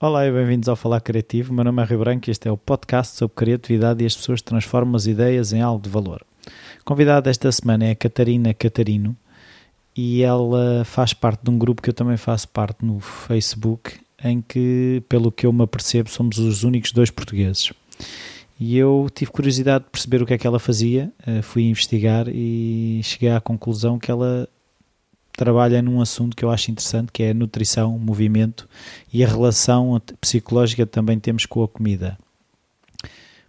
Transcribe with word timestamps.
Olá 0.00 0.24
e 0.24 0.30
bem-vindos 0.30 0.68
ao 0.68 0.76
Falar 0.76 1.00
Criativo. 1.00 1.52
Meu 1.52 1.64
nome 1.64 1.82
é 1.82 1.84
Rio 1.84 1.98
Branco 1.98 2.28
e 2.28 2.30
este 2.30 2.46
é 2.46 2.52
o 2.52 2.56
podcast 2.56 3.16
sobre 3.16 3.34
criatividade 3.34 4.00
e 4.00 4.06
as 4.06 4.14
pessoas 4.14 4.40
transformam 4.40 4.94
as 4.94 5.06
ideias 5.06 5.52
em 5.52 5.60
algo 5.60 5.82
de 5.82 5.90
valor. 5.90 6.24
Convidada 6.84 7.28
esta 7.28 7.50
semana 7.50 7.84
é 7.84 7.90
a 7.90 7.96
Catarina 7.96 8.54
Catarino 8.54 9.16
e 9.96 10.22
ela 10.22 10.84
faz 10.84 11.12
parte 11.12 11.42
de 11.42 11.50
um 11.50 11.58
grupo 11.58 11.82
que 11.82 11.90
eu 11.90 11.92
também 11.92 12.16
faço 12.16 12.46
parte 12.46 12.84
no 12.84 13.00
Facebook, 13.00 13.98
em 14.22 14.40
que, 14.40 15.02
pelo 15.08 15.32
que 15.32 15.44
eu 15.44 15.52
me 15.52 15.64
apercebo, 15.64 16.08
somos 16.08 16.38
os 16.38 16.62
únicos 16.62 16.92
dois 16.92 17.10
portugueses. 17.10 17.72
E 18.60 18.78
eu 18.78 19.08
tive 19.12 19.32
curiosidade 19.32 19.82
de 19.86 19.90
perceber 19.90 20.22
o 20.22 20.26
que 20.26 20.34
é 20.34 20.38
que 20.38 20.46
ela 20.46 20.60
fazia, 20.60 21.10
eh, 21.26 21.42
fui 21.42 21.64
investigar 21.64 22.28
e 22.28 23.00
cheguei 23.02 23.30
à 23.30 23.40
conclusão 23.40 23.98
que 23.98 24.12
ela 24.12 24.48
trabalha 25.38 25.80
num 25.80 26.00
assunto 26.00 26.36
que 26.36 26.44
eu 26.44 26.50
acho 26.50 26.72
interessante, 26.72 27.12
que 27.12 27.22
é 27.22 27.30
a 27.30 27.34
nutrição, 27.34 27.96
movimento 27.96 28.68
e 29.12 29.24
a 29.24 29.28
relação 29.28 30.02
psicológica 30.20 30.84
que 30.84 30.90
também 30.90 31.16
temos 31.20 31.46
com 31.46 31.62
a 31.62 31.68
comida. 31.68 32.18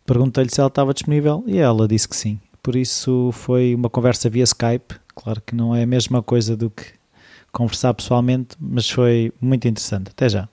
Perguntei-lhe 0.05 0.51
se 0.51 0.59
ela 0.59 0.67
estava 0.67 0.93
disponível 0.93 1.43
e 1.47 1.57
ela 1.57 1.87
disse 1.87 2.07
que 2.07 2.15
sim. 2.15 2.39
Por 2.61 2.75
isso 2.75 3.31
foi 3.33 3.73
uma 3.73 3.89
conversa 3.89 4.29
via 4.29 4.43
Skype. 4.43 4.95
Claro 5.15 5.41
que 5.41 5.55
não 5.55 5.75
é 5.75 5.81
a 5.81 5.87
mesma 5.87 6.21
coisa 6.21 6.55
do 6.55 6.69
que 6.69 6.83
conversar 7.51 7.95
pessoalmente, 7.95 8.55
mas 8.59 8.87
foi 8.87 9.33
muito 9.41 9.67
interessante. 9.67 10.09
Até 10.11 10.29
já. 10.29 10.47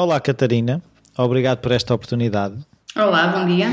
Olá, 0.00 0.18
Catarina. 0.18 0.80
Obrigado 1.18 1.58
por 1.58 1.72
esta 1.72 1.92
oportunidade. 1.92 2.54
Olá, 2.96 3.26
bom 3.26 3.44
dia. 3.44 3.66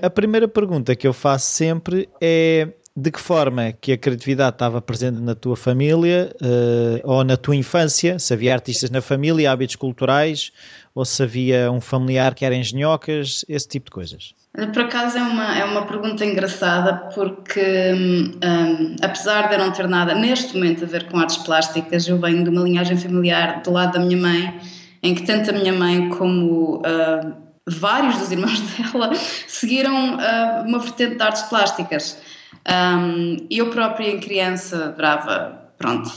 A, 0.00 0.06
a 0.06 0.08
primeira 0.08 0.46
pergunta 0.46 0.94
que 0.94 1.04
eu 1.04 1.12
faço 1.12 1.46
sempre 1.46 2.08
é 2.20 2.68
de 2.96 3.10
que 3.10 3.18
forma 3.18 3.72
que 3.72 3.90
a 3.90 3.98
criatividade 3.98 4.54
estava 4.54 4.80
presente 4.80 5.20
na 5.20 5.34
tua 5.34 5.56
família 5.56 6.30
uh, 6.40 7.00
ou 7.02 7.24
na 7.24 7.36
tua 7.36 7.56
infância, 7.56 8.20
se 8.20 8.32
havia 8.32 8.54
artistas 8.54 8.88
na 8.88 9.02
família, 9.02 9.50
hábitos 9.50 9.74
culturais, 9.74 10.52
ou 10.94 11.04
se 11.04 11.20
havia 11.20 11.72
um 11.72 11.80
familiar 11.80 12.36
que 12.36 12.44
era 12.44 12.54
engenhocas, 12.54 13.44
esse 13.48 13.66
tipo 13.66 13.86
de 13.86 13.90
coisas. 13.90 14.32
Por 14.72 14.82
acaso 14.82 15.18
é 15.18 15.22
uma, 15.22 15.58
é 15.58 15.64
uma 15.64 15.86
pergunta 15.86 16.24
engraçada 16.24 17.10
porque 17.12 17.92
um, 17.92 18.30
hum, 18.46 18.96
apesar 19.02 19.48
de 19.48 19.56
eu 19.56 19.58
não 19.58 19.72
ter 19.72 19.88
nada 19.88 20.14
neste 20.14 20.54
momento 20.54 20.84
a 20.84 20.86
ver 20.86 21.08
com 21.08 21.18
artes 21.18 21.38
plásticas, 21.38 22.06
eu 22.06 22.16
venho 22.20 22.44
de 22.44 22.50
uma 22.50 22.62
linhagem 22.62 22.96
familiar 22.96 23.60
do 23.60 23.72
lado 23.72 23.94
da 23.94 23.98
minha 23.98 24.16
mãe 24.16 24.60
em 25.04 25.14
que 25.14 25.22
tanto 25.22 25.50
a 25.50 25.52
minha 25.52 25.72
mãe 25.72 26.08
como 26.08 26.78
uh, 26.78 27.34
vários 27.68 28.16
dos 28.16 28.32
irmãos 28.32 28.58
dela 28.72 29.14
seguiram 29.46 30.14
uh, 30.14 30.66
uma 30.66 30.78
vertente 30.78 31.16
de 31.16 31.22
artes 31.22 31.42
plásticas. 31.42 32.18
Um, 32.66 33.36
eu 33.50 33.68
própria, 33.70 34.10
em 34.10 34.18
criança, 34.18 34.86
adorava, 34.86 35.70
pronto, 35.76 36.10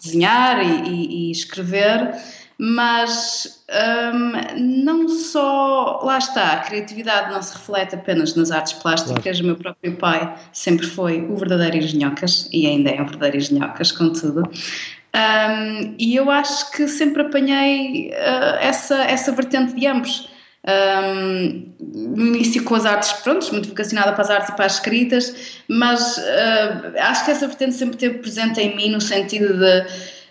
desenhar 0.00 0.64
e, 0.64 0.88
e, 0.88 1.28
e 1.28 1.30
escrever, 1.32 2.14
mas 2.58 3.64
um, 4.14 4.60
não 4.60 5.08
só, 5.08 6.00
lá 6.02 6.18
está, 6.18 6.52
a 6.52 6.58
criatividade 6.60 7.32
não 7.32 7.42
se 7.42 7.54
reflete 7.54 7.96
apenas 7.96 8.34
nas 8.36 8.50
artes 8.50 8.74
plásticas, 8.74 9.22
claro. 9.22 9.40
o 9.40 9.44
meu 9.44 9.56
próprio 9.56 9.96
pai 9.96 10.34
sempre 10.52 10.86
foi 10.86 11.20
o 11.22 11.36
verdadeiro 11.36 11.78
engenhocas, 11.78 12.48
e 12.52 12.66
ainda 12.66 12.90
é 12.90 13.02
um 13.02 13.06
verdadeiro 13.06 13.38
engenhocas, 13.38 13.90
contudo, 13.90 14.42
um, 15.16 15.94
e 15.98 16.14
eu 16.14 16.30
acho 16.30 16.70
que 16.72 16.86
sempre 16.86 17.22
apanhei 17.22 18.10
uh, 18.10 18.56
essa, 18.60 19.02
essa 19.04 19.32
vertente 19.32 19.74
de 19.74 19.86
ambos. 19.86 20.28
Um, 20.68 21.72
no 21.80 22.26
início 22.26 22.64
com 22.64 22.74
as 22.74 22.84
artes, 22.84 23.12
pronto, 23.12 23.52
muito 23.52 23.68
vocacionada 23.68 24.12
para 24.12 24.22
as 24.22 24.30
artes 24.30 24.48
e 24.50 24.56
para 24.56 24.66
as 24.66 24.74
escritas, 24.74 25.62
mas 25.68 26.18
uh, 26.18 26.98
acho 26.98 27.24
que 27.24 27.30
essa 27.30 27.46
vertente 27.46 27.74
sempre 27.74 27.94
esteve 27.94 28.18
presente 28.18 28.60
em 28.60 28.74
mim 28.74 28.90
no 28.90 29.00
sentido 29.00 29.56
de 29.56 29.86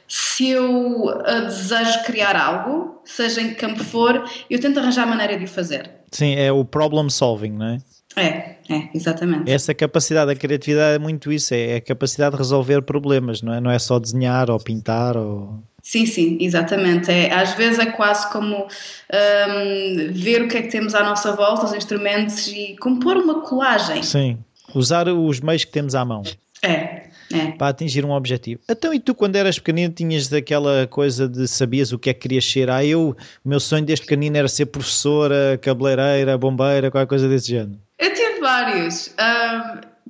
se 0.10 0.50
eu 0.50 1.06
uh, 1.06 1.46
desejo 1.46 2.04
criar 2.04 2.36
algo, 2.36 3.02
seja 3.06 3.42
em 3.42 3.50
que 3.50 3.56
campo 3.56 3.84
for, 3.84 4.30
eu 4.50 4.60
tento 4.60 4.78
arranjar 4.78 5.08
maneira 5.08 5.38
de 5.38 5.46
o 5.46 5.48
fazer. 5.48 5.90
Sim, 6.12 6.36
é 6.36 6.52
o 6.52 6.66
problem 6.66 7.10
solving, 7.10 7.52
não 7.52 7.68
é? 7.68 7.78
É, 8.18 8.55
é, 8.70 8.90
exatamente. 8.94 9.50
Essa 9.50 9.74
capacidade 9.74 10.28
da 10.28 10.36
criatividade 10.36 10.96
é 10.96 11.00
muito 11.00 11.32
isso, 11.32 11.54
é 11.54 11.76
a 11.76 11.82
capacidade 11.82 12.32
de 12.32 12.38
resolver 12.38 12.82
problemas, 12.82 13.42
não 13.42 13.54
é? 13.54 13.62
Não 13.62 13.70
é 13.70 13.78
só 13.78 14.00
desenhar 14.00 14.50
ou 14.50 14.60
pintar 14.60 15.16
ou... 15.16 15.64
Sim, 15.84 16.08
sim, 16.08 16.38
exatamente. 16.42 17.12
É, 17.12 17.32
às 17.32 17.54
vezes 17.54 17.78
é 17.78 17.86
quase 17.86 18.32
como 18.32 18.64
um, 18.66 20.14
ver 20.14 20.42
o 20.42 20.48
que 20.48 20.58
é 20.58 20.62
que 20.64 20.70
temos 20.70 20.96
à 20.96 21.04
nossa 21.04 21.36
volta, 21.36 21.66
os 21.66 21.74
instrumentos 21.74 22.48
e 22.48 22.76
compor 22.78 23.18
uma 23.18 23.42
colagem. 23.42 24.02
Sim, 24.02 24.40
usar 24.74 25.08
os 25.08 25.40
meios 25.40 25.64
que 25.64 25.72
temos 25.72 25.94
à 25.94 26.04
mão. 26.04 26.24
É, 26.64 26.95
é. 27.34 27.52
para 27.52 27.68
atingir 27.68 28.06
um 28.06 28.12
objetivo. 28.12 28.62
Então, 28.70 28.94
e 28.94 29.00
tu, 29.00 29.16
quando 29.16 29.36
eras 29.36 29.58
pequenino, 29.58 29.94
tinhas 29.94 30.28
daquela 30.28 30.88
coisa 30.88 31.28
de 31.28 31.48
sabias 31.48 31.92
o 31.92 32.00
que 32.00 32.10
é 32.10 32.14
que 32.14 32.22
querias 32.22 32.46
ser? 32.46 32.70
Ah, 32.70 32.84
eu, 32.86 33.16
o 33.44 33.50
meu 33.50 33.60
sonho 33.60 33.86
desde 33.86 34.06
pequenino 34.06 34.38
era 34.38 34.48
ser 34.48 34.68
professora, 34.68 35.58
cabeleireira, 35.62 36.38
bombeira, 36.38 36.92
qualquer 36.92 37.08
coisa 37.08 37.28
desse 37.28 37.50
género. 37.50 37.80
Eu 38.00 38.14
tive 38.14 38.40
vários. 38.40 39.14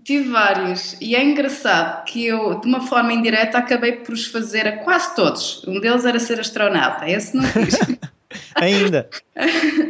Tive 0.04 0.30
vários. 0.30 0.96
E 1.02 1.16
é 1.16 1.24
engraçado 1.24 2.06
que 2.06 2.26
eu, 2.26 2.60
de 2.60 2.68
uma 2.68 2.82
forma 2.82 3.12
indireta, 3.12 3.58
acabei 3.58 3.94
por 3.94 4.14
os 4.14 4.28
fazer 4.28 4.68
a 4.68 4.78
quase 4.78 5.16
todos. 5.16 5.64
Um 5.68 5.80
deles 5.80 6.06
era 6.06 6.20
ser 6.20 6.40
astronauta. 6.40 7.10
Esse 7.10 7.36
não 7.36 7.44
fiz. 7.44 7.76
Ainda? 8.56 9.10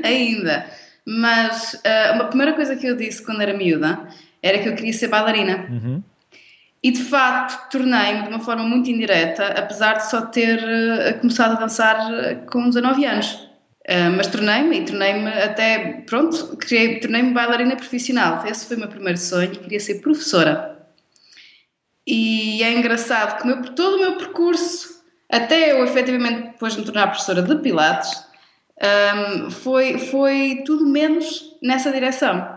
Ainda. 0.04 0.66
Mas 1.06 1.74
uh, 1.76 2.16
uma 2.16 2.26
primeira 2.26 2.54
coisa 2.54 2.76
que 2.76 2.88
eu 2.88 2.96
disse 2.96 3.24
quando 3.24 3.42
era 3.42 3.54
miúda 3.54 4.08
era 4.42 4.60
que 4.60 4.70
eu 4.70 4.76
queria 4.76 4.94
ser 4.94 5.08
bailarina. 5.08 5.66
Uhum. 5.70 6.04
E 6.86 6.92
de 6.92 7.02
facto 7.02 7.72
tornei-me 7.72 8.22
de 8.22 8.30
uma 8.30 8.40
forma 8.40 8.64
muito 8.64 8.92
indireta, 8.92 9.48
apesar 9.58 9.94
de 9.94 10.08
só 10.08 10.22
ter 10.22 10.60
uh, 10.60 11.20
começado 11.20 11.54
a 11.54 11.60
dançar 11.60 11.96
uh, 12.12 12.46
com 12.46 12.70
19 12.70 13.04
anos. 13.04 13.32
Uh, 13.90 14.14
mas 14.16 14.28
tornei-me 14.28 14.82
e 14.82 14.86
tornei-me 14.86 15.28
até, 15.30 16.04
pronto, 16.06 16.56
tornei-me 17.02 17.34
bailarina 17.34 17.76
profissional. 17.76 18.46
Esse 18.46 18.68
foi 18.68 18.78
o 18.78 18.82
meu 18.82 18.88
primeiro 18.88 19.18
sonho 19.18 19.50
queria 19.50 19.80
ser 19.80 19.96
professora. 19.96 20.78
E 22.06 22.62
é 22.62 22.72
engraçado 22.72 23.42
que 23.42 23.48
meu, 23.48 23.64
todo 23.74 23.96
o 23.96 24.02
meu 24.02 24.18
percurso, 24.18 25.04
até 25.28 25.72
eu 25.72 25.84
efetivamente 25.86 26.52
depois 26.52 26.78
me 26.78 26.86
tornar 26.86 27.08
professora 27.08 27.42
de 27.42 27.56
Pilates, 27.64 28.12
um, 29.16 29.50
foi, 29.50 29.98
foi 29.98 30.62
tudo 30.64 30.86
menos 30.86 31.58
nessa 31.64 31.92
direção. 31.92 32.55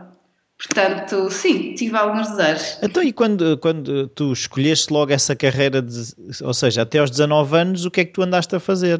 Portanto, 0.59 1.31
sim, 1.31 1.75
tive 1.75 1.97
alguns 1.97 2.31
desejos. 2.31 2.79
Então, 2.83 3.01
e 3.01 3.13
quando, 3.13 3.57
quando 3.59 4.09
tu 4.09 4.33
escolheste 4.33 4.93
logo 4.93 5.13
essa 5.13 5.37
carreira, 5.37 5.81
de, 5.81 6.13
ou 6.43 6.53
seja, 6.53 6.83
até 6.83 6.99
aos 6.99 7.11
19 7.11 7.57
anos, 7.57 7.85
o 7.85 7.91
que 7.91 8.01
é 8.01 8.05
que 8.05 8.13
tu 8.13 8.23
andaste 8.23 8.57
a 8.57 8.61
fazer? 8.61 8.99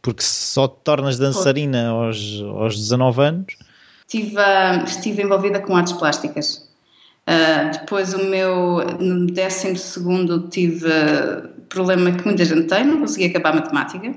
Porque 0.00 0.22
só 0.22 0.66
te 0.66 0.76
tornas 0.82 1.18
dançarina 1.18 1.88
aos, 1.88 2.42
aos 2.56 2.76
19 2.76 3.20
anos? 3.20 3.46
Estive, 4.06 4.36
uh, 4.36 4.84
estive 4.86 5.22
envolvida 5.22 5.60
com 5.60 5.76
artes 5.76 5.92
plásticas. 5.92 6.70
Uh, 7.28 7.70
depois, 7.72 8.14
o 8.14 8.24
meu, 8.24 8.78
no 8.98 9.26
12 9.26 10.48
tive 10.50 10.88
problema 11.68 12.12
que 12.12 12.24
muita 12.24 12.46
gente 12.46 12.66
tem, 12.66 12.84
não 12.84 13.00
consegui 13.00 13.26
acabar 13.26 13.50
a 13.50 13.56
matemática 13.56 14.14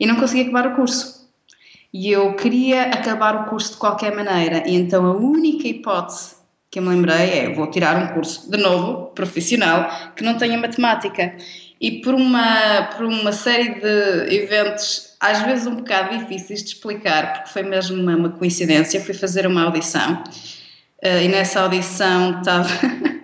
e 0.00 0.06
não 0.06 0.16
consegui 0.16 0.42
acabar 0.42 0.68
o 0.68 0.76
curso. 0.76 1.21
E 1.92 2.10
eu 2.10 2.34
queria 2.34 2.84
acabar 2.84 3.36
o 3.36 3.44
curso 3.50 3.72
de 3.72 3.76
qualquer 3.76 4.14
maneira, 4.14 4.66
e 4.66 4.74
então 4.74 5.04
a 5.04 5.12
única 5.12 5.68
hipótese 5.68 6.36
que 6.70 6.78
eu 6.78 6.82
me 6.82 6.88
lembrei 6.88 7.30
é: 7.30 7.52
vou 7.52 7.70
tirar 7.70 7.96
um 8.02 8.14
curso 8.14 8.50
de 8.50 8.56
novo, 8.56 9.08
profissional, 9.08 10.12
que 10.16 10.24
não 10.24 10.38
tenha 10.38 10.56
matemática. 10.56 11.36
E 11.78 12.00
por 12.00 12.14
uma, 12.14 12.88
por 12.96 13.04
uma 13.04 13.32
série 13.32 13.80
de 13.80 14.34
eventos, 14.34 15.16
às 15.20 15.42
vezes 15.42 15.66
um 15.66 15.74
bocado 15.74 16.16
difíceis 16.16 16.62
de 16.62 16.68
explicar, 16.68 17.32
porque 17.34 17.50
foi 17.50 17.62
mesmo 17.64 18.00
uma, 18.00 18.16
uma 18.16 18.30
coincidência, 18.30 19.00
fui 19.00 19.14
fazer 19.14 19.46
uma 19.46 19.64
audição 19.64 20.22
uh, 21.04 21.22
e 21.22 21.28
nessa 21.28 21.60
audição 21.60 22.38
estava. 22.38 22.68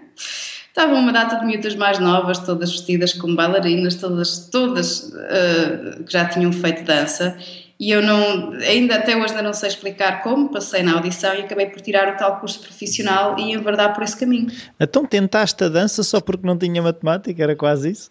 Estavam 0.69 1.01
uma 1.01 1.13
data 1.13 1.41
de 1.41 1.47
miúdas 1.47 1.75
mais 1.75 1.99
novas, 1.99 2.39
todas 2.39 2.71
vestidas 2.71 3.13
como 3.13 3.35
bailarinas, 3.35 3.97
todas, 3.97 4.49
todas 4.49 5.09
uh, 5.09 6.05
que 6.05 6.13
já 6.13 6.27
tinham 6.27 6.53
feito 6.53 6.85
dança, 6.85 7.37
e 7.81 7.93
eu 7.93 8.03
não, 8.03 8.53
ainda 8.55 8.97
até 8.97 9.17
hoje 9.17 9.29
ainda 9.29 9.43
não 9.43 9.53
sei 9.53 9.69
explicar 9.69 10.23
como, 10.23 10.49
passei 10.49 10.83
na 10.83 10.95
audição 10.95 11.33
e 11.35 11.43
acabei 11.43 11.67
por 11.67 11.81
tirar 11.81 12.13
o 12.13 12.17
tal 12.17 12.41
curso 12.41 12.61
profissional 12.61 13.39
e 13.39 13.53
enverdar 13.53 13.95
por 13.95 14.03
esse 14.03 14.17
caminho. 14.17 14.49
Então 14.81 15.07
tentaste 15.07 15.63
a 15.63 15.69
dança 15.69 16.03
só 16.03 16.21
porque 16.21 16.45
não 16.45 16.59
tinha 16.59 16.83
matemática, 16.83 17.41
era 17.41 17.55
quase 17.55 17.91
isso? 17.91 18.11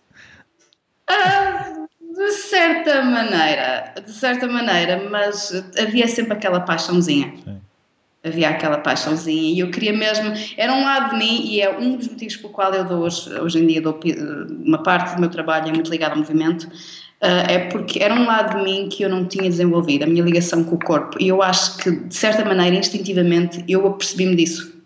Ah, 1.09 1.85
de 1.99 2.31
certa 2.31 3.01
maneira, 3.01 3.93
de 4.05 4.11
certa 4.11 4.47
maneira, 4.47 5.09
mas 5.09 5.51
havia 5.77 6.07
sempre 6.07 6.33
aquela 6.33 6.61
paixãozinha. 6.61 7.33
Sim. 7.43 7.57
Havia 8.23 8.49
aquela 8.49 8.77
paixãozinha 8.77 9.53
e 9.53 9.59
eu 9.59 9.69
queria 9.69 9.93
mesmo, 9.93 10.33
era 10.57 10.73
um 10.73 10.83
lado 10.83 11.11
de 11.11 11.17
mim 11.17 11.45
e 11.45 11.61
é 11.61 11.77
um 11.77 11.95
dos 11.95 12.07
motivos 12.07 12.35
pelo 12.37 12.51
qual 12.51 12.73
eu 12.73 12.83
dou 12.83 13.01
hoje, 13.01 13.29
hoje 13.39 13.59
em 13.59 13.67
dia 13.67 13.81
dou 13.81 13.99
uma 14.49 14.81
parte 14.81 15.15
do 15.15 15.21
meu 15.21 15.29
trabalho 15.29 15.69
é 15.69 15.71
muito 15.71 15.91
ligado 15.91 16.13
ao 16.13 16.17
movimento, 16.17 16.67
Uh, 17.21 17.49
é 17.49 17.59
porque 17.69 18.01
era 18.01 18.13
um 18.13 18.27
lado 18.27 18.57
de 18.57 18.63
mim 18.63 18.89
que 18.89 19.01
eu 19.03 19.09
não 19.09 19.25
tinha 19.25 19.49
desenvolvido, 19.49 20.03
a 20.03 20.07
minha 20.07 20.23
ligação 20.23 20.63
com 20.63 20.75
o 20.75 20.79
corpo. 20.79 21.17
E 21.19 21.27
eu 21.27 21.41
acho 21.41 21.77
que, 21.77 21.89
de 21.89 22.15
certa 22.15 22.45
maneira, 22.45 22.75
instintivamente, 22.75 23.63
eu 23.67 23.87
apercebi-me 23.87 24.35
disso. 24.35 24.77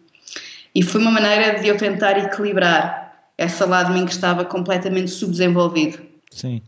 E 0.73 0.81
foi 0.81 1.01
uma 1.01 1.11
maneira 1.11 1.59
de 1.59 1.67
eu 1.67 1.77
tentar 1.77 2.17
equilibrar 2.17 3.01
esse 3.37 3.63
lado 3.65 3.87
de 3.87 3.99
mim 3.99 4.05
que 4.05 4.13
estava 4.13 4.45
completamente 4.45 5.11
subdesenvolvido. 5.11 5.99
Sim. 6.31 6.61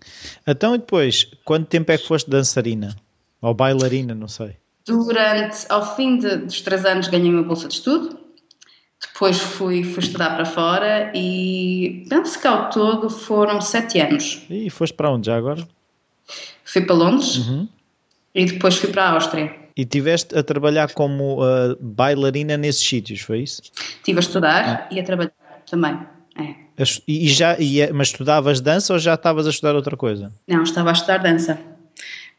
Então, 0.46 0.76
e 0.76 0.78
depois, 0.78 1.32
quanto 1.46 1.68
tempo 1.68 1.92
é 1.92 1.98
que 1.98 2.08
foste 2.08 2.30
dançarina? 2.30 2.96
Ou 3.42 3.54
bailarina, 3.54 4.14
não 4.14 4.28
sei. 4.28 4.58
Durante, 4.86 5.66
ao 5.70 5.96
fim 5.96 6.18
de, 6.18 6.38
dos 6.38 6.60
três 6.62 6.84
anos, 6.84 7.08
ganhei 7.08 7.30
uma 7.30 7.44
bolsa 7.44 7.70
de 7.70 7.76
estudo. 7.76 8.20
Depois 9.12 9.38
fui, 9.38 9.84
fui 9.84 10.04
estudar 10.04 10.36
para 10.36 10.46
fora 10.46 11.12
e 11.14 12.06
penso 12.10 12.40
que 12.40 12.48
ao 12.48 12.70
todo 12.70 13.10
foram 13.10 13.60
sete 13.62 14.00
anos. 14.00 14.42
E 14.50 14.70
foste 14.70 14.94
para 14.94 15.12
onde 15.12 15.28
já 15.28 15.38
agora? 15.38 15.68
Fui 16.64 16.82
para 16.82 16.96
Londres 16.96 17.38
uhum. 17.38 17.68
e 18.34 18.46
depois 18.46 18.78
fui 18.78 18.90
para 18.90 19.04
a 19.04 19.12
Áustria. 19.12 19.54
E 19.76 19.86
tiveste 19.86 20.38
a 20.38 20.44
trabalhar 20.44 20.94
como 20.94 21.44
uh, 21.44 21.76
bailarina 21.80 22.56
nesses 22.58 22.88
sítios, 22.88 23.22
foi 23.22 23.42
isso? 23.42 23.62
Estive 23.98 24.20
a 24.20 24.22
estudar 24.22 24.66
ah. 24.66 24.94
e 24.94 25.00
a 25.00 25.04
trabalhar 25.04 25.32
também. 25.70 26.00
É. 26.38 26.56
E 27.08 27.30
já, 27.30 27.58
e, 27.60 27.82
é, 27.82 27.92
mas 27.92 28.08
estudavas 28.08 28.60
dança 28.60 28.94
ou 28.94 29.00
já 29.00 29.14
estavas 29.14 29.46
a 29.46 29.50
estudar 29.50 29.76
outra 29.76 29.96
coisa? 29.96 30.32
Não, 30.48 30.64
estava 30.64 30.90
a 30.90 30.94
estudar 30.94 31.18
dança. 31.18 31.60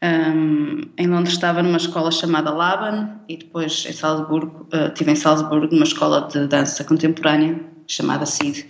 Um, 0.03 0.81
em 0.97 1.07
Londres 1.07 1.33
estava 1.33 1.63
numa 1.63 1.77
escola 1.77 2.11
chamada 2.11 2.51
Laban 2.51 3.19
e 3.27 3.37
depois 3.37 3.85
em 3.87 3.93
Salzburgo, 3.93 4.67
uh, 4.73 4.87
estive 4.87 5.11
em 5.11 5.15
Salzburgo 5.15 5.73
numa 5.73 5.85
escola 5.85 6.27
de 6.31 6.47
dança 6.47 6.83
contemporânea 6.83 7.59
chamada 7.87 8.25
CID 8.25 8.67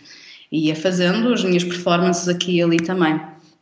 e 0.51 0.67
ia 0.67 0.75
fazendo 0.75 1.33
as 1.33 1.43
minhas 1.43 1.63
performances 1.63 2.27
aqui 2.27 2.57
e 2.57 2.61
ali 2.61 2.77
também. 2.77 3.19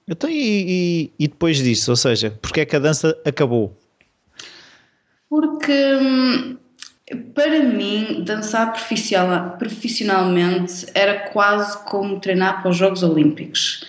Então, 0.08 0.30
e, 0.30 0.34
e, 0.36 1.12
e 1.18 1.28
depois 1.28 1.58
disso, 1.58 1.92
ou 1.92 1.96
seja, 1.96 2.38
porque 2.42 2.62
é 2.62 2.66
que 2.66 2.76
a 2.76 2.80
dança 2.80 3.18
acabou? 3.26 3.76
Porque 5.30 5.96
hum, 5.96 6.58
para 7.34 7.64
mim, 7.64 8.24
dançar 8.26 8.74
profissionalmente 9.58 10.86
era 10.94 11.30
quase 11.30 11.84
como 11.86 12.20
treinar 12.20 12.62
para 12.62 12.72
os 12.72 12.78
Jogos 12.78 13.04
Olímpicos. 13.04 13.86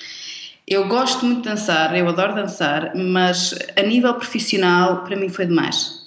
Eu 0.66 0.88
gosto 0.88 1.26
muito 1.26 1.42
de 1.42 1.50
dançar, 1.50 1.94
eu 1.96 2.08
adoro 2.08 2.34
dançar, 2.34 2.94
mas 2.96 3.54
a 3.76 3.82
nível 3.82 4.14
profissional, 4.14 5.04
para 5.04 5.14
mim 5.14 5.28
foi 5.28 5.46
demais. 5.46 6.04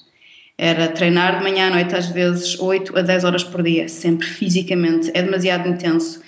Era 0.58 0.88
treinar 0.88 1.38
de 1.38 1.44
manhã 1.44 1.68
à 1.68 1.70
noite, 1.70 1.96
às 1.96 2.08
vezes 2.08 2.60
8 2.60 2.98
a 2.98 3.02
10 3.04 3.24
horas 3.24 3.44
por 3.44 3.62
dia, 3.62 3.88
sempre 3.88 4.26
fisicamente, 4.26 5.12
é 5.14 5.22
demasiado 5.22 5.70
intenso. 5.70 6.22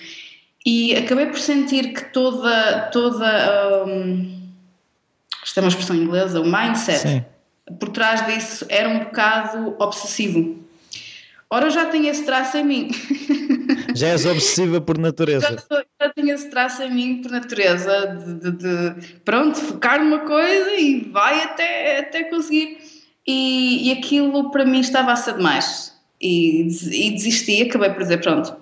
E 0.64 0.94
acabei 0.94 1.26
por 1.26 1.38
sentir 1.38 1.92
que 1.92 2.04
toda, 2.12 2.90
toda 2.92 3.84
um, 3.86 4.40
isto 5.42 5.58
é 5.58 5.62
uma 5.62 5.68
expressão 5.68 5.96
inglesa, 5.96 6.40
o 6.40 6.44
mindset 6.44 7.00
Sim. 7.00 7.24
por 7.80 7.88
trás 7.88 8.24
disso 8.26 8.64
era 8.68 8.88
um 8.88 9.00
bocado 9.00 9.74
obsessivo. 9.80 10.60
Ora, 11.52 11.66
eu 11.66 11.70
já 11.70 11.86
tenho 11.86 12.06
esse 12.06 12.24
traço 12.24 12.56
em 12.56 12.64
mim. 12.64 12.90
Já 13.94 14.08
és 14.08 14.24
obsessiva 14.24 14.80
por 14.80 14.96
natureza. 14.98 15.48
Já, 15.48 15.58
sou, 15.58 15.84
já 16.00 16.08
tenho 16.10 16.30
esse 16.32 16.48
traço 16.48 16.82
em 16.82 16.90
mim 16.92 17.22
por 17.22 17.32
natureza, 17.32 18.06
de, 18.06 18.52
de, 18.52 18.52
de, 18.52 19.14
pronto, 19.24 19.58
focar 19.58 20.02
numa 20.02 20.20
coisa 20.20 20.74
e 20.76 21.08
vai 21.10 21.42
até, 21.42 21.98
até 21.98 22.24
conseguir. 22.24 22.78
E, 23.26 23.88
e 23.88 23.92
aquilo 23.92 24.50
para 24.50 24.64
mim 24.64 24.80
estava 24.80 25.12
a 25.12 25.16
ser 25.16 25.34
demais. 25.34 25.92
E, 26.20 26.62
e 26.62 27.10
desisti, 27.10 27.62
acabei 27.62 27.90
por 27.90 28.02
dizer: 28.02 28.20
pronto, 28.20 28.56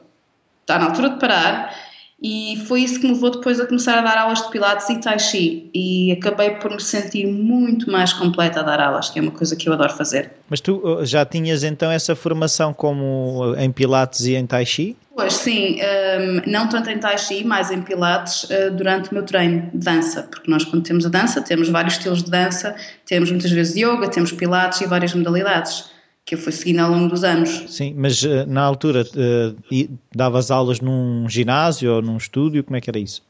está 0.62 0.79
na 0.79 0.87
altura 0.87 1.11
de 1.11 1.19
parar 1.19 1.75
e 2.20 2.61
foi 2.67 2.82
isso 2.82 2.99
que 2.99 3.06
me 3.06 3.12
levou 3.12 3.31
depois 3.31 3.61
a 3.61 3.67
começar 3.67 3.97
a 3.97 4.03
dar 4.03 4.19
aulas 4.19 4.43
de 4.43 4.50
Pilates 4.50 4.88
e 4.88 4.99
Tai 4.99 5.19
Chi. 5.20 5.70
E 5.73 6.11
acabei 6.11 6.50
por 6.50 6.70
me 6.70 6.81
sentir 6.81 7.26
muito 7.29 7.88
mais 7.91 8.12
completa 8.12 8.59
a 8.59 8.62
dar 8.65 8.81
aulas, 8.81 9.09
que 9.09 9.20
é 9.20 9.23
uma 9.23 9.31
coisa 9.31 9.55
que 9.55 9.69
eu 9.69 9.73
adoro 9.73 9.93
fazer. 9.93 10.32
Mas 10.50 10.61
tu 10.61 10.76
uh, 10.79 11.06
já 11.06 11.25
tinhas 11.25 11.62
então 11.62 11.93
essa 11.93 12.17
formação 12.17 12.75
como 12.75 13.53
uh, 13.53 13.61
em 13.61 13.70
Pilates 13.70 14.23
e 14.26 14.35
em 14.35 14.44
Tai 14.44 14.67
Chi? 14.67 14.97
Pois 15.15 15.32
sim, 15.32 15.79
um, 15.81 16.50
não 16.50 16.69
tanto 16.69 16.91
em 16.91 16.99
Tai 16.99 17.17
Chi, 17.19 17.44
mas 17.44 17.70
em 17.70 17.82
Pilates 17.82 18.44
uh, 18.44 18.73
durante 18.73 19.12
o 19.12 19.14
meu 19.14 19.23
treino 19.23 19.71
de 19.73 19.79
dança, 19.79 20.25
porque 20.25 20.50
nós 20.50 20.64
quando 20.64 20.82
temos 20.82 21.06
a 21.06 21.09
dança 21.09 21.41
temos 21.41 21.69
vários 21.69 21.94
estilos 21.94 22.25
de 22.25 22.31
dança, 22.31 22.75
temos 23.06 23.31
muitas 23.31 23.50
vezes 23.53 23.76
yoga, 23.76 24.09
temos 24.09 24.32
Pilates 24.32 24.81
e 24.81 24.87
várias 24.87 25.14
modalidades 25.14 25.98
que 26.28 26.34
eu 26.34 26.38
fui 26.38 26.52
seguindo 26.52 26.80
ao 26.80 26.90
longo 26.90 27.08
dos 27.08 27.25
anos. 27.25 27.64
Sim, 27.69 27.94
mas 27.96 28.22
uh, 28.22 28.44
na 28.46 28.60
altura 28.60 29.02
uh, 29.02 29.98
davas 30.14 30.50
aulas 30.50 30.78
num 30.78 31.26
ginásio 31.26 31.94
ou 31.94 32.02
num 32.02 32.19
estúdio, 32.19 32.62
como 32.62 32.76
é 32.76 32.82
que 32.82 32.90
era 32.90 32.98
isso? 32.98 33.22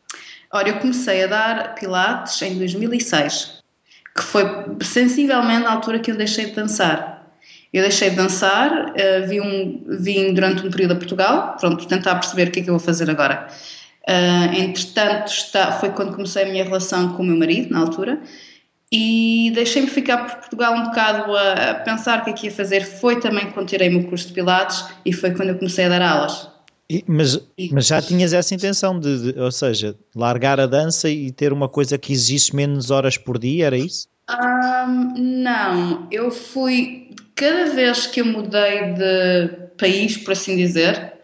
Ora, 0.52 0.68
eu 0.68 0.78
comecei 0.78 1.22
a 1.22 1.26
dar 1.28 1.74
Pilates 1.76 2.42
em 2.42 2.58
2006, 2.58 3.62
que 4.16 4.22
foi 4.22 4.42
sensivelmente 4.82 5.64
a 5.64 5.72
altura 5.72 6.00
que 6.00 6.10
eu 6.10 6.16
deixei 6.16 6.46
de 6.46 6.52
dançar. 6.56 7.24
Eu 7.72 7.82
deixei 7.82 8.10
de 8.10 8.16
dançar, 8.16 8.72
uh, 8.72 9.28
vim, 9.28 9.40
um, 9.40 9.84
vim 10.00 10.34
durante 10.34 10.66
um 10.66 10.70
período 10.70 10.94
a 10.94 10.96
Portugal, 10.96 11.56
pronto, 11.60 11.86
tentar 11.86 12.16
perceber 12.16 12.48
o 12.48 12.50
que 12.50 12.60
é 12.60 12.62
que 12.64 12.68
eu 12.68 12.74
vou 12.74 12.84
fazer 12.84 13.08
agora. 13.08 13.46
Entretanto, 14.56 15.26
está, 15.26 15.72
foi 15.72 15.90
quando 15.90 16.14
comecei 16.14 16.42
a 16.42 16.46
minha 16.48 16.64
relação 16.64 17.12
com 17.12 17.22
o 17.22 17.26
meu 17.26 17.36
marido, 17.36 17.70
na 17.70 17.80
altura, 17.80 18.18
e 18.90 19.50
deixei-me 19.54 19.88
ficar 19.88 20.26
por 20.26 20.36
Portugal 20.36 20.74
um 20.74 20.84
bocado 20.84 21.36
a, 21.36 21.74
pensar 21.74 22.20
o 22.20 22.24
que 22.24 22.30
é 22.30 22.32
que 22.32 22.46
ia 22.46 22.52
fazer. 22.52 22.84
Foi 22.84 23.20
também 23.20 23.50
quando 23.50 23.68
tirei 23.68 23.88
o 23.88 23.92
meu 23.92 24.04
curso 24.04 24.28
de 24.28 24.32
Pilates 24.32 24.84
e 25.04 25.12
foi 25.12 25.32
quando 25.32 25.50
eu 25.50 25.56
comecei 25.56 25.84
a 25.84 25.88
dar 25.88 26.02
aulas. 26.02 26.48
E, 26.90 27.04
mas, 27.06 27.38
e, 27.58 27.70
mas 27.70 27.86
já 27.86 28.00
tinhas 28.00 28.32
essa 28.32 28.54
intenção 28.54 28.98
de, 28.98 29.32
de, 29.32 29.40
ou 29.40 29.52
seja, 29.52 29.94
largar 30.16 30.58
a 30.58 30.66
dança 30.66 31.10
e 31.10 31.30
ter 31.30 31.52
uma 31.52 31.68
coisa 31.68 31.98
que 31.98 32.14
exigisse 32.14 32.56
menos 32.56 32.90
horas 32.90 33.18
por 33.18 33.38
dia, 33.38 33.66
era 33.66 33.76
isso? 33.76 34.08
Um, 34.30 35.14
não, 35.16 36.08
eu 36.10 36.30
fui, 36.30 37.10
cada 37.34 37.66
vez 37.74 38.06
que 38.06 38.22
eu 38.22 38.24
mudei 38.24 38.94
de 38.94 39.48
país, 39.76 40.16
por 40.16 40.32
assim 40.32 40.56
dizer, 40.56 41.17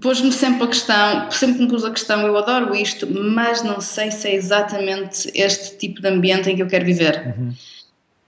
pôs-me 0.00 0.32
sempre 0.32 0.64
a 0.64 0.66
questão, 0.66 1.30
sempre 1.30 1.62
me 1.62 1.68
pus 1.68 1.84
a 1.84 1.90
questão, 1.90 2.26
eu 2.26 2.36
adoro 2.36 2.74
isto, 2.74 3.06
mas 3.06 3.62
não 3.62 3.80
sei 3.80 4.10
se 4.10 4.28
é 4.28 4.34
exatamente 4.34 5.30
este 5.34 5.76
tipo 5.76 6.00
de 6.00 6.08
ambiente 6.08 6.50
em 6.50 6.56
que 6.56 6.62
eu 6.62 6.66
quero 6.66 6.84
viver. 6.84 7.34
Uhum. 7.38 7.52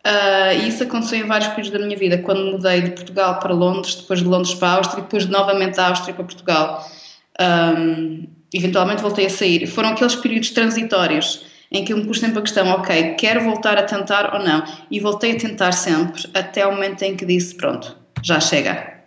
Uh, 0.06 0.67
isso 0.67 0.82
aconteceu 0.82 1.19
em 1.19 1.26
vários 1.26 1.49
períodos 1.49 1.70
da 1.70 1.79
minha 1.79 1.97
vida, 1.97 2.19
quando 2.19 2.52
mudei 2.52 2.81
de 2.81 2.91
Portugal 2.91 3.38
para 3.38 3.52
Londres, 3.52 3.97
depois 3.97 4.20
de 4.20 4.26
Londres 4.26 4.55
para 4.55 4.69
a 4.69 4.73
Áustria, 4.76 5.02
depois 5.02 5.26
novamente 5.26 5.76
da 5.76 5.88
Áustria 5.88 6.14
para 6.14 6.25
Portugal. 6.25 6.91
Um, 7.38 8.26
eventualmente 8.52 9.02
voltei 9.02 9.26
a 9.26 9.31
sair. 9.31 9.67
Foram 9.67 9.91
aqueles 9.91 10.17
períodos 10.17 10.50
transitórios 10.50 11.44
em 11.70 11.85
que 11.85 11.93
eu 11.93 11.99
me 11.99 12.05
pus 12.05 12.19
sempre 12.19 12.38
a 12.38 12.43
questão, 12.43 12.69
ok, 12.69 13.14
quero 13.14 13.43
voltar 13.43 13.79
a 13.79 13.85
tentar 13.85 14.35
ou 14.35 14.43
não? 14.43 14.64
E 14.91 14.99
voltei 14.99 15.32
a 15.32 15.38
tentar 15.38 15.73
sempre, 15.73 16.23
até 16.35 16.67
o 16.67 16.73
momento 16.73 17.02
em 17.02 17.14
que 17.14 17.25
disse, 17.25 17.55
pronto, 17.55 17.97
já 18.23 18.41
chega. 18.41 19.00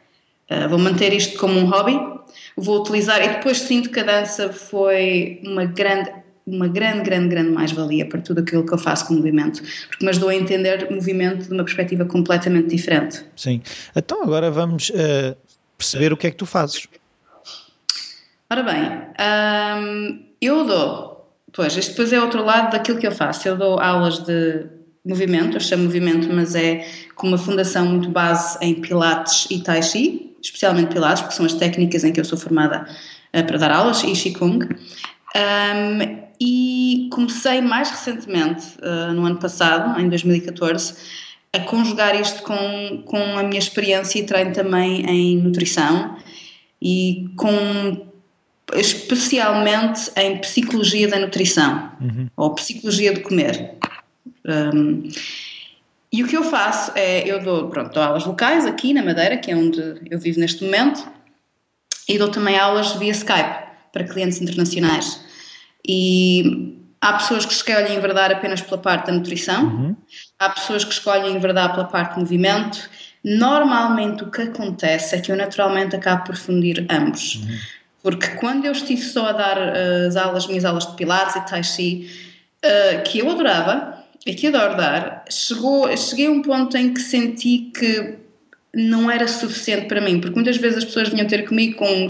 Uh, 0.54 0.70
vou 0.70 0.78
manter 0.78 1.14
isto 1.14 1.38
como 1.40 1.60
um 1.60 1.66
hobby, 1.66 2.00
vou 2.56 2.82
utilizar 2.82 3.24
e 3.24 3.30
depois 3.30 3.60
sinto 3.60 3.90
que 3.90 4.00
a 4.00 4.04
dança 4.04 4.52
foi 4.52 5.42
uma 5.44 5.66
grande 5.66 6.12
uma 6.46 6.68
grande, 6.68 7.04
grande, 7.04 7.30
grande 7.30 7.52
mais-valia 7.52 8.06
para 8.06 8.20
tudo 8.20 8.42
aquilo 8.42 8.66
que 8.66 8.74
eu 8.74 8.78
faço 8.78 9.08
com 9.08 9.14
o 9.14 9.18
movimento, 9.18 9.62
porque 9.88 10.04
me 10.04 10.10
ajudou 10.10 10.28
a 10.28 10.36
entender 10.36 10.86
o 10.90 10.94
movimento 10.94 11.48
de 11.48 11.54
uma 11.54 11.64
perspectiva 11.64 12.04
completamente 12.04 12.68
diferente. 12.68 13.24
Sim. 13.34 13.62
Então 13.96 14.22
agora 14.22 14.52
vamos 14.52 14.90
uh, 14.90 15.38
perceber 15.78 16.12
o 16.12 16.18
que 16.18 16.28
é 16.28 16.32
que 16.32 16.36
tu 16.36 16.46
fazes. 16.46 16.86
Ora 18.50 18.62
bem, 18.62 18.92
eu 20.42 20.66
dou, 20.66 21.34
pois, 21.54 21.76
este 21.76 21.92
depois 21.92 22.14
é 22.14 22.22
outro 22.22 22.44
lado 22.44 22.72
daquilo 22.72 23.00
que 23.00 23.08
eu 23.08 23.12
faço. 23.12 23.48
Eu 23.48 23.58
dou 23.58 23.80
aulas 23.80 24.20
de 24.20 24.66
movimento, 25.04 25.58
eu 25.58 25.62
chamo 25.62 25.86
movimento, 25.86 26.28
mas 26.32 26.54
é 26.54 26.86
com 27.16 27.28
uma 27.28 27.38
fundação 27.38 27.86
muito 27.86 28.10
base 28.10 28.58
em 28.62 28.76
Pilates 28.76 29.48
e 29.50 29.60
Tai 29.60 29.82
Chi, 29.82 30.33
especialmente 30.44 30.94
Pilates, 30.94 31.22
porque 31.22 31.36
são 31.36 31.46
as 31.46 31.54
técnicas 31.54 32.04
em 32.04 32.12
que 32.12 32.20
eu 32.20 32.26
sou 32.26 32.38
formada 32.38 32.86
uh, 33.36 33.44
para 33.46 33.58
dar 33.58 33.72
aulas, 33.72 34.04
e 34.04 34.12
Qigong. 34.12 34.68
Um, 35.36 36.24
e 36.40 37.10
comecei 37.12 37.62
mais 37.62 37.90
recentemente, 37.90 38.66
uh, 38.80 39.14
no 39.14 39.26
ano 39.26 39.38
passado, 39.38 40.00
em 40.00 40.10
2014, 40.10 40.96
a 41.54 41.60
conjugar 41.62 42.20
isto 42.20 42.44
com, 42.44 43.04
com 43.06 43.38
a 43.38 43.44
minha 43.44 43.60
experiência 43.60 44.20
e 44.20 44.24
treino 44.24 44.52
também 44.52 45.06
em 45.06 45.38
nutrição 45.38 46.18
e 46.82 47.30
com 47.38 48.08
especialmente 48.74 50.12
em 50.16 50.38
psicologia 50.38 51.08
da 51.08 51.20
nutrição 51.20 51.92
uhum. 52.02 52.28
ou 52.36 52.56
psicologia 52.56 53.14
de 53.14 53.20
comer. 53.22 53.76
Um, 54.46 55.08
e 56.14 56.24
o 56.24 56.28
que 56.28 56.38
eu 56.38 56.44
faço 56.44 56.92
é, 56.94 57.28
eu 57.28 57.42
dou, 57.42 57.70
pronto, 57.70 57.92
dou 57.92 58.04
aulas 58.04 58.24
locais 58.24 58.68
aqui 58.68 58.94
na 58.94 59.02
Madeira, 59.02 59.36
que 59.36 59.50
é 59.50 59.56
onde 59.56 59.82
eu 60.12 60.20
vivo 60.20 60.40
neste 60.40 60.64
momento, 60.64 61.04
e 62.08 62.20
dou 62.20 62.30
também 62.30 62.56
aulas 62.56 62.92
via 62.92 63.12
Skype 63.12 63.64
para 63.92 64.04
clientes 64.04 64.40
internacionais. 64.40 65.20
E 65.84 66.78
há 67.02 67.14
pessoas 67.14 67.48
que 67.48 67.54
escolhem 67.54 67.96
enverdar 67.96 68.32
apenas 68.32 68.62
pela 68.62 68.78
parte 68.78 69.08
da 69.08 69.14
nutrição, 69.14 69.66
uhum. 69.66 69.96
há 70.38 70.50
pessoas 70.52 70.86
que 70.86 70.94
escolhem 70.94 71.36
enverdar 71.36 71.74
pela 71.74 71.86
parte 71.86 72.14
do 72.14 72.20
movimento. 72.20 72.88
Normalmente 73.24 74.24
o 74.24 74.30
que 74.30 74.44
acontece 74.44 75.16
é 75.16 75.20
que 75.20 75.32
eu 75.32 75.36
naturalmente 75.36 75.96
acabo 75.96 76.26
por 76.26 76.36
fundir 76.36 76.86
ambos. 76.92 77.38
Uhum. 77.38 77.58
Porque 78.04 78.28
quando 78.36 78.66
eu 78.66 78.72
estive 78.72 79.02
só 79.02 79.30
a 79.30 79.32
dar 79.32 79.58
as 80.08 80.16
aulas, 80.16 80.46
minhas 80.46 80.64
aulas 80.64 80.86
de 80.86 80.96
Pilates 80.96 81.38
e 81.38 81.42
Tai 81.42 81.64
Chi, 81.64 82.08
uh, 82.64 83.04
que 83.04 83.18
eu 83.18 83.32
adorava 83.32 83.93
e 84.26 84.34
que 84.34 84.48
adoro 84.48 84.78
dar, 84.78 85.26
chegou, 85.30 85.96
cheguei 85.98 86.28
a 86.28 86.32
um 86.32 86.42
ponto 86.42 86.78
em 86.78 86.94
que 86.94 87.02
senti 87.02 87.72
que 87.74 88.16
não 88.74 89.12
era 89.12 89.28
suficiente 89.28 89.88
para 89.88 90.02
mim, 90.02 90.20
porque 90.20 90.36
muitas 90.36 90.58
vezes 90.58 90.80
as 90.80 90.86
pessoas 90.86 91.10
vinham 91.10 91.28
ter 91.28 91.48
comigo 91.48 91.76
com 91.76 92.08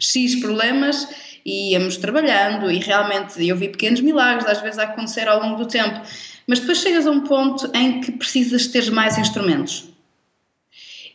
X 0.00 0.36
problemas 0.40 1.06
e 1.44 1.72
íamos 1.72 1.96
trabalhando 1.96 2.70
e 2.70 2.78
realmente 2.78 3.46
eu 3.46 3.56
vi 3.56 3.68
pequenos 3.68 4.00
milagres 4.00 4.46
às 4.46 4.60
vezes 4.60 4.78
a 4.78 4.84
acontecer 4.84 5.28
ao 5.28 5.40
longo 5.40 5.56
do 5.56 5.68
tempo, 5.68 6.00
mas 6.46 6.58
depois 6.60 6.78
chegas 6.78 7.06
a 7.06 7.10
um 7.10 7.20
ponto 7.20 7.70
em 7.74 8.00
que 8.00 8.12
precisas 8.12 8.66
ter 8.66 8.90
mais 8.90 9.16
instrumentos. 9.18 9.88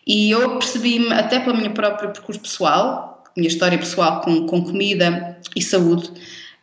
E 0.08 0.30
eu 0.30 0.60
percebi-me, 0.60 1.12
até 1.14 1.40
pelo 1.40 1.58
meu 1.58 1.72
próprio 1.72 2.12
percurso 2.12 2.40
pessoal, 2.40 3.24
minha 3.36 3.48
história 3.48 3.78
pessoal 3.78 4.22
com, 4.22 4.46
com 4.46 4.64
comida 4.64 5.38
e 5.56 5.62
saúde, 5.62 6.12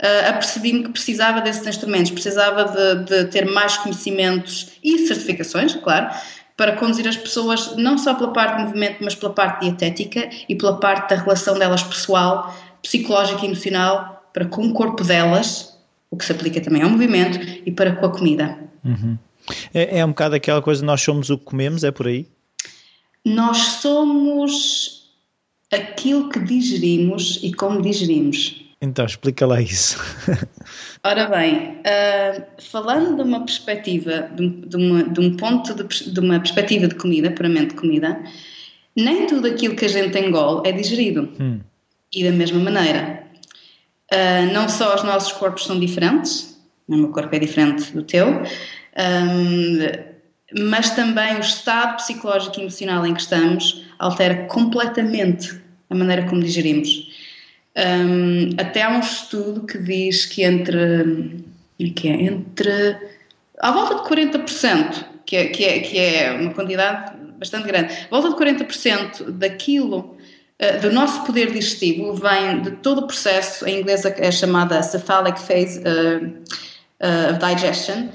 uh, 0.03 0.29
apercebi-me 0.31 0.85
que 0.85 0.91
precisava 0.91 1.41
desses 1.41 1.67
instrumentos, 1.67 2.11
precisava 2.11 2.65
de, 2.65 3.05
de 3.05 3.25
ter 3.31 3.47
mais 3.47 3.77
conhecimentos 3.79 4.73
e 4.83 5.07
certificações, 5.07 5.75
claro, 5.77 6.15
para 6.57 6.77
conduzir 6.77 7.09
as 7.09 7.17
pessoas 7.17 7.77
não 7.77 7.97
só 7.97 8.15
pela 8.15 8.33
parte 8.33 8.57
de 8.57 8.65
movimento, 8.65 8.99
mas 9.01 9.15
pela 9.15 9.33
parte 9.33 9.63
dietética 9.63 10.29
e 10.49 10.55
pela 10.55 10.79
parte 10.79 11.09
da 11.09 11.17
relação 11.17 11.59
delas 11.59 11.83
pessoal, 11.83 12.55
psicológica 12.83 13.43
e 13.43 13.47
emocional 13.47 14.29
para 14.33 14.45
com 14.47 14.67
o 14.67 14.73
corpo 14.73 15.05
delas, 15.05 15.79
o 16.11 16.17
que 16.17 16.25
se 16.25 16.33
aplica 16.33 16.61
também 16.61 16.83
ao 16.83 16.91
movimento, 16.91 17.39
e 17.65 17.71
para 17.71 17.95
com 17.97 18.07
a 18.07 18.11
comida. 18.11 18.59
Uhum. 18.85 19.17
É, 19.73 19.99
é 19.99 20.05
um 20.05 20.09
bocado 20.09 20.35
aquela 20.35 20.63
coisa, 20.63 20.85
nós 20.85 21.01
somos 21.01 21.31
o 21.31 21.39
que 21.39 21.45
comemos, 21.45 21.85
é 21.85 21.91
por 21.91 22.07
aí? 22.07 22.27
Nós 23.25 23.59
somos 23.81 25.11
aquilo 25.71 26.29
que 26.29 26.41
digerimos 26.41 27.39
e 27.43 27.53
como 27.53 27.81
digerimos. 27.81 28.63
Então, 28.83 29.07
explica 29.07 29.47
lá 29.47 29.61
isso. 29.63 29.97
Ora 31.05 31.27
bem, 31.27 31.79
uh, 31.79 32.45
falando 32.61 33.15
de 33.15 33.23
uma 33.23 33.39
perspectiva, 33.45 34.29
de, 34.35 34.49
de, 34.49 34.77
uma, 34.77 35.05
de 35.05 35.21
um 35.21 35.37
ponto 35.37 35.73
de, 35.73 36.13
de, 36.13 36.19
uma 36.19 36.41
perspectiva 36.41 36.89
de 36.89 36.97
comida, 36.97 37.31
puramente 37.31 37.69
de 37.69 37.75
comida, 37.77 38.21
nem 38.97 39.29
tudo 39.29 39.47
aquilo 39.47 39.77
que 39.77 39.85
a 39.85 39.89
gente 39.89 40.19
engole 40.19 40.69
é 40.69 40.73
digerido. 40.73 41.33
Hum. 41.41 41.61
E 42.13 42.25
da 42.25 42.33
mesma 42.33 42.59
maneira. 42.59 43.23
Uh, 44.13 44.53
não 44.53 44.69
só 44.69 44.97
os 44.97 45.05
nossos 45.05 45.33
corpos 45.33 45.65
são 45.65 45.79
diferentes, 45.79 46.61
o 46.89 46.97
meu 46.97 47.09
corpo 47.09 47.35
é 47.37 47.39
diferente 47.39 47.93
do 47.93 48.03
teu, 48.03 48.43
um, 48.99 50.69
mas 50.69 50.91
também 50.91 51.37
o 51.37 51.41
estado 51.41 51.97
psicológico 51.97 52.59
e 52.59 52.63
emocional 52.63 53.07
em 53.07 53.15
que 53.15 53.23
estamos 53.23 53.87
altera 53.99 54.45
completamente 54.47 55.63
a 55.89 55.95
maneira 55.95 56.27
como 56.29 56.43
digerimos. 56.43 57.12
Um, 57.77 58.51
até 58.59 58.83
há 58.83 58.91
um 58.91 59.01
estudo 59.01 59.67
que 59.67 59.79
diz 59.79 60.27
que 60.27 60.43
entre, 60.43 61.43
é 61.81 61.89
que 61.89 62.09
é, 62.09 62.13
entre 62.13 62.99
à 63.59 63.71
volta 63.71 63.95
de 63.95 64.03
40%, 64.03 65.05
que 65.25 65.37
é, 65.37 65.47
que, 65.47 65.65
é, 65.65 65.79
que 65.81 65.99
é 65.99 66.33
uma 66.33 66.53
quantidade 66.53 67.17
bastante 67.39 67.67
grande, 67.67 67.95
à 68.11 68.21
volta 68.21 68.29
de 68.29 68.37
40% 68.37 69.31
daquilo 69.31 70.19
uh, 70.61 70.81
do 70.83 70.93
nosso 70.93 71.25
poder 71.25 71.51
digestivo 71.51 72.15
vem 72.15 72.61
de 72.61 72.73
todo 72.73 72.99
o 72.99 73.07
processo, 73.07 73.67
em 73.67 73.81
inglês 73.81 74.05
é 74.05 74.31
chamada 74.31 74.83
cephalic 74.83 75.41
phase 75.41 75.81
uh, 75.81 77.33
of 77.33 77.39
digestion, 77.39 78.09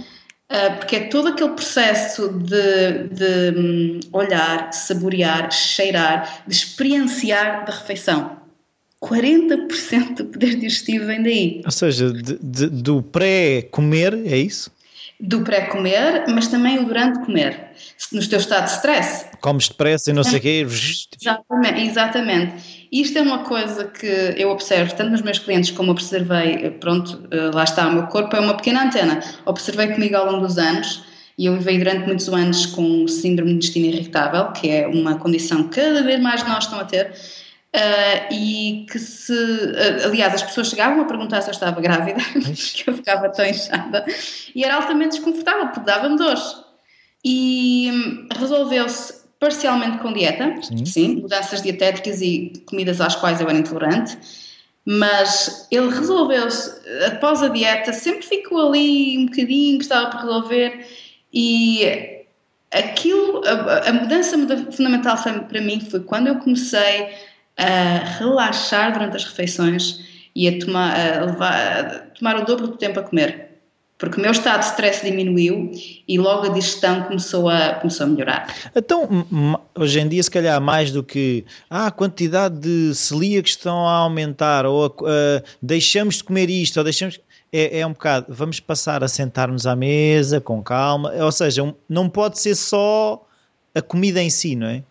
porque 0.77 0.95
é 0.95 0.99
todo 1.09 1.27
aquele 1.27 1.49
processo 1.49 2.29
de, 2.29 3.09
de 3.11 3.59
um, 3.59 3.99
olhar, 4.13 4.71
saborear, 4.71 5.51
cheirar, 5.51 6.43
de 6.47 6.53
experienciar 6.53 7.65
da 7.65 7.73
refeição. 7.73 8.46
40% 9.03 10.15
do 10.15 10.25
poder 10.25 10.55
digestivo 10.55 11.05
vem 11.05 11.21
daí. 11.21 11.61
Ou 11.63 11.71
seja, 11.71 12.11
de, 12.11 12.37
de, 12.41 12.67
do 12.67 13.01
pré-comer, 13.01 14.13
é 14.25 14.37
isso? 14.37 14.71
Do 15.19 15.41
pré-comer, 15.41 16.25
mas 16.29 16.47
também 16.47 16.79
o 16.79 16.85
durante 16.85 17.19
comer. 17.25 17.71
No 18.11 18.27
teu 18.27 18.39
estado 18.39 18.65
de 18.65 18.71
stress. 18.71 19.25
Comes 19.41 19.67
depressa 19.67 20.11
e 20.11 20.13
não 20.13 20.23
sei 20.23 20.37
o 20.37 20.41
quê. 20.41 20.67
Exatamente, 21.19 21.81
exatamente. 21.81 22.87
Isto 22.91 23.17
é 23.17 23.21
uma 23.21 23.39
coisa 23.39 23.85
que 23.85 24.35
eu 24.37 24.49
observo 24.49 24.95
tanto 24.95 25.11
nos 25.11 25.21
meus 25.21 25.39
clientes 25.39 25.71
como 25.71 25.91
observei, 25.91 26.69
pronto, 26.79 27.27
eh, 27.31 27.51
lá 27.53 27.63
está, 27.63 27.87
o 27.87 27.93
meu 27.93 28.07
corpo 28.07 28.35
é 28.35 28.39
uma 28.39 28.55
pequena 28.55 28.83
antena. 28.83 29.19
Observei 29.45 29.87
comigo 29.87 30.15
ao 30.15 30.31
longo 30.31 30.45
dos 30.45 30.57
anos 30.57 31.03
e 31.37 31.45
eu 31.45 31.57
vivei 31.57 31.77
durante 31.77 32.05
muitos 32.05 32.27
anos 32.29 32.65
com 32.67 33.07
síndrome 33.07 33.51
de 33.51 33.57
intestino 33.57 33.87
irritável, 33.87 34.51
que 34.53 34.69
é 34.69 34.87
uma 34.87 35.15
condição 35.15 35.67
que 35.67 35.81
cada 35.81 36.01
vez 36.01 36.19
mais 36.21 36.47
nós 36.47 36.63
estão 36.63 36.79
a 36.79 36.85
ter 36.85 37.11
Uh, 37.75 38.33
e 38.33 38.85
que 38.89 38.97
se. 38.97 39.33
Uh, 39.33 40.05
aliás, 40.05 40.33
as 40.33 40.43
pessoas 40.43 40.69
chegavam 40.69 41.01
a 41.01 41.05
perguntar 41.05 41.41
se 41.41 41.49
eu 41.49 41.51
estava 41.51 41.79
grávida, 41.81 42.19
porque 42.33 42.83
eu 42.87 42.93
ficava 42.93 43.29
tão 43.29 43.45
inchada, 43.45 44.05
e 44.55 44.63
era 44.63 44.75
altamente 44.75 45.17
desconfortável, 45.17 45.67
porque 45.67 45.85
dava-me 45.85 46.17
dores. 46.17 46.55
E 47.23 47.89
hum, 47.91 48.29
resolveu-se 48.39 49.27
parcialmente 49.39 49.99
com 49.99 50.13
dieta, 50.13 50.55
sim. 50.61 50.85
sim, 50.85 51.15
mudanças 51.17 51.61
dietéticas 51.61 52.21
e 52.21 52.53
comidas 52.65 53.01
às 53.01 53.15
quais 53.15 53.39
eu 53.39 53.49
era 53.49 53.57
intolerante, 53.57 54.17
mas 54.85 55.67
ele 55.69 55.89
resolveu-se, 55.89 56.73
após 57.05 57.43
a 57.43 57.49
dieta, 57.49 57.93
sempre 57.93 58.25
ficou 58.25 58.69
ali 58.69 59.17
um 59.17 59.25
bocadinho 59.25 59.77
que 59.77 59.83
estava 59.83 60.09
para 60.09 60.21
resolver, 60.21 60.87
e 61.31 62.25
aquilo, 62.71 63.43
a, 63.45 63.89
a 63.89 63.93
mudança 63.93 64.37
fundamental 64.71 65.17
para 65.47 65.61
mim 65.61 65.79
foi 65.81 65.99
quando 65.99 66.27
eu 66.27 66.35
comecei 66.37 67.09
a 67.57 68.17
relaxar 68.19 68.93
durante 68.93 69.15
as 69.15 69.25
refeições 69.25 69.99
e 70.35 70.47
a 70.47 70.59
tomar, 70.59 70.93
a 70.93 71.25
levar, 71.25 71.79
a 71.79 71.99
tomar 72.17 72.35
o 72.37 72.45
dobro 72.45 72.67
do 72.67 72.77
tempo 72.77 72.99
a 72.99 73.03
comer. 73.03 73.47
Porque 73.97 74.19
o 74.19 74.21
meu 74.21 74.31
estado 74.31 74.59
de 74.59 74.67
stress 74.67 75.03
diminuiu 75.03 75.71
e 76.07 76.19
logo 76.19 76.45
a 76.45 76.49
digestão 76.49 77.01
começou 77.03 77.49
a, 77.49 77.73
começou 77.75 78.05
a 78.05 78.09
melhorar. 78.09 78.55
Então, 78.75 79.09
hoje 79.73 79.99
em 79.99 80.07
dia, 80.07 80.21
se 80.21 80.29
calhar, 80.29 80.61
mais 80.61 80.91
do 80.91 81.03
que 81.03 81.43
ah, 81.67 81.87
a 81.87 81.91
quantidade 81.91 82.59
de 82.59 82.93
celíacos 82.93 83.51
estão 83.51 83.87
a 83.87 83.93
aumentar, 83.93 84.67
ou 84.67 84.85
uh, 84.85 85.43
deixamos 85.59 86.17
de 86.17 86.25
comer 86.25 86.47
isto, 86.49 86.77
ou 86.77 86.83
deixamos. 86.83 87.19
É, 87.51 87.79
é 87.79 87.87
um 87.87 87.93
bocado, 87.93 88.27
vamos 88.29 88.59
passar 88.59 89.03
a 89.05 89.07
sentar-nos 89.07 89.65
à 89.65 89.73
mesa 89.73 90.41
com 90.41 90.61
calma, 90.61 91.13
ou 91.13 91.31
seja, 91.31 91.73
não 91.87 92.09
pode 92.09 92.39
ser 92.39 92.53
só 92.55 93.25
a 93.73 93.81
comida 93.81 94.21
em 94.21 94.29
si, 94.29 94.53
não 94.53 94.67
é? 94.67 94.83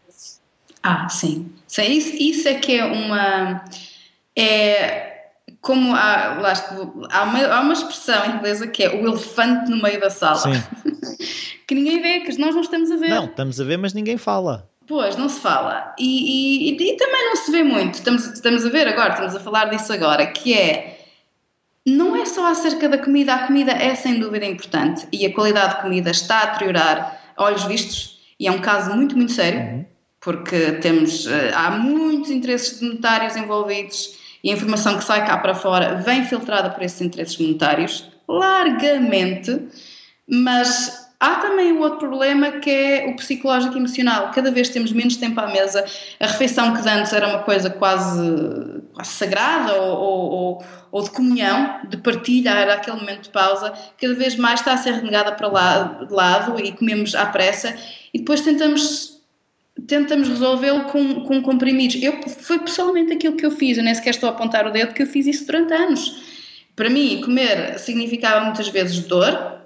Ah, 0.86 1.08
sim. 1.08 1.52
sim 1.66 1.82
isso, 1.92 2.48
é 2.48 2.54
que 2.54 2.78
é 2.78 2.84
uma. 2.84 3.64
É, 4.36 5.24
como 5.60 5.92
há, 5.92 6.38
lá, 6.40 6.52
há, 7.10 7.22
uma, 7.24 7.44
há 7.44 7.60
uma 7.60 7.72
expressão 7.72 8.36
inglesa 8.36 8.68
que 8.68 8.84
é 8.84 8.94
o 8.94 9.04
elefante 9.04 9.68
no 9.68 9.82
meio 9.82 9.98
da 9.98 10.08
sala. 10.08 10.44
que 11.66 11.74
ninguém 11.74 12.00
vê, 12.00 12.20
que 12.20 12.38
nós 12.38 12.54
não 12.54 12.62
estamos 12.62 12.88
a 12.92 12.96
ver. 12.96 13.08
Não, 13.08 13.24
estamos 13.24 13.60
a 13.60 13.64
ver, 13.64 13.78
mas 13.78 13.94
ninguém 13.94 14.16
fala. 14.16 14.70
Pois, 14.86 15.16
não 15.16 15.28
se 15.28 15.40
fala. 15.40 15.92
E, 15.98 16.70
e, 16.70 16.76
e, 16.76 16.96
também 16.96 17.24
não 17.24 17.34
se 17.34 17.50
vê 17.50 17.64
muito. 17.64 17.94
Estamos, 17.94 18.24
estamos 18.26 18.64
a 18.64 18.68
ver 18.68 18.86
agora, 18.86 19.10
estamos 19.10 19.34
a 19.34 19.40
falar 19.40 19.64
disso 19.64 19.92
agora, 19.92 20.24
que 20.24 20.54
é. 20.54 20.92
Não 21.84 22.14
é 22.14 22.24
só 22.24 22.46
acerca 22.46 22.88
da 22.88 22.98
comida, 22.98 23.34
a 23.34 23.46
comida 23.46 23.72
é 23.72 23.94
sem 23.96 24.20
dúvida 24.20 24.44
importante 24.44 25.06
e 25.12 25.26
a 25.26 25.32
qualidade 25.32 25.76
de 25.76 25.82
comida 25.82 26.10
está 26.10 26.42
a 26.42 26.46
deteriorar 26.46 27.32
a 27.36 27.44
olhos 27.44 27.64
vistos 27.64 28.18
e 28.40 28.48
é 28.48 28.52
um 28.52 28.60
caso 28.60 28.92
muito, 28.92 29.16
muito 29.16 29.32
sério. 29.32 29.60
Uhum 29.60 29.85
porque 30.26 30.72
temos, 30.80 31.28
eh, 31.28 31.52
há 31.54 31.70
muitos 31.70 32.32
interesses 32.32 32.82
monetários 32.82 33.36
envolvidos 33.36 34.18
e 34.42 34.50
a 34.50 34.54
informação 34.54 34.98
que 34.98 35.04
sai 35.04 35.24
cá 35.24 35.38
para 35.38 35.54
fora 35.54 36.02
vem 36.04 36.24
filtrada 36.24 36.68
por 36.68 36.82
esses 36.82 37.00
interesses 37.00 37.38
monetários, 37.38 38.10
largamente, 38.26 39.68
mas 40.28 41.12
há 41.20 41.36
também 41.36 41.70
o 41.70 41.78
outro 41.78 42.08
problema 42.08 42.50
que 42.58 42.68
é 42.68 43.06
o 43.08 43.14
psicológico 43.14 43.74
e 43.74 43.78
emocional. 43.78 44.32
Cada 44.34 44.50
vez 44.50 44.68
temos 44.68 44.90
menos 44.90 45.16
tempo 45.16 45.38
à 45.38 45.46
mesa. 45.46 45.84
A 46.18 46.26
refeição 46.26 46.74
que 46.74 46.88
antes 46.88 47.12
era 47.12 47.28
uma 47.28 47.44
coisa 47.44 47.70
quase, 47.70 48.82
quase 48.94 49.10
sagrada 49.10 49.74
ou, 49.74 49.96
ou, 49.96 50.64
ou, 50.90 51.02
de 51.04 51.10
comunhão, 51.10 51.82
de 51.88 51.98
partilha, 51.98 52.50
era 52.50 52.74
aquele 52.74 52.96
momento 52.96 53.22
de 53.22 53.30
pausa, 53.30 53.72
cada 53.96 54.14
vez 54.14 54.34
mais 54.34 54.58
está 54.58 54.72
a 54.72 54.76
ser 54.76 54.94
renegada 54.94 55.30
para 55.30 55.46
lá, 55.46 55.82
de 56.04 56.12
lado 56.12 56.58
e 56.58 56.72
comemos 56.72 57.14
à 57.14 57.26
pressa 57.26 57.76
e 58.12 58.18
depois 58.18 58.40
tentamos 58.40 59.15
tentamos 59.86 60.28
resolvê-lo 60.28 60.84
com, 60.84 61.22
com 61.22 61.42
comprimidos. 61.42 62.00
Eu, 62.02 62.20
foi 62.22 62.58
pessoalmente 62.58 63.12
aquilo 63.12 63.36
que 63.36 63.44
eu 63.44 63.50
fiz, 63.50 63.76
eu 63.76 63.84
nem 63.84 63.94
sequer 63.94 64.10
estou 64.10 64.28
a 64.28 64.32
apontar 64.32 64.66
o 64.66 64.70
dedo, 64.70 64.94
que 64.94 65.02
eu 65.02 65.06
fiz 65.06 65.26
isso 65.26 65.46
durante 65.46 65.72
anos. 65.74 66.22
Para 66.74 66.88
mim, 66.88 67.20
comer 67.22 67.78
significava 67.78 68.44
muitas 68.44 68.68
vezes 68.68 69.00
dor, 69.00 69.60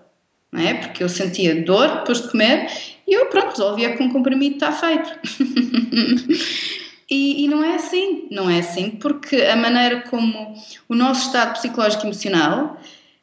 não 0.50 0.61
é? 0.61 0.75
porque 0.75 1.02
eu 1.02 1.09
sentia 1.09 1.62
dor 1.62 1.99
depois 1.99 2.23
de 2.23 2.31
comer, 2.31 2.69
e 3.07 3.12
eu, 3.14 3.26
pronto, 3.26 3.50
resolvia 3.50 3.97
com 3.97 4.05
um 4.05 4.12
comprimido, 4.12 4.55
está 4.55 4.73
feito. 4.73 5.11
e, 7.11 7.45
e 7.45 7.49
não 7.49 7.64
é 7.64 7.75
assim, 7.75 8.29
não 8.31 8.49
é 8.49 8.59
assim, 8.59 8.90
porque 8.90 9.37
a 9.37 9.57
maneira 9.57 10.02
como 10.02 10.55
o 10.88 10.95
nosso 10.95 11.26
estado 11.26 11.55
psicológico 11.55 12.05
e 12.05 12.07
emocional 12.07 12.81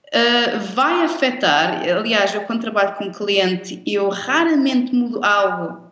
Uh, 0.08 0.60
vai 0.74 1.04
afetar. 1.04 1.84
Aliás, 1.84 2.34
eu 2.34 2.40
quando 2.44 2.62
trabalho 2.62 2.96
com 2.96 3.04
um 3.04 3.12
cliente, 3.12 3.84
eu 3.86 4.08
raramente 4.08 4.96
mudo 4.96 5.22
algo 5.22 5.87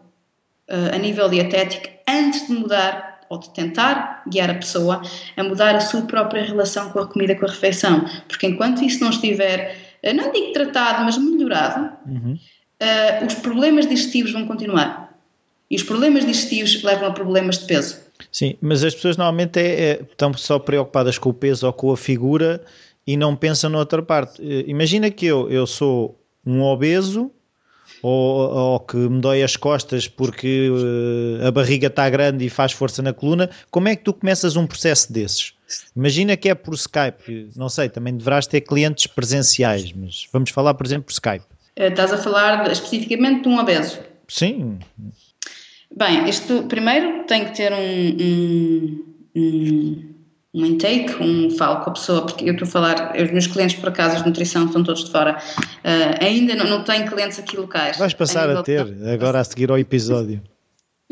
a 0.67 0.97
nível 0.97 1.29
dietético 1.29 1.87
antes 2.07 2.47
de 2.47 2.53
mudar 2.53 3.21
ou 3.29 3.39
de 3.39 3.49
tentar 3.51 4.23
guiar 4.27 4.49
a 4.49 4.55
pessoa 4.55 5.01
a 5.35 5.43
mudar 5.43 5.75
a 5.75 5.79
sua 5.79 6.01
própria 6.03 6.43
relação 6.43 6.91
com 6.91 6.99
a 6.99 7.07
comida, 7.07 7.35
com 7.35 7.45
a 7.45 7.49
refeição. 7.49 8.05
Porque 8.27 8.47
enquanto 8.47 8.83
isso 8.83 9.03
não 9.03 9.09
estiver 9.09 9.75
não 10.13 10.31
digo 10.31 10.53
tratado, 10.53 11.03
mas 11.03 11.17
melhorado, 11.17 11.91
uhum. 12.05 12.37
os 13.25 13.33
problemas 13.35 13.87
digestivos 13.87 14.31
vão 14.31 14.45
continuar. 14.45 15.15
E 15.69 15.75
os 15.75 15.83
problemas 15.83 16.25
digestivos 16.25 16.83
levam 16.83 17.07
a 17.07 17.11
problemas 17.11 17.59
de 17.59 17.65
peso. 17.65 17.97
Sim, 18.31 18.55
mas 18.61 18.83
as 18.83 18.93
pessoas 18.93 19.17
normalmente 19.17 19.59
é, 19.59 19.63
é, 19.63 20.01
estão 20.01 20.33
só 20.33 20.59
preocupadas 20.59 21.17
com 21.17 21.29
o 21.29 21.33
peso 21.33 21.65
ou 21.65 21.73
com 21.73 21.91
a 21.91 21.97
figura 21.97 22.63
e 23.05 23.17
não 23.17 23.35
pensam 23.35 23.69
noutra 23.69 24.01
parte. 24.01 24.41
Imagina 24.67 25.09
que 25.09 25.25
eu, 25.25 25.49
eu 25.49 25.65
sou 25.65 26.19
um 26.45 26.61
obeso 26.61 27.31
ou, 28.05 28.53
ou, 28.53 28.79
que 28.79 28.97
me 28.97 29.19
dói 29.19 29.41
as 29.41 29.55
costas 29.55 30.07
porque 30.07 30.69
uh, 30.69 31.47
a 31.47 31.51
barriga 31.51 31.87
está 31.87 32.07
grande 32.07 32.45
e 32.45 32.49
faz 32.49 32.71
força 32.71 33.01
na 33.01 33.11
coluna, 33.11 33.49
como 33.71 33.87
é 33.87 33.95
que 33.95 34.03
tu 34.03 34.13
começas 34.13 34.55
um 34.55 34.67
processo 34.67 35.11
desses? 35.11 35.53
Imagina 35.95 36.37
que 36.37 36.47
é 36.47 36.53
por 36.53 36.75
Skype, 36.75 37.49
não 37.55 37.67
sei, 37.67 37.89
também 37.89 38.15
deverás 38.15 38.45
ter 38.45 38.61
clientes 38.61 39.07
presenciais, 39.07 39.91
mas 39.91 40.27
vamos 40.31 40.51
falar, 40.51 40.75
por 40.75 40.85
exemplo, 40.85 41.05
por 41.05 41.13
Skype. 41.13 41.45
Eh, 41.75 41.87
estás 41.87 42.13
a 42.13 42.17
falar 42.19 42.71
especificamente 42.71 43.41
de 43.41 43.49
um 43.49 43.57
obeso? 43.57 43.99
Sim. 44.27 44.77
Bem, 45.95 46.29
isto 46.29 46.63
primeiro 46.63 47.23
tem 47.23 47.45
que 47.45 47.55
ter 47.55 47.73
um, 47.73 48.17
um, 48.21 49.05
um 49.35 50.14
um 50.55 50.65
intake, 50.65 51.21
um 51.21 51.49
falo 51.51 51.83
com 51.83 51.89
a 51.89 51.93
pessoa, 51.93 52.25
porque 52.25 52.45
eu 52.45 52.53
estou 52.53 52.65
a 52.65 52.71
falar, 52.71 53.13
os 53.21 53.29
meus 53.29 53.45
clientes 53.45 53.77
por 53.77 53.89
acaso 53.89 54.19
de 54.19 54.25
nutrição 54.25 54.65
estão 54.65 54.81
todos 54.83 55.03
de 55.03 55.11
fora, 55.11 55.37
uh, 55.37 56.23
ainda 56.23 56.55
não, 56.55 56.65
não 56.65 56.81
tenho 56.81 57.05
clientes 57.05 57.37
aqui 57.37 57.57
locais. 57.57 57.97
Vais 57.97 58.13
passar 58.13 58.49
a, 58.49 58.59
a 58.59 58.63
ter, 58.63 58.85
de... 58.85 59.09
agora 59.09 59.41
a 59.41 59.43
seguir 59.43 59.69
ao 59.69 59.77
episódio. 59.77 60.41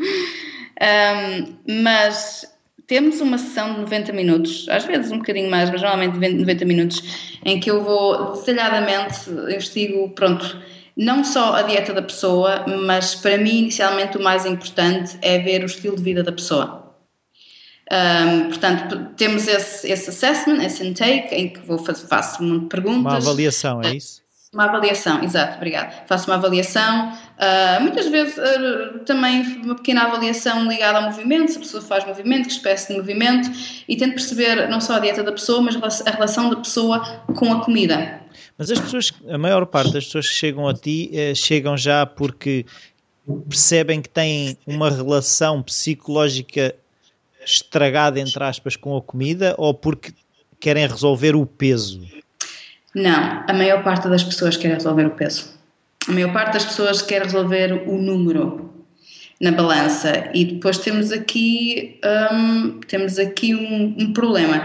um, 0.00 1.82
mas 1.82 2.46
temos 2.86 3.20
uma 3.20 3.36
sessão 3.36 3.74
de 3.74 3.80
90 3.80 4.12
minutos, 4.14 4.66
às 4.70 4.84
vezes 4.86 5.12
um 5.12 5.18
bocadinho 5.18 5.50
mais, 5.50 5.68
mas 5.68 5.82
normalmente 5.82 6.18
90 6.18 6.64
minutos, 6.64 7.38
em 7.44 7.60
que 7.60 7.70
eu 7.70 7.84
vou 7.84 8.32
detalhadamente, 8.32 9.28
investigo, 9.28 10.08
pronto, 10.14 10.58
não 10.96 11.22
só 11.22 11.54
a 11.54 11.62
dieta 11.62 11.92
da 11.92 12.02
pessoa, 12.02 12.64
mas 12.66 13.14
para 13.14 13.36
mim 13.36 13.58
inicialmente 13.58 14.16
o 14.16 14.22
mais 14.22 14.46
importante 14.46 15.18
é 15.20 15.38
ver 15.38 15.62
o 15.62 15.66
estilo 15.66 15.96
de 15.96 16.02
vida 16.02 16.22
da 16.22 16.32
pessoa. 16.32 16.83
Um, 17.92 18.48
portanto, 18.48 19.08
temos 19.16 19.46
esse, 19.46 19.90
esse 19.90 20.10
assessment, 20.10 20.64
esse 20.64 20.86
intake, 20.86 21.34
em 21.34 21.48
que 21.48 21.60
vou 21.60 21.78
fazer, 21.78 22.06
faço 22.06 22.42
um 22.42 22.48
monte 22.48 22.62
de 22.62 22.68
perguntas. 22.68 23.00
Uma 23.00 23.16
avaliação, 23.16 23.82
é 23.82 23.96
isso? 23.96 24.24
Uma 24.54 24.64
avaliação, 24.66 25.22
exato, 25.22 25.56
obrigada. 25.56 25.92
Faço 26.06 26.30
uma 26.30 26.36
avaliação, 26.36 27.12
uh, 27.12 27.82
muitas 27.82 28.06
vezes 28.06 28.36
uh, 28.38 29.00
também 29.00 29.42
uma 29.64 29.74
pequena 29.74 30.04
avaliação 30.04 30.66
ligada 30.68 30.98
ao 30.98 31.04
movimento, 31.04 31.50
se 31.50 31.58
a 31.58 31.60
pessoa 31.60 31.82
faz 31.82 32.06
movimento, 32.06 32.46
que 32.46 32.52
espécie 32.52 32.92
de 32.92 32.98
movimento, 32.98 33.50
e 33.88 33.96
tento 33.96 34.12
perceber 34.12 34.68
não 34.68 34.80
só 34.80 34.94
a 34.94 34.98
dieta 35.00 35.24
da 35.24 35.32
pessoa, 35.32 35.60
mas 35.60 36.06
a 36.06 36.10
relação 36.10 36.48
da 36.50 36.56
pessoa 36.56 37.00
com 37.34 37.52
a 37.52 37.64
comida. 37.64 38.20
Mas 38.56 38.70
as 38.70 38.78
pessoas, 38.78 39.12
a 39.28 39.36
maior 39.36 39.66
parte 39.66 39.92
das 39.92 40.04
pessoas 40.04 40.28
que 40.28 40.34
chegam 40.34 40.68
a 40.68 40.74
ti, 40.74 41.10
eh, 41.12 41.34
chegam 41.34 41.76
já 41.76 42.06
porque 42.06 42.64
percebem 43.48 44.00
que 44.00 44.08
têm 44.08 44.56
uma 44.66 44.88
relação 44.88 45.62
psicológica 45.62 46.74
estragada, 47.44 48.18
entre 48.20 48.42
aspas, 48.42 48.76
com 48.76 48.96
a 48.96 49.02
comida 49.02 49.54
ou 49.58 49.74
porque 49.74 50.12
querem 50.60 50.86
resolver 50.86 51.36
o 51.36 51.44
peso? 51.44 52.00
Não, 52.94 53.44
a 53.46 53.52
maior 53.52 53.82
parte 53.82 54.08
das 54.08 54.22
pessoas 54.22 54.56
quer 54.56 54.72
resolver 54.74 55.06
o 55.06 55.10
peso. 55.10 55.52
A 56.08 56.12
maior 56.12 56.32
parte 56.32 56.54
das 56.54 56.64
pessoas 56.64 57.02
quer 57.02 57.22
resolver 57.22 57.84
o 57.88 57.96
número 57.96 58.64
na 59.40 59.50
balança 59.50 60.30
e 60.32 60.44
depois 60.44 60.78
temos 60.78 61.10
aqui 61.12 62.00
um, 62.32 62.80
temos 62.86 63.18
aqui 63.18 63.54
um, 63.54 63.94
um 63.98 64.12
problema 64.12 64.64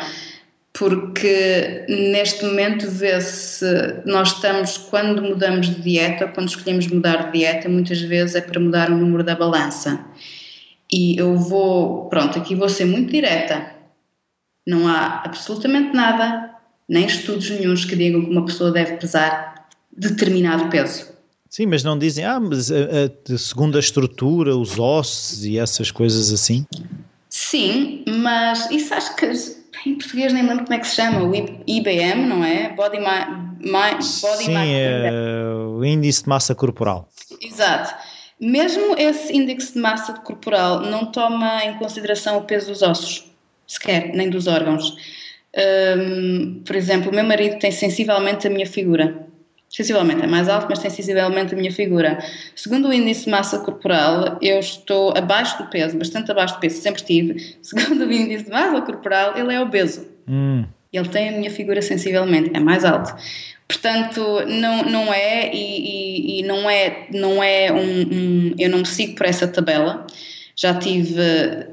porque 0.72 1.86
neste 1.90 2.46
momento 2.46 2.90
vê-se 2.90 3.66
nós 4.06 4.34
estamos 4.34 4.78
quando 4.78 5.22
mudamos 5.22 5.68
de 5.68 5.82
dieta 5.82 6.28
quando 6.28 6.50
escolhemos 6.50 6.88
mudar 6.88 7.26
de 7.26 7.40
dieta 7.40 7.68
muitas 7.68 8.00
vezes 8.02 8.36
é 8.36 8.42
para 8.42 8.60
mudar 8.60 8.92
o 8.92 8.98
número 8.98 9.24
da 9.24 9.36
balança 9.36 10.00
e 10.92 11.18
eu 11.18 11.36
vou, 11.38 12.10
pronto, 12.10 12.40
aqui 12.40 12.56
vou 12.56 12.70
ser 12.70 12.86
muito 12.86 13.12
direta. 13.12 13.76
Não 14.66 14.88
há 14.88 15.24
absolutamente 15.26 15.96
nada, 15.96 16.56
nem 16.88 17.06
estudos 17.06 17.50
nenhums 17.50 17.86
que 17.86 17.96
digam 17.96 18.24
que 18.24 18.32
uma 18.32 18.46
pessoa 18.46 18.72
deve 18.72 18.98
pesar 18.98 19.68
determinado 19.96 20.70
peso. 20.70 21.10
Sim, 21.50 21.66
mas 21.66 21.84
não 21.84 21.98
dizem, 21.98 22.26
ah, 22.26 22.40
mas 22.40 22.72
a, 22.72 22.76
a, 22.76 23.38
segundo 23.38 23.78
a 23.78 23.80
estrutura, 23.80 24.56
os 24.56 24.78
ossos 24.78 25.44
e 25.46 25.58
essas 25.58 25.90
coisas 25.90 26.32
assim? 26.32 26.66
Sim, 27.30 28.04
mas 28.08 28.70
isso 28.70 28.94
acho 28.94 29.16
que 29.16 29.26
em 29.86 29.96
português 29.96 30.34
nem 30.34 30.48
lembro 30.48 30.66
como 30.66 30.74
é 30.76 30.80
que 30.80 30.88
se 30.88 30.96
chama, 30.96 31.24
o 31.24 31.34
IBM, 31.34 32.28
não 32.28 32.44
é? 32.44 32.74
Body, 32.74 33.00
ma, 33.00 33.56
ma, 33.66 33.92
body 33.92 34.04
Sim, 34.04 34.56
é 34.56 35.12
o 35.68 35.84
índice 35.84 36.24
de 36.24 36.30
massa 36.30 36.54
corporal. 36.54 37.10
Exato. 37.42 37.96
Mesmo 38.40 38.96
esse 38.98 39.36
índice 39.36 39.74
de 39.74 39.80
massa 39.80 40.14
corporal 40.14 40.82
não 40.82 41.08
toma 41.08 41.66
em 41.66 41.78
consideração 41.78 42.38
o 42.38 42.44
peso 42.44 42.72
dos 42.72 42.82
ossos, 42.82 43.30
sequer, 43.68 44.14
nem 44.14 44.30
dos 44.30 44.48
órgãos. 44.48 44.96
Um, 45.98 46.62
por 46.66 46.76
exemplo, 46.76 47.12
o 47.12 47.14
meu 47.14 47.24
marido 47.24 47.60
tem 47.60 47.72
sensivelmente 47.72 48.48
a 48.48 48.50
minha 48.50 48.66
figura. 48.66 49.28
Sensivelmente, 49.70 50.24
é 50.24 50.28
mais 50.28 50.50
alto, 50.50 50.68
mas 50.70 50.80
tem 50.80 50.90
sensivelmente 50.90 51.54
a 51.54 51.58
minha 51.58 51.72
figura. 51.72 52.18
Segundo 52.56 52.88
o 52.88 52.94
índice 52.94 53.26
de 53.26 53.32
massa 53.32 53.60
corporal, 53.60 54.40
eu 54.42 54.60
estou 54.60 55.14
abaixo 55.16 55.62
do 55.62 55.70
peso, 55.70 55.98
bastante 55.98 56.32
abaixo 56.32 56.56
do 56.56 56.60
peso, 56.60 56.82
sempre 56.82 57.04
tive. 57.04 57.58
Segundo 57.62 58.06
o 58.06 58.12
índice 58.12 58.46
de 58.46 58.52
massa 58.52 58.82
corporal, 58.82 59.38
ele 59.38 59.54
é 59.54 59.62
obeso. 59.62 60.08
Hum. 60.28 60.66
Ele 60.92 61.08
tem 61.10 61.30
a 61.30 61.32
minha 61.34 61.52
figura 61.52 61.82
sensivelmente, 61.84 62.50
é 62.54 62.60
mais 62.60 62.84
alto. 62.84 63.16
Portanto, 63.70 64.44
não, 64.48 64.82
não 64.82 65.14
é, 65.14 65.54
e, 65.54 65.60
e, 65.60 66.40
e 66.40 66.44
não 66.44 66.68
é, 66.68 67.06
não 67.14 67.44
é 67.44 67.72
um, 67.72 68.02
um, 68.02 68.56
Eu 68.58 68.68
não 68.68 68.80
me 68.80 68.86
sigo 68.88 69.14
por 69.14 69.28
essa 69.28 69.48
tabela. 69.48 70.08
Já 70.56 70.74
tive 70.74 71.22
eh, 71.22 71.68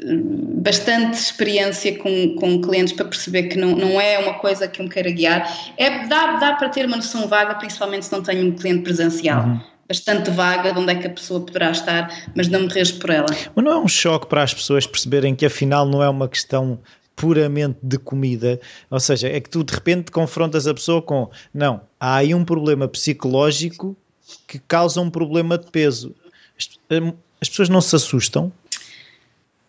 bastante 0.00 1.14
experiência 1.14 1.96
com, 1.98 2.34
com 2.34 2.60
clientes 2.60 2.92
para 2.92 3.04
perceber 3.04 3.44
que 3.44 3.56
não, 3.56 3.76
não 3.76 4.00
é 4.00 4.18
uma 4.18 4.34
coisa 4.34 4.66
que 4.66 4.80
eu 4.80 4.86
me 4.86 4.90
queira 4.90 5.08
guiar. 5.12 5.48
É, 5.78 6.08
dá, 6.08 6.32
dá 6.32 6.54
para 6.54 6.68
ter 6.68 6.84
uma 6.84 6.96
noção 6.96 7.28
vaga, 7.28 7.54
principalmente 7.54 8.06
se 8.06 8.12
não 8.12 8.24
tenho 8.24 8.48
um 8.48 8.52
cliente 8.52 8.82
presencial. 8.82 9.44
Uhum. 9.44 9.60
Bastante 9.86 10.32
vaga 10.32 10.72
de 10.72 10.80
onde 10.80 10.90
é 10.90 10.94
que 10.96 11.06
a 11.06 11.10
pessoa 11.10 11.46
poderá 11.46 11.70
estar, 11.70 12.10
mas 12.34 12.48
não 12.48 12.62
me 12.62 12.66
rejo 12.66 12.98
por 12.98 13.10
ela. 13.10 13.26
Mas 13.54 13.64
não 13.64 13.70
é 13.70 13.78
um 13.78 13.86
choque 13.86 14.26
para 14.26 14.42
as 14.42 14.52
pessoas 14.52 14.84
perceberem 14.84 15.32
que 15.32 15.46
afinal 15.46 15.86
não 15.86 16.02
é 16.02 16.08
uma 16.08 16.28
questão 16.28 16.80
puramente 17.16 17.78
de 17.82 17.98
comida, 17.98 18.60
ou 18.90 19.00
seja, 19.00 19.28
é 19.28 19.40
que 19.40 19.48
tu 19.48 19.64
de 19.64 19.74
repente 19.74 20.10
confrontas 20.10 20.66
a 20.66 20.74
pessoa 20.74 21.00
com 21.00 21.30
não, 21.52 21.80
há 21.98 22.16
aí 22.16 22.34
um 22.34 22.44
problema 22.44 22.86
psicológico 22.86 23.96
que 24.46 24.58
causa 24.58 25.00
um 25.00 25.10
problema 25.10 25.56
de 25.56 25.70
peso. 25.70 26.14
As, 26.58 26.68
hum, 26.90 27.14
pessoas 27.40 27.68
não 27.70 27.80
se 27.80 27.96
assustam? 27.96 28.52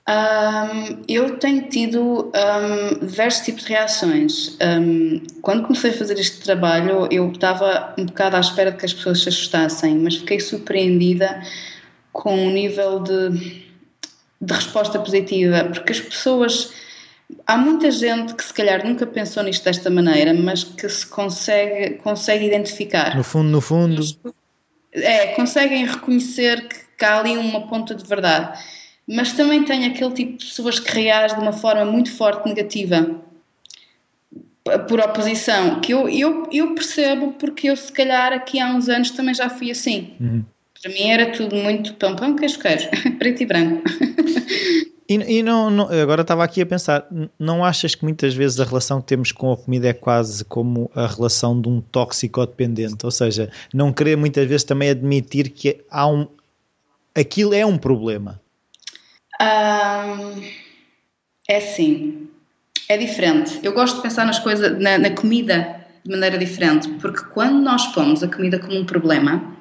Um, 0.09 1.03
eu 1.07 1.37
tenho 1.37 1.67
tido 1.67 2.31
um, 2.33 3.05
diversos 3.05 3.43
tipos 3.43 3.63
de 3.63 3.69
reações. 3.69 4.57
Um, 4.61 5.21
quando 5.41 5.63
comecei 5.63 5.91
a 5.91 5.93
fazer 5.93 6.17
este 6.17 6.39
trabalho, 6.39 7.09
eu 7.11 7.29
estava 7.29 7.93
um 7.97 8.05
bocado 8.05 8.37
à 8.37 8.39
espera 8.39 8.71
de 8.71 8.77
que 8.77 8.85
as 8.85 8.93
pessoas 8.93 9.21
se 9.21 9.29
assustassem, 9.29 9.97
mas 9.99 10.15
fiquei 10.15 10.39
surpreendida 10.39 11.41
com 12.13 12.47
o 12.47 12.49
nível 12.49 13.01
de, 13.01 13.65
de 14.39 14.53
resposta 14.53 14.97
positiva, 14.97 15.65
porque 15.65 15.91
as 15.91 15.99
pessoas 15.99 16.73
Há 17.45 17.57
muita 17.57 17.91
gente 17.91 18.33
que 18.33 18.43
se 18.43 18.53
calhar 18.53 18.85
nunca 18.85 19.05
pensou 19.05 19.43
nisto 19.43 19.63
desta 19.63 19.89
maneira, 19.89 20.33
mas 20.33 20.63
que 20.63 20.87
se 20.87 21.05
consegue, 21.05 21.95
consegue 21.95 22.45
identificar. 22.45 23.15
No 23.15 23.23
fundo, 23.23 23.49
no 23.49 23.61
fundo. 23.61 24.01
É, 24.93 25.27
conseguem 25.27 25.85
reconhecer 25.85 26.67
que, 26.67 26.75
que 26.97 27.05
há 27.05 27.19
ali 27.19 27.37
uma 27.37 27.67
ponta 27.67 27.93
de 27.93 28.05
verdade. 28.05 28.57
Mas 29.05 29.33
também 29.33 29.63
tem 29.63 29.85
aquele 29.85 30.13
tipo 30.13 30.37
de 30.37 30.45
pessoas 30.45 30.79
que 30.79 30.91
reagem 30.91 31.37
de 31.37 31.43
uma 31.43 31.53
forma 31.53 31.85
muito 31.85 32.11
forte 32.11 32.47
negativa 32.47 33.21
por 34.87 34.99
oposição, 34.99 35.79
que 35.79 35.93
eu, 35.93 36.09
eu, 36.09 36.47
eu 36.51 36.75
percebo 36.75 37.33
porque 37.33 37.69
eu 37.69 37.75
se 37.77 37.91
calhar 37.91 38.33
aqui 38.33 38.59
há 38.59 38.67
uns 38.73 38.89
anos 38.89 39.11
também 39.11 39.33
já 39.33 39.49
fui 39.49 39.71
assim. 39.71 40.13
Uhum. 40.19 40.43
Para 40.81 40.91
mim 40.91 41.09
era 41.09 41.31
tudo 41.31 41.55
muito 41.55 41.93
pão, 41.93 42.15
pão, 42.15 42.35
queijo, 42.35 42.59
queijo, 42.59 42.89
preto 43.17 43.43
e 43.43 43.45
branco. 43.45 43.83
E, 45.09 45.39
e 45.39 45.43
não, 45.43 45.69
não, 45.69 45.85
agora 45.89 46.21
estava 46.21 46.43
aqui 46.43 46.61
a 46.61 46.65
pensar, 46.65 47.07
não 47.39 47.63
achas 47.63 47.95
que 47.95 48.03
muitas 48.03 48.33
vezes 48.33 48.59
a 48.59 48.65
relação 48.65 48.99
que 48.99 49.07
temos 49.07 49.31
com 49.31 49.51
a 49.53 49.57
comida 49.57 49.87
é 49.87 49.93
quase 49.93 50.43
como 50.43 50.91
a 50.93 51.07
relação 51.07 51.59
de 51.59 51.69
um 51.69 51.79
tóxico 51.79 52.45
dependente? 52.45 53.05
Ou 53.05 53.11
seja, 53.11 53.49
não 53.73 53.93
querer 53.93 54.17
muitas 54.17 54.47
vezes 54.47 54.65
também 54.65 54.89
admitir 54.89 55.49
que 55.49 55.81
há 55.89 56.07
um, 56.07 56.27
aquilo 57.15 57.53
é 57.53 57.65
um 57.65 57.77
problema? 57.77 58.41
Um, 59.41 60.41
é 61.47 61.59
sim, 61.61 62.27
é 62.89 62.97
diferente. 62.97 63.59
Eu 63.63 63.73
gosto 63.73 63.97
de 63.97 64.01
pensar 64.01 64.25
nas 64.25 64.39
coisas, 64.39 64.77
na, 64.77 64.97
na 64.97 65.11
comida 65.11 65.85
de 66.03 66.11
maneira 66.11 66.37
diferente, 66.37 66.89
porque 66.99 67.23
quando 67.33 67.61
nós 67.61 67.87
pomos 67.87 68.23
a 68.23 68.27
comida 68.27 68.59
como 68.59 68.77
um 68.77 68.85
problema, 68.85 69.55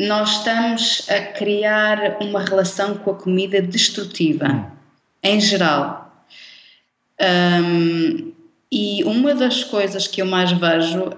nós 0.00 0.38
estamos 0.38 1.06
a 1.10 1.20
criar 1.20 2.16
uma 2.22 2.42
relação 2.42 2.94
com 2.94 3.10
a 3.10 3.14
comida 3.14 3.60
destrutiva, 3.60 4.72
em 5.22 5.38
geral. 5.38 6.24
Um, 7.20 8.32
e 8.72 9.04
uma 9.04 9.34
das 9.34 9.62
coisas 9.62 10.06
que 10.06 10.22
eu 10.22 10.26
mais 10.26 10.52
vejo 10.52 11.04
uh, 11.04 11.12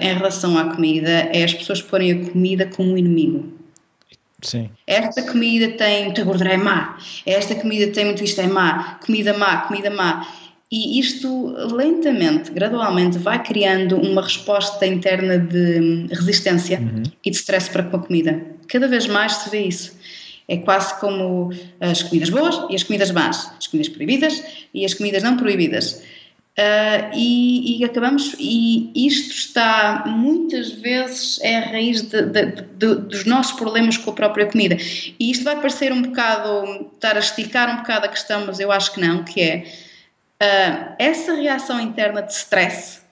em 0.00 0.14
relação 0.14 0.56
à 0.56 0.74
comida 0.74 1.10
é 1.10 1.44
as 1.44 1.52
pessoas 1.52 1.82
porem 1.82 2.12
a 2.12 2.30
comida 2.30 2.64
como 2.64 2.92
um 2.92 2.96
inimigo. 2.96 3.52
Sim. 4.40 4.70
Esta 4.86 5.22
comida 5.22 5.76
tem 5.76 6.06
muita 6.06 6.24
gordura, 6.24 6.54
é 6.54 6.56
má. 6.56 6.98
Esta 7.26 7.54
comida 7.54 7.92
tem 7.92 8.06
muito 8.06 8.24
isto, 8.24 8.40
é 8.40 8.46
má. 8.46 8.98
Comida 9.04 9.36
má, 9.36 9.58
comida 9.58 9.90
má. 9.90 10.26
E 10.72 10.98
isto 10.98 11.54
lentamente, 11.74 12.50
gradualmente, 12.50 13.18
vai 13.18 13.42
criando 13.42 13.94
uma 13.98 14.22
resposta 14.22 14.86
interna 14.86 15.38
de 15.38 16.06
resistência 16.10 16.80
uhum. 16.80 17.02
e 17.22 17.30
de 17.30 17.36
stress 17.36 17.68
para 17.68 17.82
com 17.82 17.98
a 17.98 18.00
comida. 18.00 18.42
Cada 18.68 18.88
vez 18.88 19.06
mais 19.06 19.34
se 19.34 19.50
vê 19.50 19.66
isso. 19.66 19.94
É 20.48 20.56
quase 20.56 20.98
como 20.98 21.50
as 21.78 22.02
comidas 22.02 22.30
boas 22.30 22.58
e 22.70 22.74
as 22.74 22.82
comidas 22.82 23.10
más, 23.10 23.52
as 23.58 23.66
comidas 23.66 23.92
proibidas 23.92 24.42
e 24.72 24.86
as 24.86 24.94
comidas 24.94 25.22
não 25.22 25.36
proibidas. 25.36 26.02
Uh, 26.58 27.14
e, 27.14 27.78
e, 27.80 27.84
acabamos, 27.84 28.34
e 28.38 28.90
isto 28.94 29.32
está 29.32 30.04
muitas 30.06 30.72
vezes 30.72 31.38
é 31.42 31.56
a 31.56 31.70
raiz 31.70 32.02
de, 32.02 32.22
de, 32.22 32.46
de, 32.46 32.94
dos 32.94 33.26
nossos 33.26 33.52
problemas 33.52 33.98
com 33.98 34.10
a 34.10 34.14
própria 34.14 34.46
comida. 34.46 34.78
E 35.20 35.30
isto 35.30 35.44
vai 35.44 35.56
parecer 35.56 35.92
um 35.92 36.00
bocado, 36.00 36.88
estar 36.94 37.16
a 37.16 37.20
esticar 37.20 37.74
um 37.74 37.76
bocado 37.78 38.06
a 38.06 38.08
questão, 38.08 38.46
mas 38.46 38.58
eu 38.58 38.72
acho 38.72 38.94
que 38.94 39.00
não, 39.00 39.22
que 39.22 39.40
é 39.40 39.66
uh, 40.42 40.94
essa 40.98 41.34
reação 41.34 41.80
interna 41.80 42.20
de 42.20 42.32
stress 42.32 43.02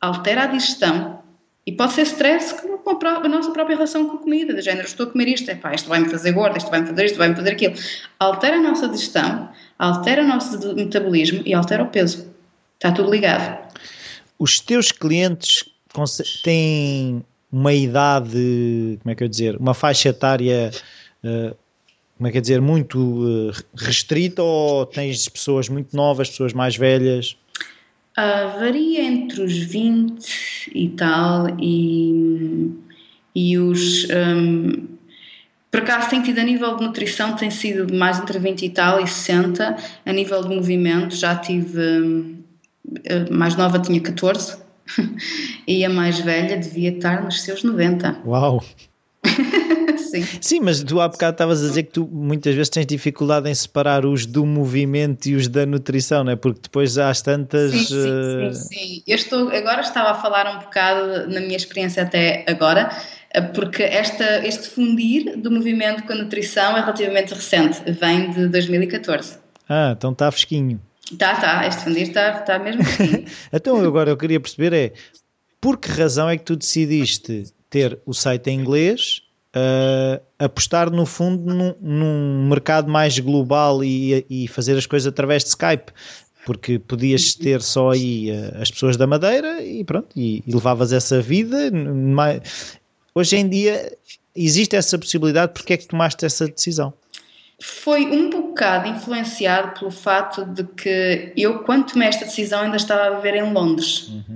altera 0.00 0.44
a 0.44 0.46
digestão 0.46 1.22
e 1.66 1.72
pode 1.72 1.92
ser 1.94 2.02
stress 2.02 2.54
com 2.54 2.74
a, 2.74 3.28
nossa 3.28 3.50
própria 3.50 3.74
relação 3.74 4.06
com 4.06 4.16
a 4.16 4.20
comida, 4.20 4.52
de 4.52 4.60
género, 4.60 4.86
estou 4.86 5.06
a 5.06 5.10
comer 5.10 5.28
isto, 5.28 5.50
epá, 5.50 5.74
isto 5.74 5.88
vai-me 5.88 6.10
fazer 6.10 6.32
gorda, 6.32 6.58
isto 6.58 6.70
vai-me 6.70 6.86
fazer 6.86 7.04
isto, 7.06 7.16
vai-me 7.16 7.34
fazer 7.34 7.52
aquilo. 7.52 7.74
Altera 8.18 8.56
a 8.56 8.60
nossa 8.60 8.86
digestão, 8.86 9.48
altera 9.78 10.22
o 10.22 10.26
nosso 10.26 10.74
metabolismo 10.74 11.42
e 11.46 11.54
altera 11.54 11.82
o 11.82 11.88
peso. 11.88 12.30
Está 12.74 12.92
tudo 12.92 13.10
ligado. 13.10 13.58
Os 14.38 14.60
teus 14.60 14.92
clientes 14.92 15.64
têm 16.42 17.24
uma 17.50 17.72
idade, 17.72 18.98
como 19.00 19.10
é 19.10 19.14
que 19.14 19.24
eu 19.24 19.28
dizer, 19.28 19.56
uma 19.56 19.72
faixa 19.72 20.10
etária, 20.10 20.70
uh, 21.24 21.56
como 22.16 22.28
é 22.28 22.30
que 22.30 22.38
eu 22.38 22.42
dizer, 22.42 22.60
muito 22.60 22.98
uh, 22.98 23.52
restrita 23.74 24.42
ou 24.42 24.86
tens 24.86 25.28
pessoas 25.28 25.68
muito 25.68 25.96
novas, 25.96 26.30
pessoas 26.30 26.52
mais 26.52 26.76
velhas? 26.76 27.36
Uh, 28.16 28.60
varia 28.60 29.02
entre 29.02 29.42
os 29.42 29.58
20 29.58 30.70
e 30.72 30.88
tal 30.90 31.48
e, 31.60 32.70
e 33.34 33.58
os. 33.58 34.06
Um, 34.10 34.86
por 35.70 35.80
acaso 35.80 36.08
tem 36.08 36.22
tido 36.22 36.38
a 36.38 36.44
nível 36.44 36.76
de 36.76 36.84
nutrição, 36.84 37.34
tem 37.34 37.50
sido 37.50 37.92
mais 37.92 38.20
entre 38.20 38.38
20 38.38 38.64
e 38.64 38.70
tal 38.70 39.00
e 39.00 39.08
60. 39.08 39.76
A 40.06 40.12
nível 40.12 40.40
de 40.42 40.54
movimento, 40.54 41.16
já 41.16 41.34
tive. 41.34 41.80
Um, 41.80 42.36
a 43.10 43.34
mais 43.34 43.56
nova 43.56 43.80
tinha 43.80 44.00
14 44.00 44.58
e 45.66 45.84
a 45.84 45.88
mais 45.88 46.20
velha 46.20 46.56
devia 46.56 46.90
estar 46.90 47.24
nos 47.24 47.42
seus 47.42 47.64
90. 47.64 48.20
Uau! 48.24 48.62
Sim. 50.14 50.38
Sim, 50.40 50.60
mas 50.60 50.82
tu 50.82 51.00
há 51.00 51.08
bocado 51.08 51.32
estavas 51.32 51.64
a 51.64 51.68
dizer 51.68 51.82
que 51.84 51.92
tu 51.92 52.08
muitas 52.10 52.54
vezes 52.54 52.68
tens 52.68 52.86
dificuldade 52.86 53.48
em 53.50 53.54
separar 53.54 54.06
os 54.06 54.26
do 54.26 54.46
movimento 54.46 55.26
e 55.26 55.34
os 55.34 55.48
da 55.48 55.66
nutrição, 55.66 56.22
não 56.22 56.32
é? 56.32 56.36
Porque 56.36 56.60
depois 56.62 56.96
há 56.98 57.08
as 57.10 57.20
tantas. 57.20 57.72
Sim, 57.72 57.84
sim, 57.84 57.94
uh... 57.94 58.54
sim, 58.54 58.74
sim. 58.74 59.02
Eu 59.06 59.16
estou, 59.16 59.48
agora 59.48 59.80
estava 59.80 60.10
a 60.10 60.14
falar 60.14 60.56
um 60.56 60.60
bocado 60.60 61.28
na 61.28 61.40
minha 61.40 61.56
experiência 61.56 62.02
até 62.04 62.44
agora, 62.46 62.90
eh, 63.30 63.40
porque 63.40 63.82
esta, 63.82 64.46
este 64.46 64.68
fundir 64.68 65.36
do 65.36 65.50
movimento 65.50 66.04
com 66.04 66.12
a 66.12 66.16
nutrição 66.16 66.76
é 66.76 66.80
relativamente 66.80 67.34
recente, 67.34 67.80
vem 67.90 68.30
de 68.30 68.48
2014. 68.48 69.38
Ah, 69.68 69.94
então 69.96 70.12
está 70.12 70.30
fresquinho. 70.30 70.80
Está, 71.10 71.32
está, 71.32 71.66
este 71.66 71.84
fundir 71.84 72.02
está, 72.02 72.40
está 72.40 72.58
mesmo 72.58 72.82
assim. 72.82 73.24
então 73.52 73.84
agora 73.84 74.10
eu 74.10 74.16
queria 74.16 74.40
perceber 74.40 74.72
é, 74.72 74.92
por 75.60 75.78
que 75.78 75.90
razão 75.90 76.28
é 76.28 76.36
que 76.36 76.44
tu 76.44 76.56
decidiste 76.56 77.52
ter 77.68 77.98
o 78.06 78.14
site 78.14 78.50
em 78.50 78.60
inglês, 78.60 79.23
uh, 79.54 80.22
apostar 80.38 80.90
no 80.90 81.06
fundo 81.06 81.54
num, 81.54 81.74
num, 81.80 82.48
mercado 82.48 82.90
mais 82.90 83.18
global 83.18 83.82
e, 83.84 84.24
e 84.28 84.48
fazer 84.48 84.76
as 84.76 84.86
coisas 84.86 85.06
através 85.06 85.42
de 85.42 85.50
Skype? 85.50 85.92
Porque 86.44 86.78
podias 86.78 87.34
ter 87.34 87.62
só 87.62 87.90
aí 87.90 88.30
uh, 88.30 88.60
as 88.60 88.70
pessoas 88.70 88.96
da 88.96 89.06
Madeira 89.06 89.62
e 89.62 89.84
pronto, 89.84 90.08
e, 90.16 90.42
e 90.46 90.52
levavas 90.52 90.92
essa 90.92 91.20
vida. 91.20 91.70
Hoje 93.14 93.36
em 93.36 93.48
dia 93.48 93.96
existe 94.34 94.76
essa 94.76 94.98
possibilidade, 94.98 95.52
porque 95.52 95.74
é 95.74 95.76
que 95.76 95.86
tomaste 95.86 96.24
essa 96.24 96.48
decisão? 96.48 96.92
foi 97.62 98.04
um 98.04 98.30
bocado 98.30 98.88
influenciado 98.88 99.78
pelo 99.78 99.90
fato 99.90 100.44
de 100.44 100.64
que 100.64 101.32
eu, 101.36 101.60
quando 101.60 101.92
tomei 101.92 102.08
esta 102.08 102.24
decisão, 102.24 102.60
ainda 102.60 102.76
estava 102.76 103.06
a 103.06 103.10
viver 103.18 103.36
em 103.36 103.52
Londres. 103.52 104.08
Uhum. 104.08 104.33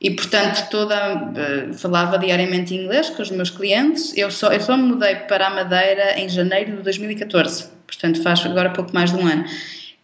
E, 0.00 0.12
portanto, 0.12 0.68
toda, 0.70 1.16
uh, 1.16 1.74
falava 1.74 2.18
diariamente 2.18 2.74
inglês 2.74 3.10
com 3.10 3.20
os 3.20 3.30
meus 3.30 3.50
clientes. 3.50 4.16
Eu 4.16 4.30
só, 4.30 4.52
eu 4.52 4.60
só 4.60 4.76
me 4.76 4.84
mudei 4.84 5.16
para 5.16 5.48
a 5.48 5.50
Madeira 5.50 6.18
em 6.18 6.28
janeiro 6.28 6.76
de 6.76 6.82
2014, 6.82 7.68
portanto, 7.86 8.22
faz 8.22 8.44
agora 8.46 8.70
pouco 8.70 8.94
mais 8.94 9.10
de 9.10 9.16
um 9.16 9.26
ano. 9.26 9.44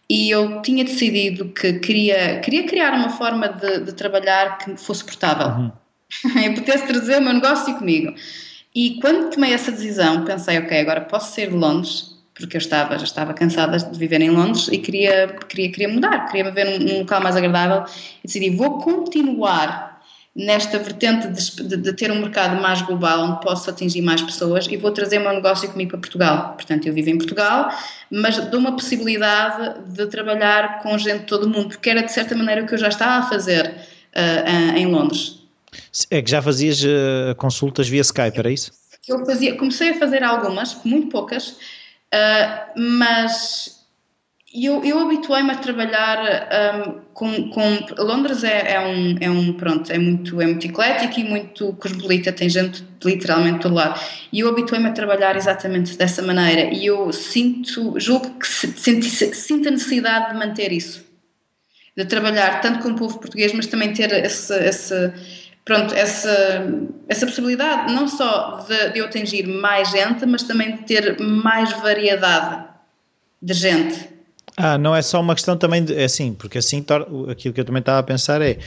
E 0.09 0.29
eu 0.29 0.61
tinha 0.61 0.83
decidido 0.83 1.45
que 1.45 1.73
queria, 1.79 2.39
queria 2.39 2.67
criar 2.67 2.93
uma 2.93 3.09
forma 3.09 3.47
de, 3.47 3.85
de 3.85 3.93
trabalhar 3.93 4.57
que 4.57 4.75
fosse 4.77 5.03
portável. 5.03 5.47
Uhum. 5.47 5.71
eu 6.43 6.53
pudesse 6.53 6.85
trazer 6.85 7.17
o 7.17 7.21
meu 7.21 7.33
negócio 7.33 7.73
comigo. 7.75 8.13
E 8.73 8.99
quando 8.99 9.31
tomei 9.31 9.53
essa 9.53 9.71
decisão, 9.71 10.25
pensei, 10.25 10.59
ok, 10.59 10.77
agora 10.77 11.01
posso 11.01 11.33
sair 11.33 11.49
de 11.49 11.55
Londres, 11.55 12.14
porque 12.35 12.57
eu 12.57 12.59
estava, 12.59 12.97
já 12.97 13.05
estava 13.05 13.33
cansada 13.33 13.77
de 13.77 13.97
viver 13.97 14.21
em 14.21 14.29
Londres 14.29 14.67
e 14.67 14.77
queria, 14.77 15.27
queria, 15.47 15.71
queria 15.71 15.87
mudar, 15.87 16.27
queria 16.27 16.43
me 16.43 16.51
ver 16.51 16.65
num, 16.65 16.85
num 16.85 16.99
local 16.99 17.21
mais 17.21 17.35
agradável 17.35 17.85
e 18.23 18.27
decidi, 18.27 18.49
vou 18.49 18.79
continuar 18.79 19.95
nesta 20.35 20.77
vertente 20.77 21.29
de, 21.29 21.63
de, 21.63 21.77
de, 21.77 21.93
ter 21.93 22.11
um 22.11 22.19
mercado 22.19 22.61
mais 22.61 22.81
global 22.81 23.23
onde 23.23 23.41
posso 23.41 23.69
atingir 23.69 24.01
mais 24.01 24.21
pessoas 24.21 24.67
e 24.69 24.75
vou 24.75 24.91
trazer 24.91 25.19
o 25.19 25.21
meu 25.21 25.31
negócio 25.31 25.71
comigo 25.71 25.91
para 25.91 25.99
Portugal. 25.99 26.53
Portanto, 26.55 26.85
eu 26.85 26.93
vivo 26.93 27.09
em 27.09 27.17
Portugal, 27.17 27.69
mas 28.11 28.37
dou 28.49 28.59
uma 28.59 28.73
possibilidade 28.73 29.79
de 29.93 30.05
trabalhar 30.07 30.83
com 30.83 30.97
gente 30.97 31.21
de 31.21 31.25
todo 31.25 31.45
o 31.45 31.49
mundo, 31.49 31.69
porque 31.69 31.89
era 31.89 32.01
de 32.01 32.11
certa 32.11 32.35
maneira 32.35 32.63
o 32.63 32.67
que 32.67 32.73
eu 32.73 32.77
já 32.77 32.89
estava 32.89 33.25
a 33.25 33.29
fazer 33.29 33.65
uh, 33.65 34.77
em 34.77 34.87
Londres. 34.87 35.39
É 36.11 36.21
que 36.21 36.29
já 36.29 36.41
fazias 36.41 36.83
uh, 36.83 37.33
consultas 37.37 37.87
via 37.87 38.01
Skype, 38.01 38.37
era 38.37 38.51
isso? 38.51 38.73
Eu 39.07 39.25
fazia, 39.25 39.55
comecei 39.55 39.91
a 39.91 39.99
fazer 39.99 40.21
algumas, 40.23 40.83
muito 40.83 41.07
poucas, 41.07 41.57
uh, 42.15 42.79
mas 42.79 43.75
eu, 44.63 44.83
eu 44.85 44.99
habituei-me 44.99 45.51
a 45.51 45.55
trabalhar 45.55 46.47
um, 46.87 47.01
com, 47.13 47.49
com, 47.49 47.85
Londres 47.97 48.43
é, 48.43 48.73
é, 48.73 48.79
um, 48.79 49.17
é 49.19 49.29
um 49.29 49.53
pronto 49.53 49.91
é 49.91 49.97
muito 49.97 50.41
é 50.41 50.45
muito 50.45 50.65
eclético 50.65 51.19
e 51.19 51.23
muito 51.25 51.73
cosmopolita 51.73 52.31
tem 52.31 52.47
gente 52.47 52.83
literalmente 53.03 53.59
todo 53.59 53.75
lado. 53.75 53.99
E 54.31 54.39
eu 54.39 54.49
habituei-me 54.49 54.87
a 54.87 54.93
trabalhar 54.93 55.35
exatamente 55.35 55.97
dessa 55.97 56.21
maneira 56.21 56.73
e 56.73 56.85
eu 56.85 57.11
sinto 57.11 57.99
julgo 57.99 58.39
que 58.39 58.47
sinto, 58.47 59.05
sinto 59.05 59.67
a 59.67 59.71
necessidade 59.71 60.31
de 60.31 60.39
manter 60.39 60.71
isso. 60.71 61.03
De 61.97 62.05
trabalhar 62.05 62.61
tanto 62.61 62.79
com 62.79 62.89
o 62.89 62.95
povo 62.95 63.19
português 63.19 63.53
mas 63.53 63.67
também 63.67 63.93
ter 63.93 64.11
esse, 64.13 64.53
esse 64.53 65.13
pronto, 65.65 65.93
essa, 65.93 66.65
essa 67.09 67.25
possibilidade 67.25 67.91
não 67.91 68.07
só 68.07 68.65
de, 68.67 68.91
de 68.91 68.99
eu 68.99 69.05
atingir 69.05 69.47
mais 69.47 69.89
gente, 69.89 70.25
mas 70.25 70.43
também 70.43 70.77
de 70.77 70.83
ter 70.83 71.19
mais 71.19 71.73
variedade 71.73 72.65
de 73.41 73.53
gente. 73.53 74.09
Ah, 74.55 74.77
não 74.77 74.95
é 74.95 75.01
só 75.01 75.19
uma 75.19 75.35
questão 75.35 75.57
também 75.57 75.83
de, 75.83 75.93
é 75.93 76.05
assim, 76.05 76.33
porque 76.33 76.59
assim 76.59 76.85
aquilo 77.29 77.53
que 77.53 77.59
eu 77.59 77.65
também 77.65 77.81
estava 77.81 77.99
a 77.99 78.03
pensar 78.03 78.41
é 78.41 78.57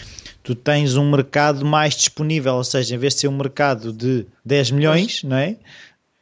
tu 0.43 0.55
tens 0.55 0.97
um 0.97 1.11
mercado 1.11 1.65
mais 1.65 1.95
disponível, 1.95 2.57
ou 2.57 2.65
seja, 2.65 2.95
em 2.95 2.99
vez 2.99 3.15
de 3.15 3.21
ser 3.21 3.29
um 3.29 3.37
mercado 3.37 3.93
de 3.93 4.27
10 4.45 4.73
milhões, 4.73 5.21
pois. 5.21 5.31
não 5.31 5.37
é? 5.37 5.57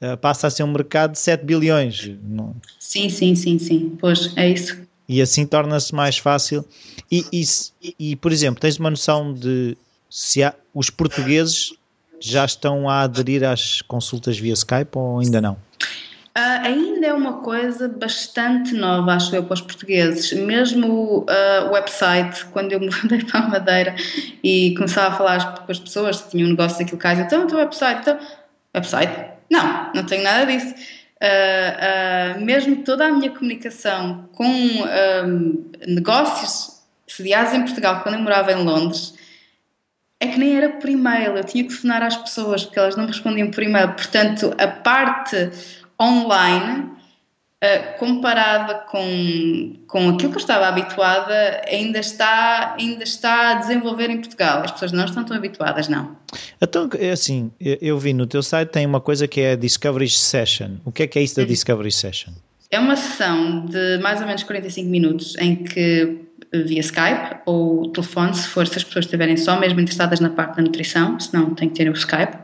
Ah, 0.00 0.16
passa 0.16 0.46
a 0.46 0.50
ser 0.50 0.62
um 0.62 0.72
mercado 0.72 1.12
de 1.12 1.18
7 1.18 1.44
bilhões. 1.44 2.10
Não? 2.22 2.54
Sim, 2.78 3.08
sim, 3.08 3.34
sim, 3.34 3.58
sim. 3.58 3.96
Pois, 3.98 4.36
é 4.36 4.50
isso. 4.50 4.76
E 5.08 5.22
assim 5.22 5.46
torna-se 5.46 5.94
mais 5.94 6.18
fácil. 6.18 6.64
E, 7.10 7.24
e, 7.32 7.44
e, 7.98 8.16
por 8.16 8.32
exemplo, 8.32 8.60
tens 8.60 8.78
uma 8.78 8.90
noção 8.90 9.32
de 9.32 9.76
se 10.10 10.42
há, 10.42 10.54
os 10.74 10.90
portugueses 10.90 11.72
já 12.20 12.44
estão 12.44 12.88
a 12.88 13.02
aderir 13.02 13.44
às 13.44 13.82
consultas 13.82 14.38
via 14.38 14.54
Skype 14.54 14.96
ou 14.96 15.20
ainda 15.20 15.40
não? 15.40 15.56
Uh, 16.36 16.60
ainda 16.64 17.06
é 17.06 17.14
uma 17.14 17.40
coisa 17.40 17.88
bastante 17.88 18.74
nova, 18.74 19.14
acho 19.14 19.34
eu, 19.34 19.44
para 19.44 19.54
os 19.54 19.60
portugueses. 19.62 20.34
Mesmo 20.34 20.86
o 20.86 21.18
uh, 21.20 21.72
website, 21.72 22.44
quando 22.52 22.72
eu 22.72 22.80
me 22.80 22.90
mudei 23.02 23.24
para 23.24 23.40
a 23.40 23.48
Madeira 23.48 23.96
e 24.44 24.74
começava 24.74 25.14
a 25.14 25.16
falar 25.16 25.54
com 25.64 25.72
as 25.72 25.78
pessoas 25.78 26.20
que 26.20 26.32
tinham 26.32 26.48
um 26.48 26.50
negócio 26.50 26.78
daquilo 26.78 26.98
cá, 26.98 27.14
então 27.14 27.44
o 27.44 27.46
teu 27.46 27.56
website, 27.56 28.00
então, 28.02 28.18
website? 28.74 29.30
Não, 29.50 29.92
não 29.94 30.04
tenho 30.04 30.22
nada 30.22 30.44
disso. 30.44 30.74
Uh, 31.22 32.44
mesmo 32.44 32.84
toda 32.84 33.06
a 33.06 33.12
minha 33.12 33.30
comunicação 33.30 34.28
com 34.34 34.44
negócios 35.88 36.82
sediados 37.06 37.54
em 37.54 37.62
Portugal, 37.62 38.02
quando 38.02 38.16
eu 38.16 38.20
morava 38.20 38.52
em 38.52 38.62
Londres, 38.62 39.14
é 40.20 40.26
que 40.28 40.38
nem 40.38 40.56
era 40.56 40.70
por 40.70 40.88
e-mail, 40.88 41.36
eu 41.36 41.44
tinha 41.44 41.62
que 41.62 41.70
telefonar 41.70 42.02
às 42.02 42.16
pessoas 42.16 42.64
porque 42.64 42.78
elas 42.78 42.96
não 42.96 43.06
respondiam 43.06 43.50
por 43.50 43.62
e-mail. 43.62 43.92
Portanto, 43.92 44.54
a 44.56 44.66
parte 44.66 45.50
online 46.00 46.90
uh, 47.62 47.98
comparada 47.98 48.74
com, 48.90 49.74
com 49.86 50.10
aquilo 50.10 50.30
que 50.30 50.38
eu 50.38 50.40
estava 50.40 50.66
habituada, 50.66 51.62
ainda 51.68 51.98
está, 51.98 52.76
ainda 52.78 53.04
está 53.04 53.50
a 53.50 53.54
desenvolver 53.54 54.10
em 54.10 54.18
Portugal. 54.18 54.62
As 54.62 54.70
pessoas 54.70 54.92
não 54.92 55.04
estão 55.04 55.24
tão 55.24 55.36
habituadas, 55.36 55.88
não. 55.88 56.16
Então, 56.60 56.88
é 56.98 57.10
assim, 57.10 57.50
eu 57.60 57.98
vi 57.98 58.12
no 58.12 58.26
teu 58.26 58.42
site 58.42 58.70
tem 58.70 58.86
uma 58.86 59.00
coisa 59.00 59.28
que 59.28 59.40
é 59.40 59.52
a 59.52 59.56
Discovery 59.56 60.08
Session. 60.08 60.76
O 60.84 60.92
que 60.92 61.02
é 61.02 61.06
que 61.06 61.18
é 61.18 61.22
isso 61.22 61.36
da 61.36 61.42
uhum. 61.42 61.48
Discovery 61.48 61.92
Session? 61.92 62.32
É 62.70 62.78
uma 62.78 62.96
sessão 62.96 63.66
de 63.66 63.98
mais 63.98 64.20
ou 64.20 64.26
menos 64.26 64.42
45 64.42 64.88
minutos 64.88 65.36
em 65.38 65.56
que 65.56 66.26
via 66.52 66.80
Skype 66.80 67.40
ou 67.44 67.90
telefone, 67.90 68.34
se 68.34 68.48
for 68.48 68.66
se 68.66 68.76
as 68.76 68.84
pessoas 68.84 69.04
estiverem 69.04 69.36
só 69.36 69.58
mesmo 69.58 69.80
interessadas 69.80 70.20
na 70.20 70.30
parte 70.30 70.56
da 70.56 70.62
nutrição, 70.62 71.18
senão 71.18 71.54
tem 71.54 71.68
que 71.68 71.76
ter 71.76 71.88
o 71.88 71.92
Skype. 71.92 72.36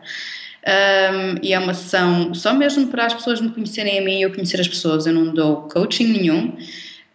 Um, 0.64 1.38
e 1.42 1.52
é 1.52 1.58
uma 1.58 1.74
sessão 1.74 2.32
só 2.34 2.54
mesmo 2.54 2.86
para 2.86 3.06
as 3.06 3.14
pessoas 3.14 3.40
me 3.40 3.50
conhecerem 3.50 3.98
a 3.98 4.02
mim 4.02 4.18
e 4.18 4.22
eu 4.22 4.32
conhecer 4.32 4.60
as 4.60 4.68
pessoas. 4.68 5.06
Eu 5.06 5.12
não 5.12 5.34
dou 5.34 5.68
coaching 5.68 6.06
nenhum, 6.06 6.56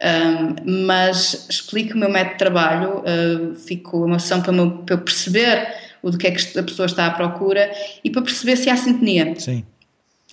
um, 0.01 0.85
mas 0.85 1.47
explico 1.49 1.93
o 1.93 1.97
meu 1.97 2.09
método 2.09 2.33
de 2.33 2.39
trabalho, 2.39 2.99
uh, 2.99 3.55
fico 3.55 4.05
uma 4.05 4.19
sessão 4.19 4.41
para, 4.41 4.51
meu, 4.51 4.71
para 4.71 4.95
eu 4.95 4.99
perceber 4.99 5.67
o 6.01 6.11
do 6.11 6.17
que 6.17 6.27
é 6.27 6.31
que 6.31 6.59
a 6.59 6.63
pessoa 6.63 6.85
está 6.85 7.07
à 7.07 7.11
procura 7.11 7.71
e 8.03 8.09
para 8.09 8.21
perceber 8.21 8.57
se 8.57 8.69
há 8.69 8.75
sintonia. 8.75 9.33
Sim. 9.37 9.63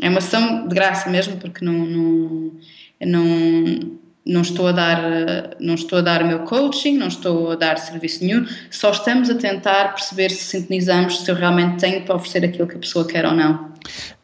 É 0.00 0.08
uma 0.08 0.20
sessão 0.20 0.66
de 0.66 0.74
graça 0.74 1.08
mesmo, 1.08 1.36
porque 1.36 1.64
não, 1.64 1.72
não, 1.72 2.52
não 3.00 4.04
não 4.26 4.40
estou 4.40 4.68
a 4.68 4.72
dar 4.72 5.54
não 5.60 5.74
estou 5.74 5.98
a 5.98 6.00
dar 6.00 6.22
o 6.22 6.26
meu 6.26 6.40
coaching, 6.40 6.96
não 6.96 7.08
estou 7.08 7.52
a 7.52 7.56
dar 7.56 7.78
serviço 7.78 8.24
nenhum, 8.24 8.46
só 8.70 8.90
estamos 8.90 9.28
a 9.28 9.34
tentar 9.34 9.94
perceber 9.94 10.30
se 10.30 10.44
sintonizamos, 10.44 11.20
se 11.20 11.30
eu 11.30 11.34
realmente 11.34 11.78
tenho 11.78 12.02
para 12.04 12.14
oferecer 12.14 12.44
aquilo 12.44 12.66
que 12.66 12.76
a 12.76 12.78
pessoa 12.78 13.06
quer 13.06 13.26
ou 13.26 13.32
não. 13.32 13.72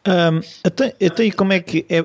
Um, 0.07 0.41
até, 0.63 0.95
até 1.05 1.31
como 1.31 1.53
é 1.53 1.59
que 1.59 1.85
é, 1.87 2.03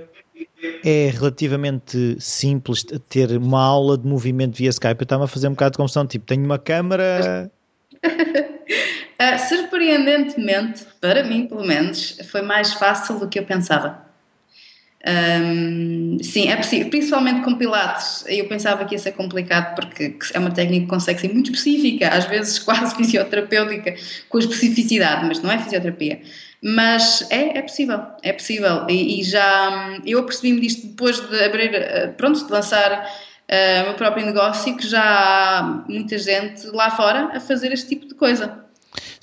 é 0.85 1.11
relativamente 1.11 2.16
simples 2.20 2.85
ter 3.09 3.31
uma 3.33 3.62
aula 3.62 3.96
de 3.96 4.07
movimento 4.07 4.57
via 4.57 4.68
Skype? 4.68 5.00
Eu 5.00 5.05
estava 5.05 5.24
a 5.24 5.29
fazer 5.29 5.48
um 5.48 5.52
bocado 5.52 5.72
de 5.72 5.79
confusão, 5.79 6.07
tipo, 6.07 6.26
tenho 6.26 6.44
uma 6.44 6.59
câmara... 6.59 7.50
uh, 9.20 9.48
surpreendentemente, 9.48 10.85
para 11.00 11.24
mim 11.24 11.46
pelo 11.46 11.64
menos, 11.66 12.18
foi 12.31 12.42
mais 12.42 12.72
fácil 12.74 13.18
do 13.18 13.29
que 13.29 13.38
eu 13.38 13.44
pensava. 13.44 14.07
Um, 15.09 16.18
sim, 16.20 16.48
é 16.48 16.57
possível, 16.57 16.90
principalmente 16.90 17.42
com 17.42 17.55
pilates. 17.55 18.24
Eu 18.26 18.48
pensava 18.48 18.85
que 18.85 18.94
ia 18.94 18.98
ser 18.98 19.12
complicado 19.12 19.76
porque 19.76 20.16
é 20.35 20.38
uma 20.38 20.50
técnica 20.50 20.85
que 20.85 20.90
consegue 20.90 21.20
ser 21.20 21.33
muito 21.33 21.52
específica, 21.52 22.09
às 22.09 22.24
vezes 22.24 22.59
quase 22.59 22.94
fisioterapêutica, 22.96 23.94
com 24.29 24.38
especificidade, 24.38 25.24
mas 25.26 25.40
não 25.40 25.50
é 25.50 25.59
fisioterapia. 25.59 26.20
Mas 26.61 27.24
é, 27.31 27.59
é 27.59 27.62
possível, 27.62 28.00
é 28.22 28.33
possível. 28.33 28.87
E, 28.88 29.20
e 29.20 29.22
já 29.22 29.96
eu 30.05 30.18
apercebi-me 30.18 30.61
disto 30.61 30.88
depois 30.88 31.20
de 31.20 31.44
abrir, 31.44 31.72
eh, 31.74 32.09
pronto, 32.16 32.44
de 32.44 32.50
lançar 32.50 32.92
uh, 33.48 33.83
o 33.83 33.85
meu 33.85 33.94
próprio 33.94 34.26
negócio, 34.26 34.76
que 34.76 34.88
já 34.88 35.02
há 35.02 35.62
muita 35.88 36.18
gente 36.18 36.66
lá 36.68 36.90
fora 36.90 37.31
a 37.37 37.38
fazer 37.38 37.72
este 37.72 37.90
tipo 37.90 38.07
de 38.09 38.14
coisa. 38.14 38.65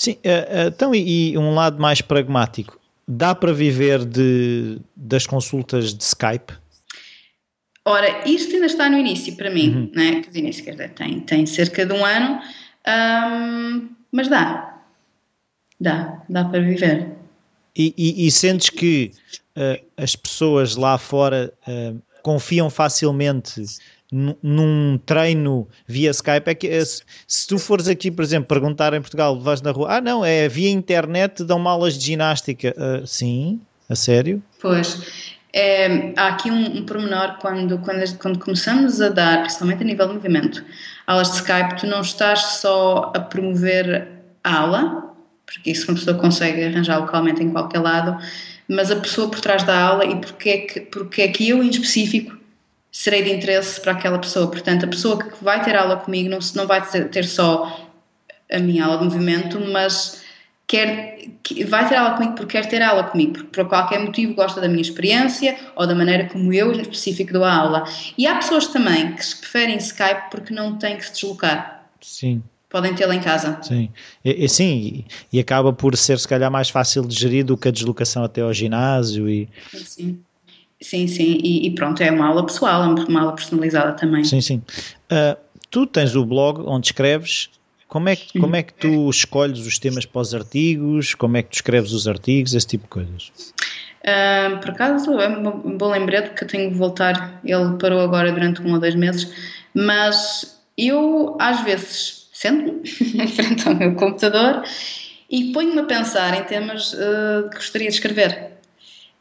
Sim, 0.04 0.18
uh, 0.26 0.68
então, 0.68 0.94
e, 0.94 1.32
e 1.32 1.38
um 1.38 1.56
lado 1.56 1.82
mais 1.82 2.02
pragmático 2.02 2.78
dá 3.08 3.34
para 3.34 3.54
viver 3.54 4.04
de, 4.04 4.78
das 4.94 5.26
consultas 5.26 5.94
de 5.94 6.04
Skype? 6.04 6.52
Ora, 7.86 8.28
isto 8.28 8.54
ainda 8.54 8.66
está 8.66 8.90
no 8.90 8.98
início 8.98 9.34
para 9.38 9.50
mim, 9.50 9.70
uhum. 9.70 9.92
né? 9.96 10.22
que 10.22 10.38
início, 10.38 10.62
quer 10.62 10.72
dizer, 10.72 10.90
tem, 10.90 11.22
tem 11.22 11.46
cerca 11.46 11.86
de 11.86 11.94
um 11.94 12.04
ano, 12.04 12.42
mas 14.12 14.28
dá, 14.28 14.78
dá, 15.80 16.22
dá 16.28 16.46
para 16.46 16.60
viver. 16.60 17.08
E, 17.74 17.94
e, 17.98 18.28
e 18.28 18.32
sentes 18.32 18.70
que 18.70 19.10
uh, 19.56 19.86
as 19.96 20.18
pessoas 20.18 20.76
lá 20.76 20.98
fora 20.98 21.54
uh, 21.66 22.02
confiam 22.22 22.70
facilmente 22.70 23.64
num 24.14 25.00
treino 25.06 25.68
via 25.88 26.12
Skype 26.12 26.48
é 26.48 26.54
que 26.54 26.68
é, 26.68 26.84
se 26.86 27.48
tu 27.48 27.58
fores 27.58 27.88
aqui, 27.88 28.12
por 28.12 28.24
exemplo, 28.24 28.48
perguntar 28.48 28.94
em 28.94 29.02
Portugal, 29.02 29.40
vais 29.40 29.62
na 29.62 29.72
rua, 29.72 29.98
ah 29.98 30.02
não, 30.02 30.24
é 30.24 30.48
via 30.48 30.70
internet, 30.70 31.44
dão 31.44 31.68
aulas 31.68 31.98
de 31.98 32.06
ginástica. 32.06 32.76
Uh, 32.78 33.08
sim, 33.08 33.60
a 33.90 33.96
sério? 33.96 34.42
Pois. 34.62 35.34
É, 35.56 36.14
há 36.16 36.30
aqui 36.30 36.50
um, 36.50 36.78
um 36.78 36.86
pormenor 36.86 37.38
quando, 37.40 37.78
quando, 37.80 38.18
quando 38.18 38.40
começamos 38.40 39.00
a 39.02 39.10
dar, 39.10 39.42
principalmente 39.42 39.84
a 39.84 39.86
nível 39.86 40.08
de 40.08 40.14
movimento, 40.16 40.64
aulas 41.06 41.30
de 41.32 41.38
Skype, 41.38 41.80
tu 41.80 41.88
não 41.88 42.02
estás 42.02 42.40
só 42.60 43.12
a 43.16 43.20
promover 43.20 44.08
a 44.44 44.58
aula, 44.58 45.14
porque 45.46 45.72
isso 45.72 45.90
uma 45.90 45.98
pessoa 45.98 46.18
consegue 46.18 46.64
arranjar 46.64 47.00
localmente 47.00 47.44
em 47.44 47.52
qualquer 47.52 47.80
lado, 47.80 48.18
mas 48.68 48.90
a 48.90 48.96
pessoa 48.96 49.30
por 49.30 49.40
trás 49.42 49.64
da 49.64 49.80
aula 49.80 50.06
e 50.06 50.16
porque 50.16 50.50
é 50.50 50.58
que, 50.60 50.80
porque 50.82 51.22
é 51.22 51.28
que 51.28 51.50
eu 51.50 51.64
em 51.64 51.70
específico 51.70 52.43
serei 52.94 53.24
de 53.24 53.34
interesse 53.34 53.82
para 53.82 53.92
aquela 53.94 54.20
pessoa. 54.20 54.50
Portanto, 54.50 54.86
a 54.86 54.88
pessoa 54.88 55.18
que 55.18 55.44
vai 55.44 55.62
ter 55.64 55.76
aula 55.76 55.98
comigo 55.98 56.30
não, 56.30 56.38
não 56.56 56.68
vai 56.68 56.80
ter 57.10 57.26
só 57.26 57.90
a 58.50 58.60
minha 58.60 58.86
aula 58.86 59.00
de 59.00 59.06
movimento, 59.06 59.60
mas 59.60 60.24
quer, 60.68 61.26
vai 61.68 61.90
ter 61.90 61.96
aula 61.96 62.16
comigo 62.16 62.36
porque 62.36 62.52
quer 62.52 62.70
ter 62.70 62.84
aula 62.84 63.06
comigo, 63.06 63.34
porque 63.34 63.48
por 63.48 63.68
qualquer 63.68 64.00
motivo 64.00 64.36
gosta 64.36 64.62
da 64.62 64.68
minha 64.70 64.82
experiência 64.82 65.58
ou 65.76 65.88
da 65.88 65.96
maneira 65.96 66.30
como 66.30 66.54
eu, 66.54 66.72
em 66.72 66.82
específico, 66.82 67.34
dou 67.34 67.44
a 67.44 67.52
aula. 67.52 67.84
E 68.16 68.28
há 68.28 68.36
pessoas 68.36 68.68
também 68.68 69.14
que 69.16 69.36
preferem 69.38 69.76
Skype 69.78 70.30
porque 70.30 70.54
não 70.54 70.78
têm 70.78 70.96
que 70.96 71.06
se 71.06 71.14
deslocar. 71.14 71.90
Sim. 72.00 72.44
Podem 72.70 72.94
tê-la 72.94 73.16
em 73.16 73.22
casa. 73.22 73.60
Sim, 73.64 73.90
e, 74.24 74.46
e, 74.46 74.50
sim, 74.50 75.06
e, 75.32 75.38
e 75.38 75.40
acaba 75.40 75.74
por 75.74 75.98
ser 75.98 76.20
se 76.20 76.28
calhar 76.28 76.52
mais 76.52 76.70
fácil 76.70 77.08
de 77.08 77.16
gerir 77.16 77.44
do 77.44 77.58
que 77.58 77.68
a 77.68 77.72
deslocação 77.72 78.24
até 78.24 78.42
ao 78.42 78.54
ginásio 78.54 79.28
e... 79.28 79.50
Sim, 79.72 80.20
sim. 80.84 81.08
Sim, 81.08 81.40
e, 81.44 81.68
e, 81.68 81.72
pronto, 81.72 82.02
é 82.02 82.12
uma 82.12 82.28
aula 82.28 82.46
pessoal, 82.46 82.84
é 82.84 82.88
uma 82.88 83.22
aula 83.22 83.34
personalizada 83.34 83.94
também. 83.94 84.24
Sim, 84.24 84.42
sim. 84.42 84.62
Uh, 85.12 85.38
tu 85.70 85.88
tens 85.88 86.16
o 86.16 86.26
blog 86.26 86.62
onde 86.66 86.88
escreves, 86.88 87.50
como 87.88 88.10
é, 88.10 88.16
que, 88.16 88.40
como 88.40 88.56
é 88.56 88.64
que 88.64 88.74
tu 88.74 89.10
escolhes 89.10 89.66
os 89.66 89.78
temas 89.78 90.06
para 90.06 90.22
os 90.22 90.34
artigos, 90.34 91.14
como 91.14 91.38
é 91.38 91.44
que 91.44 91.50
tu 91.50 91.56
escreves 91.56 91.92
os 91.92 92.08
artigos, 92.08 92.54
esse 92.56 92.66
tipo 92.66 92.86
de 92.86 92.90
coisas? 92.90 93.32
Uh, 94.04 94.60
por 94.60 94.72
acaso 94.72 95.20
é 95.20 95.28
um 95.28 95.78
bom 95.78 95.92
lembrete 95.92 96.30
porque 96.30 96.44
eu 96.44 96.48
tenho 96.48 96.72
que 96.72 96.78
voltar, 96.78 97.40
ele 97.46 97.78
parou 97.80 98.02
agora 98.02 98.32
durante 98.32 98.62
um 98.62 98.74
ou 98.74 98.80
dois 98.80 98.96
meses, 98.96 99.32
mas 99.74 100.60
eu 100.78 101.38
às 101.40 101.62
vezes 101.62 102.28
sento-me 102.34 102.82
em 103.24 103.28
frente 103.28 103.68
ao 103.68 103.76
meu 103.76 103.96
computador 103.96 104.64
e 105.30 105.52
ponho-me 105.54 105.80
a 105.80 105.86
pensar 105.86 106.38
em 106.38 106.44
temas 106.44 106.94
uh, 106.94 107.50
que 107.50 107.56
gostaria 107.58 107.88
de 107.88 107.94
escrever. 107.94 108.53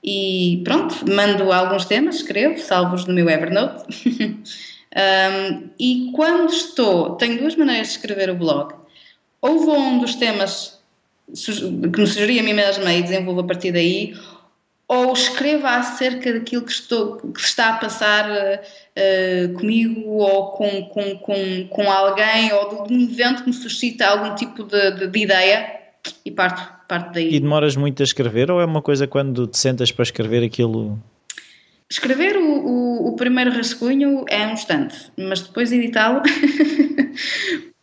E 0.03 0.61
pronto, 0.65 1.09
mando 1.09 1.53
alguns 1.53 1.85
temas, 1.85 2.17
escrevo, 2.17 2.59
salvos 2.59 3.07
no 3.07 3.15
meu 3.15 3.29
Evernote. 3.29 3.85
um, 4.97 5.71
e 5.79 6.11
quando 6.15 6.53
estou, 6.53 7.17
tenho 7.17 7.38
duas 7.38 7.55
maneiras 7.55 7.88
de 7.88 7.95
escrever 7.95 8.31
o 8.31 8.35
blog. 8.35 8.75
Ou 9.41 9.61
vou 9.61 9.77
a 9.77 9.79
um 9.79 9.99
dos 9.99 10.17
temas 10.17 10.81
que 11.27 12.01
me 12.01 12.07
sugeri 12.07 12.41
a 12.41 12.43
mim 12.43 12.53
mesma 12.53 12.93
e 12.93 13.03
desenvolvo 13.03 13.41
a 13.41 13.45
partir 13.45 13.73
daí, 13.73 14.15
ou 14.88 15.12
escrevo 15.12 15.67
acerca 15.67 16.33
daquilo 16.33 16.62
que, 16.62 16.73
estou, 16.73 17.17
que 17.17 17.41
está 17.41 17.71
a 17.71 17.79
passar 17.79 18.31
uh, 18.31 19.53
comigo 19.55 20.19
ou 20.19 20.51
com, 20.51 20.85
com, 20.87 21.19
com, 21.19 21.69
com 21.69 21.91
alguém, 21.91 22.53
ou 22.53 22.87
de 22.87 22.93
um 22.93 23.01
evento 23.01 23.43
que 23.43 23.49
me 23.49 23.55
suscita 23.55 24.07
algum 24.07 24.35
tipo 24.35 24.65
de, 24.65 24.91
de, 24.91 25.07
de 25.07 25.19
ideia 25.19 25.81
e 26.25 26.31
parto, 26.31 26.62
parto 26.92 27.14
daí. 27.14 27.35
E 27.35 27.40
demoras 27.40 27.74
muito 27.74 28.02
a 28.02 28.05
escrever 28.05 28.50
ou 28.50 28.61
é 28.61 28.66
uma 28.66 28.83
coisa 28.83 29.07
quando 29.07 29.46
te 29.46 29.57
sentas 29.57 29.90
para 29.90 30.02
escrever 30.02 30.44
aquilo? 30.44 30.98
Escrever 31.90 32.37
o, 32.37 32.42
o, 32.42 33.09
o 33.09 33.16
primeiro 33.16 33.50
rascunho 33.50 34.26
é 34.28 34.46
um 34.46 34.52
instante, 34.52 35.11
mas 35.16 35.40
depois 35.40 35.72
editá-lo. 35.72 36.20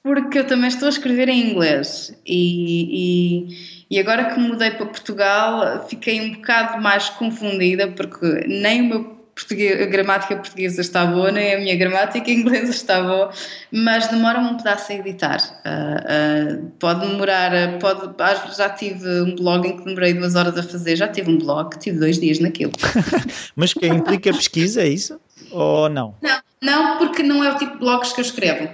porque 0.04 0.40
eu 0.40 0.46
também 0.46 0.68
estou 0.68 0.86
a 0.86 0.90
escrever 0.90 1.28
em 1.28 1.52
inglês 1.52 2.16
e, 2.26 3.48
e, 3.90 3.96
e, 3.96 4.00
agora 4.00 4.34
que 4.34 4.40
mudei 4.40 4.72
para 4.72 4.86
Portugal 4.86 5.88
fiquei 5.90 6.22
um 6.22 6.34
bocado 6.34 6.82
mais 6.82 7.10
confundida 7.10 7.90
porque 7.90 8.26
nem 8.48 8.82
o 8.82 8.86
meu 8.86 9.19
português, 9.40 9.82
a 9.82 9.86
gramática 9.86 10.36
portuguesa 10.36 10.82
está 10.82 11.06
boa, 11.06 11.32
nem 11.32 11.56
a 11.56 11.58
minha 11.60 11.76
gramática 11.76 12.30
inglesa 12.30 12.72
está 12.72 13.02
boa, 13.02 13.32
mas 13.72 14.08
demora-me 14.08 14.50
um 14.50 14.58
pedaço 14.58 14.92
a 14.92 14.96
editar. 14.96 15.38
Uh, 15.66 16.66
uh, 16.66 16.72
pode 16.80 17.08
demorar, 17.08 17.52
pode, 17.80 18.14
já 18.56 18.70
tive 18.70 19.08
um 19.22 19.36
blog 19.36 19.68
em 19.68 19.78
que 19.78 19.86
demorei 19.86 20.14
duas 20.14 20.36
horas 20.36 20.58
a 20.58 20.64
fazer, 20.64 20.96
já 20.96 21.08
tive 21.08 21.32
um 21.32 21.38
blog, 21.38 21.78
tive 21.80 21.98
dois 22.00 22.20
dias 22.20 22.40
naquilo. 22.40 22.74
mas 23.56 23.74
que 23.74 23.88
implica 23.88 24.34
pesquisa, 24.34 24.82
é 24.82 24.88
isso? 24.88 25.20
Ou 25.52 25.90
não? 25.90 26.16
Não, 26.22 26.40
não, 26.62 26.98
porque 26.98 27.24
não 27.24 27.44
é 27.44 27.52
o 27.54 27.58
tipo 27.58 27.74
de 27.74 27.80
blogs 27.80 28.14
que 28.14 28.20
eu 28.20 28.26
escrevo. 28.26 28.70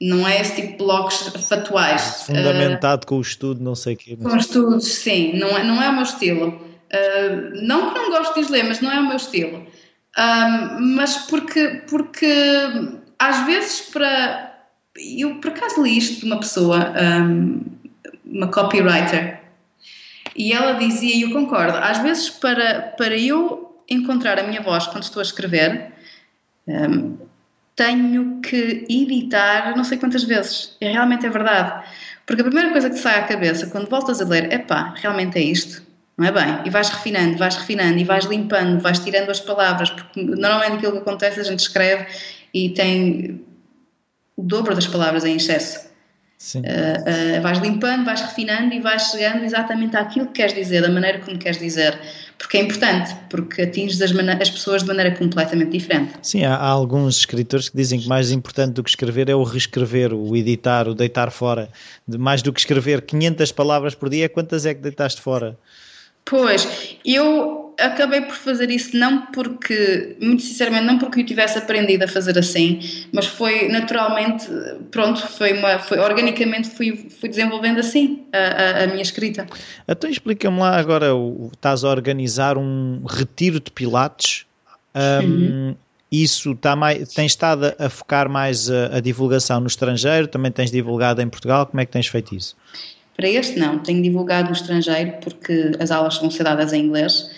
Não 0.00 0.26
é 0.26 0.40
esse 0.40 0.56
tipo 0.56 0.72
de 0.72 0.78
blogs 0.78 1.28
fatuais. 1.48 2.24
Fundamentado 2.26 3.04
uh, 3.04 3.06
com 3.06 3.16
o 3.16 3.20
estudo, 3.20 3.62
não 3.62 3.74
sei 3.74 3.94
o 3.94 3.96
quê. 3.96 4.18
Mas... 4.20 4.32
Com 4.32 4.38
estudos, 4.38 4.84
sim, 4.86 5.38
não 5.38 5.56
é, 5.56 5.62
não 5.62 5.82
é 5.82 5.88
o 5.88 5.92
meu 5.92 6.02
estilo. 6.02 6.48
Uh, 6.48 7.62
não 7.62 7.92
que 7.92 7.98
não 7.98 8.10
gosto 8.10 8.40
de 8.40 8.52
ler, 8.52 8.64
mas 8.64 8.80
não 8.80 8.90
é 8.90 9.00
o 9.00 9.06
meu 9.06 9.16
estilo. 9.16 9.66
Mas 10.16 11.16
porque, 11.26 11.82
porque 11.88 12.66
às 13.18 13.46
vezes 13.46 13.80
para. 13.92 14.52
Eu 14.96 15.36
por 15.36 15.50
acaso 15.50 15.82
li 15.82 15.98
isto 15.98 16.20
de 16.20 16.26
uma 16.26 16.38
pessoa, 16.38 16.94
um, 16.96 17.60
uma 18.24 18.46
copywriter, 18.46 19.40
e 20.36 20.52
ela 20.52 20.74
dizia, 20.74 21.16
e 21.16 21.22
eu 21.22 21.32
concordo, 21.32 21.76
às 21.78 21.98
vezes 21.98 22.30
para, 22.30 22.94
para 22.96 23.16
eu 23.16 23.76
encontrar 23.90 24.38
a 24.38 24.44
minha 24.44 24.62
voz 24.62 24.86
quando 24.86 25.02
estou 25.02 25.18
a 25.18 25.24
escrever, 25.24 25.92
um, 26.68 27.16
tenho 27.76 28.40
que 28.40 28.86
editar 28.88 29.76
não 29.76 29.84
sei 29.84 29.98
quantas 29.98 30.22
vezes. 30.24 30.76
E 30.80 30.86
realmente 30.86 31.26
é 31.26 31.30
verdade. 31.30 31.84
Porque 32.24 32.42
a 32.42 32.44
primeira 32.44 32.70
coisa 32.70 32.88
que 32.88 32.96
te 32.96 33.02
sai 33.02 33.18
à 33.18 33.24
cabeça 33.24 33.66
quando 33.66 33.90
voltas 33.90 34.20
a 34.20 34.24
ler 34.24 34.52
é 34.52 34.58
pá, 34.58 34.94
realmente 34.96 35.38
é 35.38 35.42
isto. 35.42 35.83
Não 36.16 36.26
é 36.26 36.32
bem? 36.32 36.66
E 36.66 36.70
vais 36.70 36.88
refinando, 36.88 37.36
vais 37.36 37.56
refinando 37.56 37.98
e 37.98 38.04
vais 38.04 38.24
limpando, 38.24 38.80
vais 38.80 38.98
tirando 39.00 39.30
as 39.30 39.40
palavras, 39.40 39.90
porque 39.90 40.22
normalmente 40.22 40.76
aquilo 40.76 40.92
que 40.92 40.98
acontece 40.98 41.40
a 41.40 41.42
gente 41.42 41.60
escreve 41.60 42.06
e 42.52 42.70
tem 42.70 43.44
o 44.36 44.42
dobro 44.42 44.74
das 44.74 44.86
palavras 44.86 45.24
em 45.24 45.36
excesso. 45.36 45.92
Uh, 46.56 46.58
uh, 46.58 47.40
vais 47.40 47.58
limpando, 47.58 48.04
vais 48.04 48.20
refinando 48.20 48.74
e 48.74 48.80
vais 48.80 49.10
chegando 49.10 49.44
exatamente 49.44 49.96
àquilo 49.96 50.26
que 50.26 50.34
queres 50.34 50.54
dizer, 50.54 50.82
da 50.82 50.90
maneira 50.90 51.18
como 51.18 51.38
queres 51.38 51.58
dizer. 51.58 51.98
Porque 52.36 52.58
é 52.58 52.62
importante, 52.62 53.14
porque 53.30 53.62
atinges 53.62 54.02
as, 54.02 54.10
as 54.12 54.50
pessoas 54.50 54.82
de 54.82 54.88
maneira 54.88 55.16
completamente 55.16 55.70
diferente. 55.70 56.12
Sim, 56.20 56.44
há, 56.44 56.56
há, 56.56 56.66
alguns 56.66 57.18
escritores 57.18 57.68
que 57.68 57.76
dizem 57.76 57.98
que 57.98 58.08
mais 58.08 58.30
importante 58.30 58.74
do 58.74 58.82
que 58.82 58.90
escrever 58.90 59.30
é 59.30 59.34
o 59.34 59.42
reescrever, 59.42 60.12
o 60.12 60.36
editar, 60.36 60.86
o 60.86 60.94
deitar 60.94 61.30
fora. 61.30 61.70
De, 62.06 62.18
mais 62.18 62.42
do 62.42 62.52
que 62.52 62.60
escrever 62.60 63.02
500 63.02 63.50
palavras 63.52 63.94
por 63.94 64.10
dia, 64.10 64.28
quantas 64.28 64.66
é 64.66 64.74
que 64.74 64.82
deitaste 64.82 65.22
fora? 65.22 65.56
Pois, 66.24 66.96
eu 67.04 67.64
acabei 67.78 68.20
por 68.22 68.34
fazer 68.34 68.70
isso 68.70 68.96
não 68.96 69.26
porque, 69.26 70.16
muito 70.20 70.42
sinceramente, 70.42 70.84
não 70.84 70.98
porque 70.98 71.20
eu 71.20 71.26
tivesse 71.26 71.58
aprendido 71.58 72.04
a 72.04 72.08
fazer 72.08 72.38
assim, 72.38 72.80
mas 73.12 73.26
foi 73.26 73.68
naturalmente, 73.68 74.46
pronto, 74.90 75.20
foi, 75.26 75.52
uma, 75.52 75.78
foi 75.78 75.98
organicamente 75.98 76.70
fui, 76.70 77.08
fui 77.20 77.28
desenvolvendo 77.28 77.80
assim 77.80 78.24
a, 78.32 78.38
a, 78.38 78.84
a 78.84 78.86
minha 78.86 79.02
escrita. 79.02 79.46
Então 79.86 80.08
explica-me 80.08 80.58
lá 80.58 80.76
agora, 80.78 81.08
estás 81.52 81.84
a 81.84 81.88
organizar 81.88 82.56
um 82.56 83.04
retiro 83.04 83.60
de 83.60 83.70
pilates, 83.70 84.46
um, 84.94 85.26
uhum. 85.26 85.76
isso 86.10 86.52
está 86.52 86.76
mais, 86.76 87.12
tens 87.12 87.32
estado 87.32 87.74
a 87.78 87.88
focar 87.88 88.28
mais 88.28 88.70
a, 88.70 88.96
a 88.96 89.00
divulgação 89.00 89.60
no 89.60 89.66
estrangeiro, 89.66 90.28
também 90.28 90.52
tens 90.52 90.70
divulgado 90.70 91.20
em 91.20 91.28
Portugal, 91.28 91.66
como 91.66 91.80
é 91.80 91.86
que 91.86 91.92
tens 91.92 92.06
feito 92.06 92.34
isso? 92.34 92.56
Para 93.16 93.28
este, 93.28 93.58
não. 93.58 93.78
Tenho 93.78 94.02
divulgado 94.02 94.48
no 94.48 94.54
estrangeiro 94.54 95.14
porque 95.22 95.72
as 95.78 95.90
aulas 95.90 96.18
vão 96.18 96.30
ser 96.30 96.44
dadas 96.44 96.72
em 96.72 96.84
inglês 96.84 97.30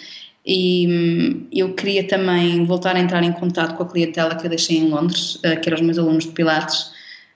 e 0.46 0.86
hum, 0.88 1.46
eu 1.52 1.74
queria 1.74 2.06
também 2.06 2.64
voltar 2.64 2.94
a 2.94 3.00
entrar 3.00 3.22
em 3.24 3.32
contato 3.32 3.74
com 3.74 3.82
a 3.82 3.88
clientela 3.88 4.36
que 4.36 4.46
eu 4.46 4.50
deixei 4.50 4.78
em 4.78 4.88
Londres, 4.88 5.40
eh, 5.42 5.56
que 5.56 5.68
eram 5.68 5.76
os 5.76 5.82
meus 5.82 5.98
alunos 5.98 6.24
de 6.24 6.30
Pilates, 6.30 6.92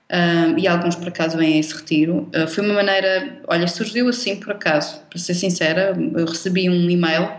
hum, 0.09 0.57
e 0.57 0.65
alguns 0.65 0.95
por 0.95 1.09
acaso 1.09 1.37
vêm 1.37 1.55
a 1.55 1.57
esse 1.59 1.75
retiro. 1.75 2.29
Eh, 2.31 2.47
foi 2.47 2.63
uma 2.63 2.75
maneira, 2.75 3.41
olha, 3.47 3.67
surgiu 3.67 4.07
assim 4.07 4.37
por 4.37 4.51
acaso, 4.53 5.01
para 5.09 5.19
ser 5.19 5.33
sincera, 5.33 5.93
eu 6.15 6.25
recebi 6.25 6.69
um 6.69 6.89
e-mail 6.89 7.29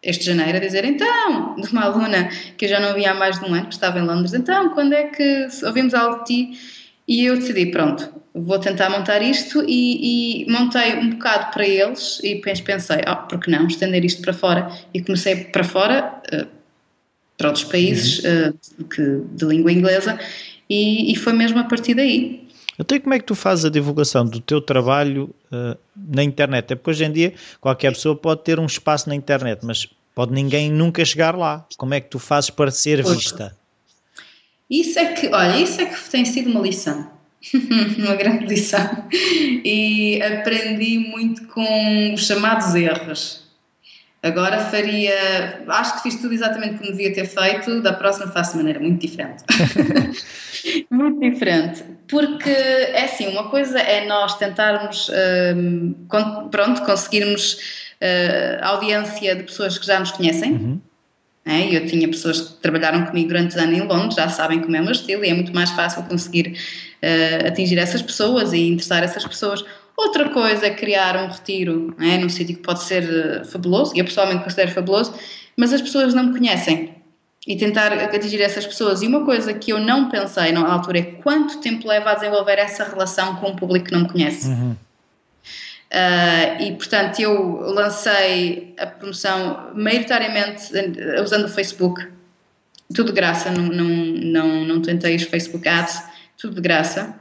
este 0.00 0.24
janeiro 0.24 0.56
a 0.56 0.60
dizer 0.60 0.84
então, 0.84 1.56
de 1.60 1.68
uma 1.72 1.82
aluna 1.82 2.28
que 2.56 2.66
eu 2.66 2.68
já 2.68 2.78
não 2.78 2.94
via 2.94 3.10
há 3.10 3.14
mais 3.14 3.40
de 3.40 3.44
um 3.44 3.52
ano, 3.52 3.66
que 3.66 3.74
estava 3.74 3.98
em 3.98 4.02
Londres, 4.02 4.34
então, 4.34 4.70
quando 4.70 4.92
é 4.92 5.04
que 5.04 5.48
ouvimos 5.64 5.94
algo 5.94 6.22
de 6.22 6.24
ti? 6.26 6.77
E 7.08 7.24
eu 7.24 7.36
decidi, 7.36 7.66
pronto, 7.66 8.12
vou 8.34 8.58
tentar 8.58 8.90
montar 8.90 9.22
isto 9.22 9.64
e, 9.66 10.42
e, 10.44 10.50
montei 10.50 10.94
um 10.96 11.10
bocado 11.10 11.50
para 11.52 11.66
eles 11.66 12.20
e 12.22 12.36
pensei, 12.36 12.98
oh, 13.10 13.16
por 13.26 13.40
que 13.40 13.50
não 13.50 13.66
estender 13.66 14.04
isto 14.04 14.20
para 14.20 14.34
fora? 14.34 14.70
E 14.92 15.02
comecei 15.02 15.44
para 15.44 15.64
fora, 15.64 16.20
uh, 16.32 16.46
para 17.38 17.48
outros 17.48 17.64
países 17.64 18.18
uh, 18.18 18.84
que, 18.84 19.22
de 19.32 19.44
língua 19.46 19.72
inglesa 19.72 20.18
e, 20.68 21.10
e, 21.10 21.16
foi 21.16 21.32
mesmo 21.32 21.58
a 21.58 21.64
partir 21.64 21.94
daí. 21.94 22.46
Então 22.78 23.00
como 23.00 23.14
é 23.14 23.18
que 23.18 23.24
tu 23.24 23.34
fazes 23.34 23.64
a 23.64 23.70
divulgação 23.70 24.24
do 24.24 24.38
teu 24.38 24.60
trabalho 24.60 25.34
uh, 25.50 25.76
na 25.96 26.22
internet? 26.22 26.72
É 26.72 26.76
porque 26.76 26.90
hoje 26.90 27.04
em 27.04 27.12
dia 27.12 27.32
qualquer 27.60 27.92
pessoa 27.92 28.14
pode 28.14 28.44
ter 28.44 28.60
um 28.60 28.66
espaço 28.66 29.08
na 29.08 29.14
internet, 29.14 29.64
mas 29.64 29.88
pode 30.14 30.32
ninguém 30.32 30.70
nunca 30.70 31.04
chegar 31.04 31.34
lá. 31.34 31.66
Como 31.78 31.94
é 31.94 32.00
que 32.00 32.10
tu 32.10 32.18
fazes 32.18 32.50
para 32.50 32.70
ser 32.70 33.02
vista? 33.02 33.56
Isso 34.70 34.98
é 34.98 35.12
que, 35.12 35.28
olha, 35.28 35.60
isso 35.60 35.80
é 35.80 35.86
que 35.86 36.10
tem 36.10 36.24
sido 36.24 36.50
uma 36.50 36.60
lição 36.60 37.18
uma 37.98 38.14
grande 38.16 38.46
lição 38.46 39.04
e 39.12 40.20
aprendi 40.22 40.98
muito 40.98 41.46
com 41.48 42.14
os 42.14 42.26
chamados 42.26 42.74
erros. 42.74 43.46
Agora 44.20 44.58
faria, 44.58 45.62
acho 45.68 45.96
que 45.96 46.02
fiz 46.02 46.20
tudo 46.20 46.34
exatamente 46.34 46.78
como 46.78 46.90
devia 46.90 47.12
ter 47.14 47.24
feito, 47.24 47.80
da 47.80 47.92
próxima 47.92 48.26
faço 48.26 48.52
de 48.52 48.56
maneira 48.58 48.80
muito 48.80 49.00
diferente. 49.00 49.44
muito 50.90 51.20
diferente. 51.20 51.84
Porque 52.08 52.50
é 52.50 53.04
assim, 53.04 53.28
uma 53.28 53.48
coisa 53.48 53.78
é 53.78 54.06
nós 54.06 54.36
tentarmos, 54.36 55.08
um, 55.56 55.94
pronto, 56.50 56.82
conseguirmos 56.82 57.54
uh, 58.02 58.64
audiência 58.64 59.36
de 59.36 59.44
pessoas 59.44 59.78
que 59.78 59.86
já 59.86 60.00
nos 60.00 60.10
conhecem. 60.10 60.52
Uhum. 60.52 60.80
É, 61.48 61.74
eu 61.74 61.86
tinha 61.86 62.06
pessoas 62.06 62.42
que 62.42 62.52
trabalharam 62.60 63.06
comigo 63.06 63.28
durante 63.28 63.58
anos 63.58 63.78
em 63.78 63.80
Londres, 63.80 64.16
já 64.16 64.28
sabem 64.28 64.60
como 64.60 64.76
é 64.76 64.80
o 64.82 64.82
meu 64.82 64.92
estilo 64.92 65.24
e 65.24 65.30
é 65.30 65.34
muito 65.34 65.54
mais 65.54 65.70
fácil 65.70 66.02
conseguir 66.02 66.58
uh, 67.02 67.48
atingir 67.48 67.78
essas 67.78 68.02
pessoas 68.02 68.52
e 68.52 68.68
interessar 68.68 69.02
essas 69.02 69.26
pessoas. 69.26 69.64
Outra 69.96 70.28
coisa 70.28 70.66
é 70.66 70.70
criar 70.70 71.16
um 71.16 71.26
retiro 71.26 71.96
é, 71.98 72.18
num 72.18 72.28
sítio 72.28 72.54
que 72.54 72.62
pode 72.62 72.82
ser 72.82 73.02
uh, 73.02 73.44
fabuloso, 73.46 73.96
e 73.96 73.98
eu 73.98 74.04
pessoalmente 74.04 74.44
considero 74.44 74.72
fabuloso, 74.72 75.14
mas 75.56 75.72
as 75.72 75.80
pessoas 75.80 76.12
não 76.12 76.24
me 76.24 76.32
conhecem. 76.38 76.94
E 77.46 77.56
tentar 77.56 77.94
atingir 77.94 78.42
essas 78.42 78.66
pessoas. 78.66 79.00
E 79.00 79.06
uma 79.06 79.24
coisa 79.24 79.54
que 79.54 79.72
eu 79.72 79.80
não 79.80 80.10
pensei 80.10 80.52
na 80.52 80.70
altura 80.70 80.98
é 80.98 81.02
quanto 81.02 81.60
tempo 81.60 81.88
leva 81.88 82.10
a 82.10 82.14
desenvolver 82.14 82.58
essa 82.58 82.84
relação 82.84 83.36
com 83.36 83.52
um 83.52 83.56
público 83.56 83.86
que 83.86 83.92
não 83.92 84.02
me 84.02 84.08
conhece. 84.10 84.48
Uhum. 84.48 84.76
Uh, 85.90 86.62
e 86.62 86.72
portanto 86.72 87.18
eu 87.18 87.60
lancei 87.60 88.74
a 88.78 88.86
promoção 88.86 89.70
maioritariamente 89.74 90.64
usando 91.22 91.46
o 91.46 91.48
Facebook, 91.48 92.06
tudo 92.94 93.06
de 93.06 93.12
graça, 93.12 93.50
não, 93.50 93.64
não, 93.64 93.86
não, 93.86 94.64
não 94.64 94.82
tentei 94.82 95.16
os 95.16 95.22
Facebook 95.22 95.66
Ads, 95.66 96.02
tudo 96.36 96.56
de 96.56 96.60
graça. 96.60 97.18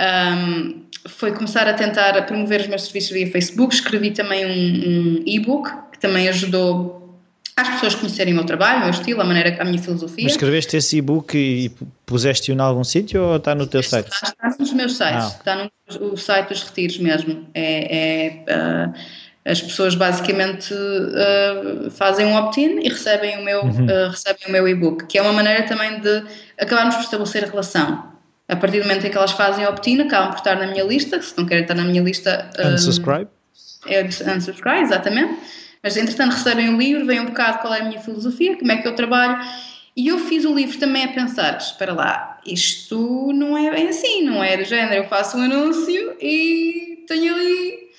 Um, 0.00 0.84
foi 1.08 1.32
começar 1.32 1.68
a 1.68 1.74
tentar 1.74 2.20
promover 2.22 2.62
os 2.62 2.66
meus 2.66 2.84
serviços 2.84 3.10
via 3.10 3.30
Facebook. 3.30 3.74
Escrevi 3.74 4.10
também 4.10 4.46
um, 4.46 5.20
um 5.20 5.22
e-book 5.26 5.70
que 5.92 5.98
também 5.98 6.28
ajudou 6.28 7.03
às 7.56 7.68
pessoas 7.68 7.94
conhecerem 7.94 8.32
o 8.32 8.36
meu 8.36 8.44
trabalho, 8.44 8.78
o 8.78 8.80
meu 8.82 8.90
estilo, 8.90 9.20
a 9.20 9.24
maneira, 9.24 9.56
a 9.60 9.64
minha 9.64 9.78
filosofia. 9.78 10.24
Mas 10.24 10.32
escreveste 10.32 10.76
esse 10.76 10.98
e-book 10.98 11.36
e 11.36 11.70
puseste-o 12.04 12.54
em 12.54 12.60
algum 12.60 12.82
sítio 12.82 13.22
ou 13.22 13.36
está 13.36 13.54
no 13.54 13.66
teu 13.66 13.82
site? 13.82 14.10
Está, 14.12 14.28
está 14.28 14.56
nos 14.58 14.72
meus 14.72 14.96
sites, 14.96 15.24
ah. 15.24 15.36
está 15.38 15.56
no, 15.56 16.08
no 16.10 16.16
site 16.16 16.48
dos 16.48 16.62
retiros 16.62 16.98
mesmo. 16.98 17.46
É, 17.54 18.44
é 18.48 18.86
uh, 18.86 18.94
as 19.44 19.60
pessoas 19.60 19.94
basicamente 19.94 20.72
uh, 20.74 21.90
fazem 21.90 22.26
um 22.26 22.34
opt-in 22.34 22.80
e 22.80 22.88
recebem 22.88 23.38
o 23.38 23.44
meu, 23.44 23.62
uhum. 23.62 23.84
uh, 23.84 24.10
recebem 24.10 24.48
o 24.48 24.50
meu 24.50 24.66
e-book, 24.66 25.06
que 25.06 25.18
é 25.18 25.22
uma 25.22 25.32
maneira 25.32 25.62
também 25.64 26.00
de 26.00 26.24
acabarmos 26.58 26.96
por 26.96 27.02
estabelecer 27.02 27.44
a 27.44 27.46
relação. 27.48 28.14
A 28.48 28.56
partir 28.56 28.80
do 28.80 28.88
momento 28.88 29.06
em 29.06 29.10
que 29.10 29.16
elas 29.16 29.32
fazem 29.32 29.66
opt-in, 29.66 30.00
acabam 30.00 30.30
por 30.30 30.38
estar 30.38 30.56
na 30.56 30.66
minha 30.66 30.84
lista, 30.84 31.20
se 31.22 31.36
não 31.36 31.46
querem 31.46 31.62
estar 31.62 31.74
na 31.74 31.84
minha 31.84 32.02
lista. 32.02 32.50
Unsubscribe? 32.58 33.28
É 33.86 34.02
unsubscribe, 34.02 34.80
exatamente. 34.80 35.38
Mas 35.84 35.98
entretanto 35.98 36.32
recebem 36.32 36.74
o 36.74 36.78
livro, 36.78 37.04
veem 37.04 37.20
um 37.20 37.26
bocado 37.26 37.58
qual 37.58 37.74
é 37.74 37.82
a 37.82 37.84
minha 37.84 38.00
filosofia, 38.00 38.56
como 38.56 38.72
é 38.72 38.78
que 38.78 38.88
eu 38.88 38.94
trabalho. 38.94 39.38
E 39.94 40.08
eu 40.08 40.18
fiz 40.18 40.46
o 40.46 40.54
livro 40.54 40.78
também 40.78 41.04
a 41.04 41.08
pensar: 41.08 41.58
espera 41.58 41.92
lá, 41.92 42.40
isto 42.46 43.30
não 43.34 43.56
é 43.56 43.70
bem 43.70 43.88
assim, 43.88 44.22
não 44.22 44.42
é 44.42 44.56
do 44.56 44.64
género. 44.64 44.94
Eu 44.94 45.08
faço 45.08 45.36
um 45.36 45.42
anúncio 45.42 46.16
e 46.18 47.04
tenho 47.06 47.34
ali. 47.34 47.90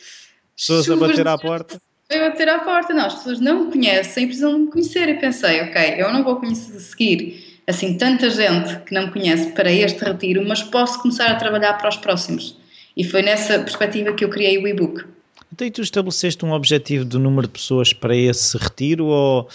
Pessoas 0.57 0.89
a 0.89 0.95
bater 0.95 1.27
à 1.27 1.37
porta. 1.37 1.79
A 2.11 2.17
bater 2.17 2.49
à 2.49 2.59
porta, 2.59 2.91
não, 2.91 3.05
as 3.05 3.15
pessoas 3.15 3.39
não 3.39 3.65
me 3.65 3.71
conhecem, 3.71 4.25
precisam 4.25 4.57
me 4.57 4.71
conhecer. 4.71 5.07
E 5.07 5.13
pensei: 5.13 5.61
ok, 5.61 5.95
eu 5.97 6.11
não 6.11 6.23
vou 6.23 6.37
conhecer, 6.37 6.79
seguir 6.79 7.55
assim 7.67 7.97
tanta 7.97 8.29
gente 8.29 8.79
que 8.81 8.93
não 8.93 9.07
me 9.07 9.11
conhece 9.11 9.51
para 9.51 9.71
este 9.71 10.03
retiro, 10.03 10.43
mas 10.47 10.61
posso 10.61 11.01
começar 11.01 11.31
a 11.31 11.35
trabalhar 11.35 11.73
para 11.73 11.89
os 11.89 11.97
próximos. 11.97 12.57
E 12.95 13.03
foi 13.03 13.21
nessa 13.21 13.59
perspectiva 13.59 14.13
que 14.13 14.23
eu 14.23 14.29
criei 14.29 14.57
o 14.57 14.67
e-book. 14.67 15.14
Então, 15.51 15.67
e 15.67 15.71
tu 15.71 15.81
estabeleceste 15.81 16.45
um 16.45 16.51
objetivo 16.51 17.05
do 17.05 17.19
número 17.19 17.47
de 17.47 17.53
pessoas 17.53 17.93
para 17.93 18.15
esse 18.15 18.57
retiro 18.57 19.05
ou 19.05 19.47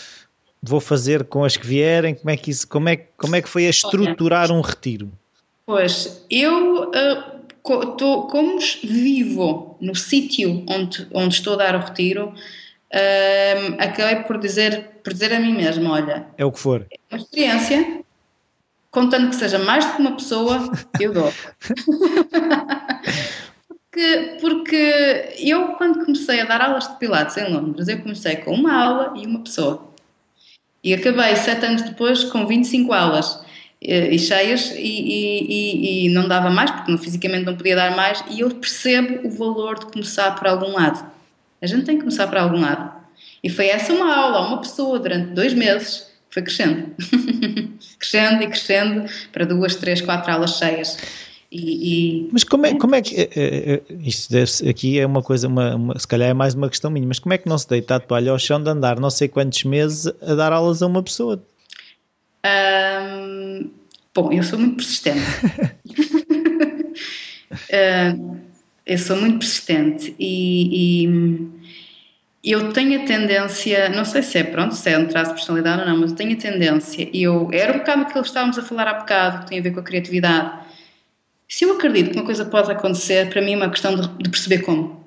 vou 0.62 0.81
fazer 0.81 1.24
com 1.24 1.44
as 1.44 1.57
que 1.57 1.66
vierem? 1.66 2.14
Como 2.14 2.31
é 2.31 2.37
que, 2.37 2.50
isso, 2.50 2.68
como 2.68 2.88
é, 2.88 2.96
como 2.96 3.37
é 3.37 3.42
que 3.42 3.48
foi 3.48 3.66
a 3.66 3.70
estruturar 3.70 4.50
um 4.50 4.61
retiro? 4.61 5.11
Pois, 5.66 6.24
eu 6.31 6.90
uh, 6.90 7.96
tô, 7.96 8.22
como 8.24 8.59
vivo 8.83 9.76
no 9.81 9.94
sítio 9.94 10.64
onde, 10.68 11.07
onde 11.12 11.34
estou 11.34 11.55
a 11.55 11.57
dar 11.57 11.76
o 11.76 11.80
retiro, 11.80 12.28
uh, 12.28 13.74
acabei 13.78 14.24
por 14.24 14.38
dizer, 14.38 14.91
por 15.03 15.12
dizer 15.12 15.32
a 15.32 15.41
mim 15.41 15.55
mesma, 15.55 15.93
olha... 15.93 16.26
É 16.36 16.45
o 16.45 16.53
que 16.53 16.59
for. 16.59 16.86
É 16.91 17.14
uma 17.14 17.22
experiência, 17.22 18.03
contando 18.91 19.30
que 19.30 19.36
seja 19.36 19.59
mais 19.59 19.86
do 19.86 19.95
que 19.95 20.01
uma 20.01 20.16
pessoa, 20.16 20.70
eu 20.99 21.12
dou. 21.12 21.32
porque, 23.91 24.36
porque 24.41 25.34
eu, 25.38 25.68
quando 25.72 26.05
comecei 26.05 26.41
a 26.41 26.45
dar 26.45 26.61
aulas 26.62 26.88
de 26.88 26.97
Pilates 26.97 27.36
em 27.36 27.53
Londres, 27.53 27.88
eu 27.88 28.01
comecei 28.01 28.36
com 28.36 28.55
uma 28.55 28.72
aula 28.72 29.14
e 29.16 29.26
uma 29.26 29.41
pessoa. 29.41 29.91
E 30.82 30.95
acabei 30.95 31.34
sete 31.34 31.66
anos 31.66 31.82
depois 31.82 32.24
com 32.24 32.47
25 32.47 32.93
aulas 32.93 33.41
e, 33.82 33.93
e 33.93 34.18
cheias 34.18 34.70
e, 34.76 34.78
e, 34.78 36.07
e, 36.07 36.09
não 36.11 36.28
dava 36.28 36.51
mais, 36.51 36.70
porque 36.70 36.97
fisicamente 36.99 37.45
não 37.45 37.57
podia 37.57 37.74
dar 37.74 37.97
mais, 37.97 38.22
e 38.30 38.41
eu 38.41 38.51
percebo 38.51 39.26
o 39.26 39.30
valor 39.30 39.78
de 39.80 39.86
começar 39.86 40.36
por 40.36 40.47
algum 40.47 40.72
lado. 40.72 41.11
A 41.61 41.66
gente 41.66 41.84
tem 41.84 41.97
que 41.97 42.03
começar 42.03 42.28
por 42.28 42.38
algum 42.38 42.61
lado. 42.61 42.93
E 43.43 43.51
foi 43.51 43.66
essa 43.66 43.93
uma 43.93 44.14
aula, 44.14 44.47
uma 44.47 44.61
pessoa, 44.61 44.99
durante 45.01 45.34
dois 45.34 45.53
meses, 45.53 46.07
foi 46.30 46.43
crescendo. 46.43 46.95
crescendo 47.99 48.43
e 48.45 48.47
crescendo 48.47 49.11
para 49.32 49.45
duas, 49.45 49.74
três, 49.74 50.01
quatro 50.01 50.32
aulas 50.32 50.57
cheias. 50.57 50.97
E, 51.53 52.22
e... 52.22 52.28
Mas 52.32 52.44
como 52.44 52.66
é, 52.66 52.78
como 52.78 52.94
é 52.94 53.03
que. 53.03 53.28
É, 53.34 53.82
isto 54.05 54.68
aqui 54.68 55.01
é 55.01 55.07
uma 55.07 55.22
coisa, 55.22 55.48
uma, 55.48 55.74
uma, 55.74 55.98
se 55.98 56.07
calhar 56.07 56.30
é 56.30 56.34
mais 56.34 56.55
uma 56.55 56.68
questão 56.68 56.90
minha, 56.90 57.07
mas 57.07 57.18
como 57.18 57.32
é 57.32 57.38
que 57.38 57.48
não 57.48 57.59
se 57.59 57.68
deita 57.68 57.96
a 57.96 58.01
toalha 58.01 58.30
ao 58.30 58.38
chão 58.38 58.62
de 58.62 58.70
andar 58.70 59.01
não 59.01 59.11
sei 59.11 59.26
quantos 59.26 59.64
meses 59.64 60.07
a 60.22 60.34
dar 60.34 60.53
aulas 60.53 60.82
a 60.82 60.86
uma 60.86 61.03
pessoa? 61.03 61.42
Bom, 64.14 64.32
eu 64.32 64.42
sou 64.42 64.59
muito 64.59 64.76
persistente. 64.76 65.20
uh, 67.53 68.36
eu 68.84 68.98
sou 68.98 69.16
muito 69.16 69.38
persistente 69.38 70.14
e, 70.18 71.07
e, 72.42 72.53
eu 72.53 72.72
tenho 72.72 73.03
a 73.03 73.05
tendência, 73.07 73.88
não 73.90 74.05
sei 74.05 74.22
se 74.22 74.38
é 74.38 74.44
pronto, 74.44 74.74
se 74.74 74.90
é 74.90 74.98
um 74.98 75.07
traço 75.07 75.30
de 75.30 75.36
personalidade 75.36 75.82
ou 75.82 75.88
não, 75.88 75.98
mas 75.98 76.11
eu 76.11 76.16
tenho 76.16 76.32
a 76.32 76.36
tendência, 76.36 77.09
eu, 77.14 77.51
era 77.53 77.72
um 77.72 77.78
bocado 77.78 78.03
aquilo 78.03 78.22
que 78.22 78.28
estávamos 78.28 78.59
a 78.59 78.62
falar 78.62 78.88
há 78.88 78.94
bocado, 78.94 79.40
que 79.40 79.51
tem 79.51 79.59
a 79.61 79.62
ver 79.62 79.72
com 79.72 79.80
a 79.80 79.82
criatividade. 79.82 80.59
Se 81.51 81.64
eu 81.64 81.72
acredito 81.72 82.12
que 82.12 82.16
uma 82.16 82.24
coisa 82.24 82.44
pode 82.44 82.70
acontecer, 82.70 83.28
para 83.28 83.42
mim 83.42 83.55
é 83.55 83.57
uma 83.57 83.68
questão 83.68 83.96
de, 83.96 84.09
de 84.22 84.30
perceber 84.30 84.61
como. 84.61 85.05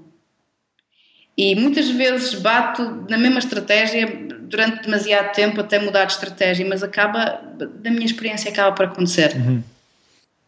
E 1.37 1.55
muitas 1.55 1.89
vezes 1.89 2.33
bato 2.35 3.05
na 3.09 3.17
mesma 3.17 3.39
estratégia 3.39 4.05
durante 4.41 4.83
demasiado 4.83 5.33
tempo 5.33 5.61
até 5.61 5.79
mudar 5.79 6.03
de 6.03 6.11
estratégia, 6.11 6.67
mas 6.67 6.83
acaba, 6.83 7.41
da 7.57 7.89
minha 7.89 8.05
experiência, 8.05 8.51
acaba 8.51 8.75
por 8.75 8.85
acontecer. 8.85 9.33
Uhum. 9.37 9.63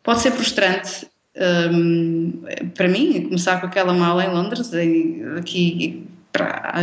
Pode 0.03 0.19
ser 0.19 0.31
frustrante, 0.31 1.07
um, 1.71 2.43
para 2.75 2.89
mim, 2.89 3.23
começar 3.23 3.61
com 3.61 3.67
aquela 3.67 3.93
mala 3.93 4.25
em 4.25 4.29
Londres, 4.29 4.71
aqui 5.37 6.05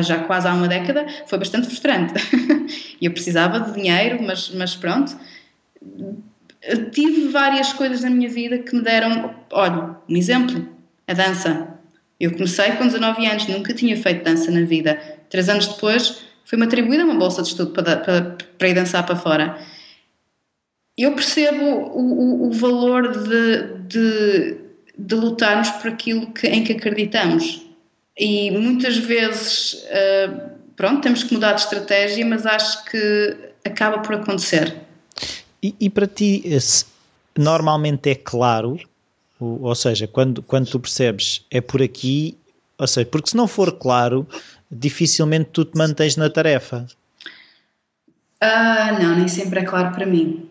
já 0.02 0.24
quase 0.24 0.48
há 0.48 0.54
uma 0.54 0.66
década, 0.66 1.06
foi 1.26 1.38
bastante 1.38 1.66
frustrante. 1.66 2.14
eu 3.00 3.10
precisava 3.10 3.60
de 3.60 3.74
dinheiro, 3.74 4.22
mas, 4.22 4.50
mas 4.54 4.74
pronto. 4.74 5.14
Tive 6.92 7.28
várias 7.28 7.72
coisas 7.72 8.02
na 8.02 8.10
minha 8.10 8.28
vida 8.28 8.58
que 8.58 8.74
me 8.74 8.82
deram, 8.82 9.34
olha, 9.50 9.96
um 10.08 10.16
exemplo, 10.16 10.68
a 11.06 11.12
dança. 11.12 11.68
Eu 12.20 12.32
comecei 12.32 12.72
com 12.72 12.86
19 12.86 13.26
anos, 13.26 13.48
nunca 13.48 13.74
tinha 13.74 13.96
feito 13.96 14.24
dança 14.24 14.50
na 14.50 14.64
vida. 14.64 15.00
Três 15.28 15.48
anos 15.48 15.66
depois, 15.66 16.22
foi-me 16.44 16.64
atribuída 16.64 17.04
uma 17.04 17.14
bolsa 17.14 17.42
de 17.42 17.48
estudo 17.48 17.72
para, 17.72 17.96
para, 17.96 18.36
para 18.56 18.68
ir 18.68 18.74
dançar 18.74 19.04
para 19.04 19.16
fora 19.16 19.58
eu 20.96 21.12
percebo 21.12 21.64
o, 21.64 22.00
o, 22.00 22.48
o 22.48 22.52
valor 22.52 23.10
de, 23.12 23.62
de, 23.88 24.56
de, 24.98 25.14
lutarmos 25.14 25.70
por 25.70 25.90
aquilo 25.90 26.32
que, 26.32 26.46
em 26.46 26.62
que 26.62 26.72
acreditamos. 26.72 27.66
E 28.16 28.50
muitas 28.50 28.98
vezes, 28.98 29.84
uh, 29.84 30.50
pronto, 30.76 31.00
temos 31.00 31.22
que 31.22 31.32
mudar 31.32 31.54
de 31.54 31.62
estratégia, 31.62 32.26
mas 32.26 32.44
acho 32.44 32.84
que 32.84 33.36
acaba 33.64 34.00
por 34.00 34.16
acontecer. 34.16 34.74
E, 35.62 35.74
e 35.78 35.90
para 35.90 36.06
ti, 36.06 36.42
normalmente 37.38 38.10
é 38.10 38.14
claro, 38.14 38.78
ou, 39.38 39.62
ou 39.62 39.74
seja, 39.74 40.06
quando, 40.06 40.42
quando 40.42 40.68
tu 40.68 40.80
percebes 40.80 41.44
é 41.50 41.60
por 41.60 41.80
aqui, 41.80 42.36
ou 42.78 42.86
seja, 42.86 43.06
porque 43.06 43.30
se 43.30 43.36
não 43.36 43.46
for 43.46 43.72
claro, 43.72 44.26
dificilmente 44.70 45.50
tu 45.52 45.64
te 45.64 45.76
mantens 45.76 46.16
na 46.16 46.28
tarefa. 46.28 46.86
Uh, 48.42 49.00
não, 49.00 49.16
nem 49.16 49.28
sempre 49.28 49.60
é 49.60 49.64
claro 49.64 49.94
para 49.94 50.04
mim 50.04 50.50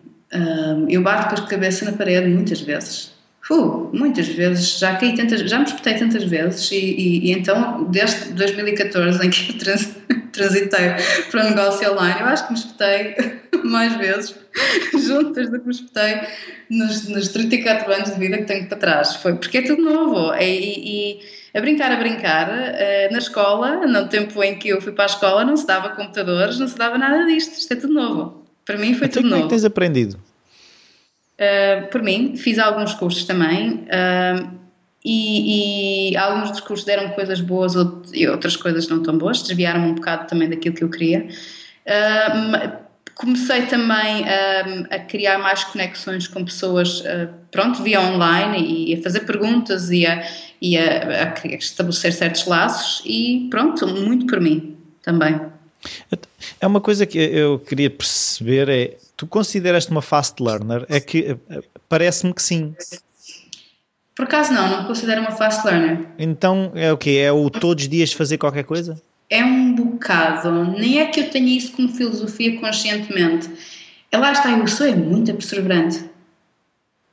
eu 0.88 1.02
bato 1.02 1.34
com 1.34 1.42
a 1.42 1.46
cabeça 1.46 1.84
na 1.84 1.96
parede 1.96 2.28
muitas 2.28 2.60
vezes. 2.60 3.11
Uh, 3.52 3.90
muitas 3.92 4.28
vezes, 4.28 4.78
já 4.78 4.96
caí 4.96 5.14
tantas, 5.14 5.42
já 5.42 5.58
me 5.58 5.66
espetei 5.66 5.94
tantas 5.98 6.24
vezes 6.24 6.70
e, 6.70 6.76
e, 6.76 7.26
e, 7.26 7.32
então 7.32 7.84
desde 7.90 8.32
2014 8.32 9.26
em 9.26 9.28
que 9.28 9.52
eu 9.52 9.58
trans, 9.58 9.94
transitei 10.32 10.94
para 11.30 11.44
o 11.44 11.48
negócio 11.50 11.92
online, 11.92 12.20
eu 12.20 12.26
acho 12.28 12.46
que 12.46 12.52
me 12.54 12.58
espetei 12.58 13.14
mais 13.62 13.94
vezes 13.96 14.34
juntas 15.06 15.50
do 15.50 15.60
que 15.60 15.66
me 15.66 15.74
espetei 15.74 16.20
nos, 16.70 17.06
nos 17.08 17.28
34 17.28 17.92
anos 17.92 18.14
de 18.14 18.18
vida 18.18 18.38
que 18.38 18.44
tenho 18.44 18.66
para 18.68 18.78
trás. 18.78 19.16
Foi 19.16 19.34
porque 19.34 19.58
é 19.58 19.62
tudo 19.62 19.82
novo 19.82 20.32
é, 20.32 20.48
e, 20.48 21.18
e 21.18 21.20
a 21.54 21.60
brincar, 21.60 21.92
a 21.92 21.96
brincar, 21.96 22.48
eh, 22.50 23.10
na 23.12 23.18
escola, 23.18 23.86
no 23.86 24.08
tempo 24.08 24.42
em 24.42 24.58
que 24.58 24.70
eu 24.70 24.80
fui 24.80 24.92
para 24.92 25.04
a 25.04 25.06
escola, 25.06 25.44
não 25.44 25.58
se 25.58 25.66
dava 25.66 25.90
computadores, 25.90 26.58
não 26.58 26.66
se 26.66 26.78
dava 26.78 26.96
nada 26.96 27.26
disto, 27.26 27.58
isto 27.58 27.70
é 27.70 27.76
tudo 27.76 27.92
novo. 27.92 28.42
Para 28.64 28.78
mim 28.78 28.94
foi 28.94 29.08
então, 29.08 29.20
tudo 29.20 29.30
novo. 29.30 29.42
É 29.42 29.44
que 29.44 29.50
tens 29.50 29.64
aprendido? 29.66 30.18
Uh, 31.42 31.88
por 31.88 32.00
mim, 32.02 32.36
fiz 32.36 32.56
alguns 32.56 32.94
cursos 32.94 33.24
também 33.24 33.70
uh, 33.70 34.48
e, 35.04 36.12
e, 36.12 36.16
alguns 36.16 36.52
dos 36.52 36.60
cursos 36.60 36.86
deram 36.86 37.08
coisas 37.10 37.40
boas 37.40 37.74
e 38.12 38.28
outras 38.28 38.54
coisas 38.54 38.86
não 38.86 39.02
tão 39.02 39.18
boas, 39.18 39.42
desviaram-me 39.42 39.88
um 39.88 39.94
bocado 39.96 40.28
também 40.28 40.48
daquilo 40.48 40.76
que 40.76 40.84
eu 40.84 40.88
queria. 40.88 41.26
Uh, 41.84 42.82
comecei 43.16 43.62
também 43.62 44.24
a 44.90 44.98
criar 45.00 45.38
mais 45.38 45.64
conexões 45.64 46.26
com 46.26 46.44
pessoas, 46.44 47.04
pronto, 47.50 47.82
via 47.82 48.00
online 48.00 48.90
e 48.90 48.94
a 48.94 49.02
fazer 49.02 49.20
perguntas 49.20 49.90
e 49.90 50.06
a, 50.06 50.26
e 50.60 50.78
a, 50.78 51.34
a 51.34 51.46
estabelecer 51.46 52.12
certos 52.12 52.46
laços 52.46 53.02
e 53.04 53.48
pronto, 53.50 53.86
muito 53.86 54.26
por 54.26 54.40
mim 54.40 54.76
também. 55.02 55.40
É 56.60 56.66
uma 56.66 56.80
coisa 56.80 57.06
que 57.06 57.18
eu 57.18 57.58
queria 57.58 57.90
perceber 57.90 58.68
é, 58.68 58.96
tu 59.16 59.26
consideras-te 59.26 59.90
uma 59.90 60.02
fast 60.02 60.42
learner? 60.42 60.84
É 60.88 61.00
que 61.00 61.36
eh, 61.48 61.62
parece-me 61.88 62.34
que 62.34 62.42
sim. 62.42 62.74
Por 64.14 64.24
acaso 64.24 64.52
não, 64.52 64.68
não 64.68 64.84
considero 64.84 65.20
uma 65.20 65.30
fast 65.30 65.66
learner. 65.66 66.06
Então 66.18 66.72
é 66.74 66.92
o 66.92 66.98
quê? 66.98 67.20
É 67.22 67.32
o 67.32 67.48
todos 67.48 67.84
os 67.84 67.88
dias 67.88 68.12
fazer 68.12 68.38
qualquer 68.38 68.64
coisa? 68.64 69.00
É 69.30 69.44
um 69.44 69.74
bocado. 69.74 70.52
Nem 70.78 71.00
é 71.00 71.06
que 71.06 71.20
eu 71.20 71.30
tenha 71.30 71.56
isso 71.56 71.72
como 71.72 71.88
filosofia 71.88 72.60
conscientemente. 72.60 73.48
É 74.10 74.18
lá 74.18 74.32
está, 74.32 74.50
eu 74.50 74.66
sou 74.66 74.86
é 74.86 74.94
muito 74.94 75.32
perseverante. 75.32 76.04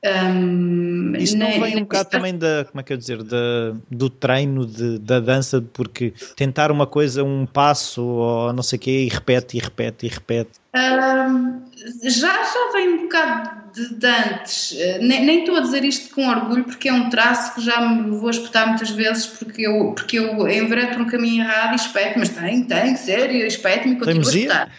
Um, 0.05 1.13
Isso 1.17 1.37
não 1.37 1.59
vem 1.59 1.75
um 1.75 1.81
bocado 1.81 2.09
também 2.09 2.37
da, 2.37 2.65
como 2.65 2.79
é 2.79 2.83
que 2.83 2.93
eu 2.93 2.97
dizer, 2.97 3.21
da, 3.21 3.75
do 3.91 4.09
treino 4.09 4.65
de, 4.65 4.97
da 4.97 5.19
dança, 5.19 5.61
porque 5.73 6.13
tentar 6.37 6.71
uma 6.71 6.87
coisa, 6.87 7.21
um 7.21 7.45
passo 7.45 8.01
ou 8.01 8.53
não 8.53 8.63
sei 8.63 8.77
o 8.77 8.79
quê, 8.79 8.91
e 8.91 9.09
repete, 9.09 9.57
e 9.57 9.59
repete, 9.59 10.05
e 10.05 10.09
repete. 10.09 10.51
Um, 10.73 11.61
já, 12.03 12.43
já 12.43 12.71
vem 12.71 12.89
um 12.93 13.01
bocado 13.03 13.73
de, 13.73 13.95
de 13.95 14.07
antes, 14.07 14.77
nem, 15.01 15.25
nem 15.25 15.39
estou 15.39 15.57
a 15.57 15.59
dizer 15.59 15.83
isto 15.83 16.15
com 16.15 16.29
orgulho, 16.29 16.63
porque 16.63 16.87
é 16.87 16.93
um 16.93 17.09
traço 17.09 17.55
que 17.55 17.61
já 17.61 17.81
me 17.81 18.17
vou 18.17 18.29
espetar 18.29 18.69
muitas 18.69 18.91
vezes, 18.91 19.25
porque 19.25 19.67
eu, 19.67 19.91
porque 19.91 20.17
eu 20.17 20.47
enveredo 20.47 20.93
por 20.93 21.01
um 21.01 21.07
caminho 21.07 21.43
errado 21.43 21.73
e 21.73 21.75
espeto, 21.75 22.17
mas 22.19 22.29
tem, 22.29 22.63
tem, 22.63 22.95
sério, 22.95 23.45
espeto-me 23.45 23.95
e 23.95 23.97
continuo 23.97 24.19
a 24.25 24.29
espetar. 24.29 24.71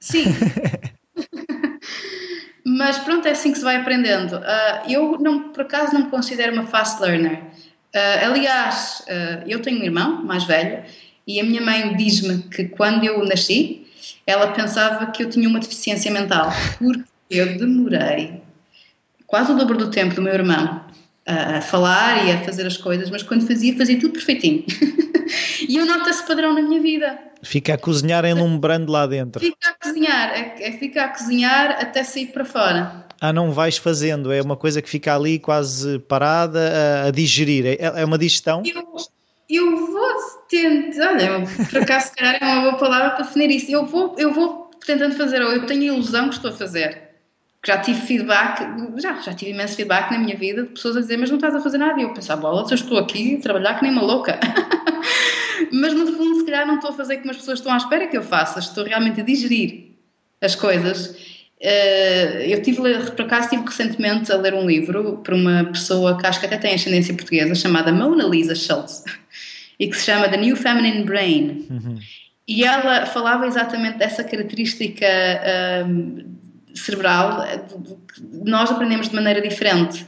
Sim. 0.00 0.24
Mas 2.76 2.98
pronto, 2.98 3.28
é 3.28 3.30
assim 3.30 3.52
que 3.52 3.58
se 3.58 3.64
vai 3.64 3.76
aprendendo. 3.76 4.36
Uh, 4.36 4.90
eu, 4.90 5.16
não, 5.20 5.50
por 5.50 5.62
acaso, 5.62 5.94
não 5.94 6.06
me 6.06 6.10
considero 6.10 6.52
uma 6.52 6.66
fast 6.66 7.00
learner. 7.00 7.38
Uh, 7.94 8.24
aliás, 8.24 9.04
uh, 9.06 9.44
eu 9.46 9.62
tenho 9.62 9.80
um 9.80 9.84
irmão 9.84 10.24
mais 10.24 10.42
velho 10.42 10.82
e 11.24 11.38
a 11.38 11.44
minha 11.44 11.60
mãe 11.60 11.94
diz-me 11.96 12.42
que 12.42 12.64
quando 12.64 13.04
eu 13.04 13.24
nasci, 13.24 13.86
ela 14.26 14.48
pensava 14.48 15.06
que 15.12 15.22
eu 15.22 15.30
tinha 15.30 15.48
uma 15.48 15.60
deficiência 15.60 16.10
mental, 16.10 16.50
porque 16.76 17.04
eu 17.30 17.56
demorei 17.56 18.42
quase 19.24 19.52
o 19.52 19.54
dobro 19.54 19.78
do 19.78 19.92
tempo 19.92 20.16
do 20.16 20.22
meu 20.22 20.34
irmão 20.34 20.84
a 21.26 21.60
falar 21.60 22.26
e 22.26 22.32
a 22.32 22.44
fazer 22.44 22.66
as 22.66 22.76
coisas, 22.76 23.10
mas 23.10 23.22
quando 23.22 23.46
fazia, 23.46 23.76
fazia 23.76 23.98
tudo 23.98 24.12
perfeitinho. 24.12 24.64
e 25.68 25.76
eu 25.76 25.86
noto 25.86 26.08
esse 26.08 26.26
padrão 26.26 26.52
na 26.52 26.62
minha 26.62 26.80
vida. 26.80 27.18
Fica 27.42 27.74
a 27.74 27.78
cozinhar 27.78 28.24
enlumbrando 28.24 28.92
lá 28.92 29.06
dentro. 29.06 29.40
Fica 29.40 29.70
a 29.70 29.72
cozinhar, 29.72 30.30
é, 30.30 30.54
é 30.60 30.72
ficar 30.72 31.04
a 31.06 31.08
cozinhar 31.08 31.78
até 31.80 32.04
sair 32.04 32.26
para 32.26 32.44
fora. 32.44 33.04
Ah, 33.20 33.32
não 33.32 33.52
vais 33.52 33.78
fazendo, 33.78 34.32
é 34.32 34.42
uma 34.42 34.56
coisa 34.56 34.82
que 34.82 34.88
fica 34.88 35.14
ali 35.14 35.38
quase 35.38 35.98
parada 36.00 37.04
a, 37.04 37.08
a 37.08 37.10
digerir, 37.10 37.66
é, 37.66 37.78
é 37.80 38.04
uma 38.04 38.18
digestão? 38.18 38.62
Eu, 38.66 38.84
eu 39.48 39.86
vou 39.86 40.14
tentar, 40.48 41.12
olha, 41.12 41.44
por 41.70 41.82
acaso 41.82 42.08
se 42.08 42.16
calhar 42.16 42.38
é 42.40 42.44
uma 42.44 42.62
boa 42.62 42.76
palavra 42.76 43.10
para 43.10 43.24
definir 43.24 43.50
isso, 43.50 43.70
eu 43.70 43.86
vou, 43.86 44.14
eu 44.18 44.32
vou 44.32 44.70
tentando 44.84 45.14
fazer, 45.14 45.40
ou 45.40 45.52
eu 45.52 45.64
tenho 45.64 45.82
a 45.82 45.94
ilusão 45.94 46.28
que 46.28 46.34
estou 46.34 46.50
a 46.50 46.54
fazer, 46.54 47.03
já 47.66 47.78
tive 47.78 48.00
feedback, 48.00 48.62
já, 49.00 49.20
já 49.20 49.32
tive 49.32 49.52
imenso 49.52 49.76
feedback 49.76 50.10
na 50.10 50.18
minha 50.18 50.36
vida 50.36 50.64
de 50.64 50.68
pessoas 50.70 50.96
a 50.96 51.00
dizer, 51.00 51.16
mas 51.16 51.30
não 51.30 51.36
estás 51.36 51.54
a 51.54 51.60
fazer 51.60 51.78
nada, 51.78 51.98
e 51.98 52.02
eu 52.02 52.12
pensava, 52.12 52.40
bola, 52.40 52.66
eu 52.68 52.74
estou 52.74 52.98
aqui 52.98 53.36
a 53.36 53.40
trabalhar 53.40 53.74
que 53.74 53.82
nem 53.82 53.92
uma 53.92 54.02
louca. 54.02 54.38
mas 55.72 55.94
no 55.94 56.06
fundo, 56.06 56.40
se 56.40 56.44
calhar, 56.44 56.66
não 56.66 56.76
estou 56.76 56.90
a 56.90 56.94
fazer 56.94 57.18
como 57.18 57.30
as 57.30 57.38
pessoas 57.38 57.58
estão 57.58 57.72
à 57.72 57.76
espera 57.76 58.06
que 58.06 58.16
eu 58.16 58.22
faça, 58.22 58.58
estou 58.58 58.84
realmente 58.84 59.20
a 59.20 59.24
digerir 59.24 59.92
as 60.40 60.54
coisas. 60.54 61.16
Eh, 61.60 62.46
eu 62.48 62.60
tive, 62.62 62.82
por 63.16 63.24
acaso, 63.24 63.44
estive 63.44 63.64
recentemente 63.64 64.30
a 64.30 64.36
ler 64.36 64.52
um 64.52 64.66
livro 64.66 65.22
por 65.24 65.32
uma 65.32 65.64
pessoa 65.64 66.18
que 66.18 66.26
acho 66.26 66.38
que 66.38 66.46
até 66.46 66.58
tem 66.58 66.74
ascendência 66.74 67.14
portuguesa, 67.14 67.54
chamada 67.54 67.90
Mona 67.90 68.24
Lisa 68.24 68.54
Schultz, 68.54 69.02
e 69.80 69.88
que 69.88 69.96
se 69.96 70.04
chama 70.04 70.28
The 70.28 70.36
New 70.36 70.56
Feminine 70.56 71.04
Brain. 71.04 71.66
Uhum. 71.70 71.98
E 72.46 72.62
ela 72.62 73.06
falava 73.06 73.46
exatamente 73.46 73.96
dessa 73.96 74.22
característica 74.22 75.06
um, 75.86 76.18
ehm, 76.20 76.33
cerebral, 76.74 77.44
nós 78.44 78.70
aprendemos 78.70 79.08
de 79.08 79.14
maneira 79.14 79.40
diferente. 79.40 80.06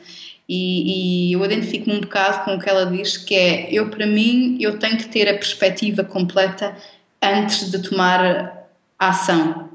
E, 0.49 1.31
e 1.31 1.33
eu 1.33 1.45
identifico-me 1.45 1.97
um 1.97 2.01
bocado 2.01 2.45
com 2.45 2.55
o 2.55 2.61
que 2.61 2.69
ela 2.69 2.87
diz, 2.87 3.17
que 3.17 3.35
é, 3.35 3.69
eu 3.73 3.91
para 3.91 4.07
mim, 4.07 4.57
eu 4.61 4.79
tenho 4.79 4.97
que 4.97 5.09
ter 5.09 5.29
a 5.29 5.35
perspectiva 5.35 6.05
completa 6.05 6.77
antes 7.21 7.71
de 7.71 7.81
tomar 7.81 8.69
a 8.99 9.09
ação. 9.09 9.71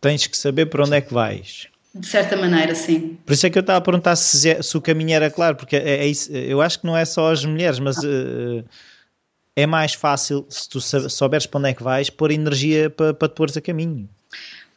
Tens 0.00 0.26
que 0.26 0.36
saber 0.36 0.66
para 0.66 0.84
onde 0.84 0.96
é 0.96 1.00
que 1.00 1.12
vais. 1.12 1.68
De 1.94 2.06
certa 2.06 2.36
maneira, 2.36 2.74
sim. 2.74 3.18
Por 3.26 3.32
isso 3.32 3.46
é 3.46 3.50
que 3.50 3.58
eu 3.58 3.62
estava 3.62 3.78
a 3.78 3.82
perguntar 3.82 4.16
se, 4.16 4.48
é, 4.48 4.62
se 4.62 4.76
o 4.76 4.80
caminho 4.80 5.12
era 5.12 5.30
claro, 5.30 5.56
porque 5.56 5.76
é, 5.76 5.98
é 5.98 6.06
isso, 6.06 6.32
eu 6.32 6.62
acho 6.62 6.80
que 6.80 6.86
não 6.86 6.96
é 6.96 7.04
só 7.04 7.32
as 7.32 7.44
mulheres, 7.44 7.78
mas 7.78 7.98
uh, 7.98 8.64
é 9.56 9.66
mais 9.66 9.94
fácil 9.94 10.46
se 10.48 10.68
tu 10.68 10.80
souberes 10.80 11.46
para 11.46 11.58
onde 11.58 11.70
é 11.70 11.74
que 11.74 11.82
vais, 11.82 12.08
pôr 12.08 12.30
energia 12.30 12.88
para, 12.90 13.12
para 13.12 13.28
te 13.28 13.34
pôres 13.34 13.56
a 13.56 13.60
caminho. 13.60 14.08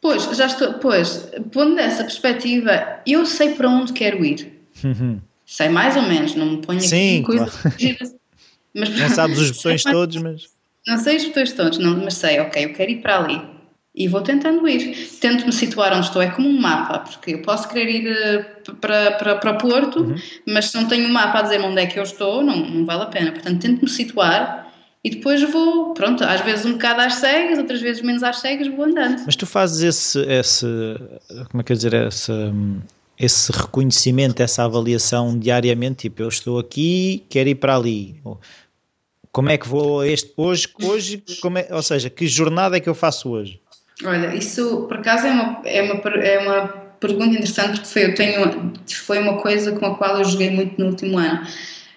Pois, 0.03 0.23
já 0.35 0.47
estou, 0.47 0.73
pois, 0.73 1.29
pondo 1.53 1.75
dessa 1.75 2.03
perspectiva, 2.03 2.99
eu 3.07 3.25
sei 3.25 3.53
para 3.53 3.69
onde 3.69 3.93
quero 3.93 4.23
ir. 4.25 4.51
Uhum. 4.83 5.21
Sei 5.45 5.69
mais 5.69 5.95
ou 5.95 6.01
menos, 6.01 6.35
não 6.35 6.45
me 6.45 6.57
ponho 6.57 6.81
Sim, 6.81 7.19
aqui 7.19 7.23
coisas. 7.23 7.55
Claro. 7.55 8.19
Mas, 8.75 8.89
não 8.89 9.09
sabes 9.09 9.39
os 9.39 9.51
botões 9.55 9.81
todos, 9.83 10.17
mas. 10.17 10.43
Não 10.85 10.97
sei 10.97 11.15
os 11.15 11.25
botões 11.27 11.53
todos, 11.53 11.77
não, 11.77 11.95
mas 12.03 12.15
sei, 12.15 12.37
ok, 12.41 12.65
eu 12.65 12.73
quero 12.73 12.91
ir 12.91 13.01
para 13.01 13.17
ali. 13.17 13.41
E 13.95 14.09
vou 14.09 14.19
tentando 14.19 14.67
ir. 14.67 14.93
Tento-me 15.21 15.53
situar 15.53 15.93
onde 15.93 16.07
estou, 16.07 16.21
é 16.21 16.29
como 16.29 16.49
um 16.49 16.59
mapa, 16.59 16.99
porque 16.99 17.35
eu 17.35 17.41
posso 17.41 17.69
querer 17.69 17.89
ir 17.89 18.07
eh, 18.07 18.45
para, 18.81 19.11
para, 19.11 19.35
para 19.37 19.51
o 19.51 19.57
Porto, 19.57 20.01
uhum. 20.01 20.15
mas 20.45 20.65
se 20.65 20.75
não 20.75 20.85
tenho 20.85 21.07
um 21.07 21.13
mapa 21.13 21.39
a 21.39 21.41
dizer 21.43 21.61
onde 21.61 21.79
é 21.79 21.85
que 21.85 21.97
eu 21.97 22.03
estou, 22.03 22.43
não, 22.43 22.57
não 22.57 22.85
vale 22.85 23.03
a 23.03 23.05
pena. 23.05 23.31
Portanto, 23.31 23.61
tento-me 23.61 23.89
situar 23.89 24.72
e 25.03 25.09
depois 25.09 25.43
vou, 25.51 25.93
pronto, 25.93 26.23
às 26.23 26.39
vezes 26.41 26.65
um 26.65 26.73
bocado 26.73 27.01
às 27.01 27.15
cegas, 27.15 27.57
outras 27.57 27.81
vezes 27.81 28.01
menos 28.01 28.23
às 28.23 28.39
cegas, 28.39 28.67
vou 28.69 28.85
andando. 28.85 29.23
Mas 29.25 29.35
tu 29.35 29.45
fazes 29.45 29.83
esse, 29.83 30.19
esse 30.31 30.65
como 31.51 31.59
é 31.59 31.63
que 31.63 31.73
eu 31.73 31.75
dizer, 31.75 31.93
esse, 31.93 32.31
esse 33.19 33.51
reconhecimento, 33.51 34.41
essa 34.41 34.63
avaliação 34.63 35.37
diariamente, 35.37 36.03
tipo, 36.03 36.21
eu 36.21 36.29
estou 36.29 36.57
aqui, 36.57 37.21
quero 37.29 37.49
ir 37.49 37.55
para 37.55 37.75
ali. 37.75 38.15
Como 39.29 39.49
é 39.49 39.57
que 39.57 39.67
vou 39.67 40.05
este 40.05 40.31
hoje, 40.37 40.69
hoje, 40.81 41.21
como 41.41 41.57
é, 41.57 41.67
ou 41.71 41.83
seja, 41.83 42.09
que 42.09 42.25
jornada 42.25 42.77
é 42.77 42.79
que 42.79 42.87
eu 42.87 42.95
faço 42.95 43.29
hoje? 43.29 43.59
Olha, 44.05 44.33
isso 44.33 44.85
por 44.87 44.97
acaso 44.97 45.27
é 45.27 45.31
uma, 45.31 45.61
é 45.65 45.81
uma, 45.81 46.09
é 46.11 46.39
uma 46.39 46.67
pergunta 46.99 47.31
interessante 47.31 47.81
porque 47.81 47.87
foi, 47.87 48.05
eu 48.05 48.15
tenho, 48.15 48.73
foi 48.87 49.19
uma 49.19 49.37
coisa 49.41 49.73
com 49.73 49.85
a 49.85 49.95
qual 49.95 50.19
eu 50.19 50.23
joguei 50.23 50.49
muito 50.49 50.79
no 50.79 50.91
último 50.91 51.17
ano 51.17 51.45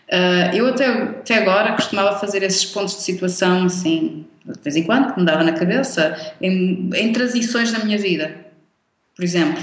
Uh, 0.08 0.54
eu 0.54 0.68
até, 0.68 0.86
até 0.86 1.38
agora 1.38 1.72
costumava 1.72 2.18
fazer 2.18 2.42
esses 2.42 2.64
pontos 2.64 2.94
de 2.94 3.02
situação 3.02 3.64
assim, 3.64 4.24
de 4.44 4.60
vez 4.62 4.76
em 4.76 4.84
quando, 4.84 5.12
que 5.12 5.20
me 5.20 5.26
dava 5.26 5.42
na 5.42 5.52
cabeça, 5.52 6.16
em, 6.40 6.88
em 6.94 7.12
transições 7.12 7.72
na 7.72 7.80
minha 7.80 7.98
vida, 7.98 8.36
por 9.16 9.24
exemplo. 9.24 9.60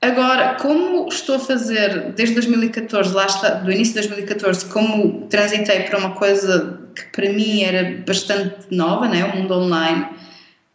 Agora, 0.00 0.56
como 0.56 1.06
estou 1.08 1.36
a 1.36 1.38
fazer 1.38 2.10
desde 2.12 2.34
2014, 2.34 3.14
lá 3.14 3.26
está, 3.26 3.50
do 3.50 3.70
início 3.70 3.94
de 3.94 4.08
2014, 4.08 4.66
como 4.66 5.28
transitei 5.28 5.82
para 5.82 5.96
uma 5.96 6.10
coisa 6.10 6.80
que 6.92 7.04
para 7.04 7.32
mim 7.32 7.62
era 7.62 8.02
bastante 8.04 8.66
nova, 8.72 9.06
né, 9.06 9.24
o 9.24 9.36
mundo 9.36 9.54
online, 9.54 10.08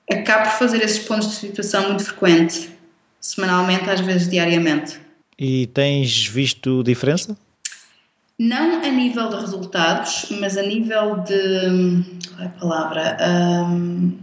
acabo 0.10 0.50
por 0.50 0.58
fazer 0.58 0.82
esses 0.82 1.00
pontos 1.00 1.30
de 1.30 1.36
situação 1.36 1.90
muito 1.90 2.06
frequente, 2.06 2.70
semanalmente, 3.20 3.90
às 3.90 4.00
vezes 4.00 4.30
diariamente. 4.30 4.98
E 5.38 5.68
tens 5.68 6.26
visto 6.26 6.82
diferença? 6.82 7.38
Não 8.40 8.84
a 8.84 8.90
nível 8.90 9.30
de 9.30 9.36
resultados, 9.38 10.28
mas 10.40 10.58
a 10.58 10.62
nível 10.62 11.18
de. 11.24 12.04
Qual 12.30 12.42
é 12.42 12.46
a 12.46 12.50
palavra? 12.50 13.18
Um, 13.20 14.18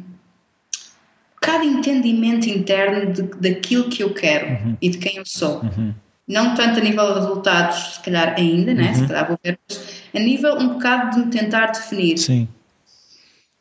cada 1.40 1.64
entendimento 1.64 2.48
interno 2.48 3.12
de, 3.12 3.22
daquilo 3.22 3.88
que 3.88 4.02
eu 4.02 4.14
quero 4.14 4.46
uhum. 4.46 4.76
e 4.80 4.88
de 4.88 4.98
quem 4.98 5.16
eu 5.16 5.26
sou. 5.26 5.62
Uhum. 5.62 5.92
Não 6.26 6.54
tanto 6.54 6.78
a 6.78 6.82
nível 6.82 7.06
de 7.12 7.20
resultados, 7.20 7.94
se 7.94 8.00
calhar 8.00 8.34
ainda, 8.38 8.72
né? 8.72 8.88
Uhum. 8.88 8.94
se 8.94 9.06
calhar 9.06 9.26
vou 9.26 9.38
ver, 9.42 9.58
mas 9.68 10.02
a 10.14 10.18
nível 10.18 10.54
um 10.58 10.68
bocado 10.68 11.16
de 11.16 11.26
me 11.26 11.30
tentar 11.30 11.66
definir 11.72 12.16
Sim. 12.16 12.48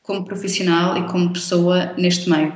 Como 0.04 0.26
profissional 0.26 0.98
e 0.98 1.08
como 1.08 1.32
pessoa 1.32 1.94
neste 1.98 2.30
meio. 2.30 2.54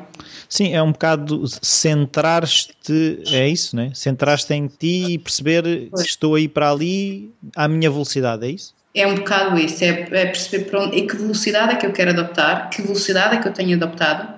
Sim, 0.49 0.73
é 0.73 0.83
um 0.83 0.91
bocado 0.91 1.43
centrar-te, 1.61 3.23
é 3.31 3.47
isso, 3.47 3.75
né? 3.75 3.91
Centrar-te 3.93 4.53
em 4.53 4.67
ti 4.67 5.13
e 5.13 5.17
perceber 5.17 5.87
pois. 5.89 6.05
estou 6.05 6.35
aí 6.35 6.47
para 6.47 6.71
ali 6.71 7.33
à 7.55 7.67
minha 7.67 7.89
velocidade, 7.89 8.45
é 8.45 8.51
isso? 8.51 8.75
É 8.93 9.07
um 9.07 9.15
bocado 9.15 9.57
isso, 9.57 9.83
é, 9.83 9.89
é 9.89 10.25
perceber 10.25 10.65
para 10.65 10.83
onde, 10.83 10.97
e 10.97 11.07
que 11.07 11.15
velocidade 11.15 11.73
é 11.73 11.75
que 11.75 11.85
eu 11.85 11.93
quero 11.93 12.11
adoptar, 12.11 12.69
que 12.69 12.81
velocidade 12.81 13.37
é 13.37 13.41
que 13.41 13.47
eu 13.47 13.53
tenho 13.53 13.75
adoptado. 13.75 14.37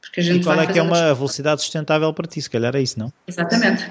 Porque 0.00 0.20
a 0.20 0.22
gente 0.22 0.40
e 0.40 0.44
qual 0.44 0.58
é 0.58 0.66
que 0.66 0.78
é 0.78 0.82
uma 0.82 1.12
velocidade 1.12 1.60
sustentável 1.60 2.12
para 2.14 2.26
ti, 2.26 2.40
se 2.40 2.48
calhar 2.48 2.74
é 2.74 2.80
isso, 2.80 2.98
não? 2.98 3.12
Exatamente, 3.26 3.90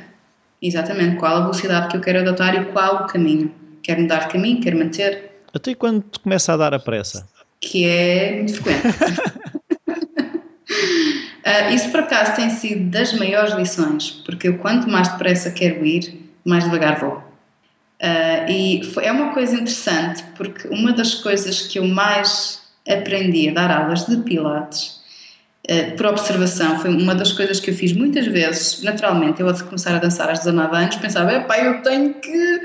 exatamente. 0.62 1.18
Qual 1.18 1.36
a 1.36 1.42
velocidade 1.42 1.90
que 1.90 1.98
eu 1.98 2.02
quero 2.02 2.20
adotar 2.20 2.56
e 2.56 2.66
qual 2.72 3.04
o 3.04 3.08
caminho. 3.08 3.54
Quero 3.84 4.02
mudar 4.02 4.26
de 4.26 4.34
caminho, 4.34 4.62
quero 4.62 4.78
manter. 4.78 5.32
Até 5.54 5.76
quando 5.76 6.04
te 6.04 6.20
começa 6.20 6.54
a 6.54 6.58
dar 6.58 6.74
a 6.74 6.80
pressa? 6.80 7.28
Que 7.62 7.86
é 7.86 8.36
muito 8.36 8.54
frequente. 8.62 8.88
Uh, 10.70 11.74
isso 11.74 11.90
por 11.92 12.02
acaso 12.02 12.36
tem 12.36 12.50
sido 12.50 12.90
das 12.90 13.14
maiores 13.14 13.54
lições, 13.54 14.12
porque 14.26 14.48
eu 14.48 14.58
quanto 14.60 14.90
mais 14.90 15.08
depressa 15.10 15.52
quero 15.52 15.86
ir, 15.86 16.30
mais 16.46 16.64
devagar 16.64 17.00
vou. 17.00 17.30
Uh, 18.02 18.50
e 18.50 18.84
foi, 18.94 19.06
é 19.06 19.12
uma 19.12 19.34
coisa 19.34 19.56
interessante, 19.56 20.24
porque 20.38 20.68
uma 20.70 20.94
das 20.94 21.16
coisas 21.16 21.68
que 21.68 21.80
eu 21.80 21.86
mais 21.86 22.62
aprendi 22.88 23.50
a 23.50 23.54
dar 23.54 23.72
aulas 23.72 24.06
de 24.06 24.16
Pilates, 24.18 25.02
uh, 25.70 25.98
por 25.98 26.06
observação, 26.06 26.80
foi 26.80 26.92
uma 26.92 27.14
das 27.14 27.34
coisas 27.34 27.60
que 27.60 27.72
eu 27.72 27.76
fiz 27.76 27.92
muitas 27.92 28.26
vezes, 28.26 28.82
naturalmente, 28.84 29.42
eu 29.42 29.50
a 29.50 29.64
começar 29.64 29.94
a 29.96 30.00
dançar 30.00 30.30
aos 30.30 30.40
19 30.40 30.76
anos, 30.78 30.96
pensava, 30.96 31.34
epá, 31.34 31.60
eu 31.60 31.82
tenho 31.82 32.14
que 32.14 32.62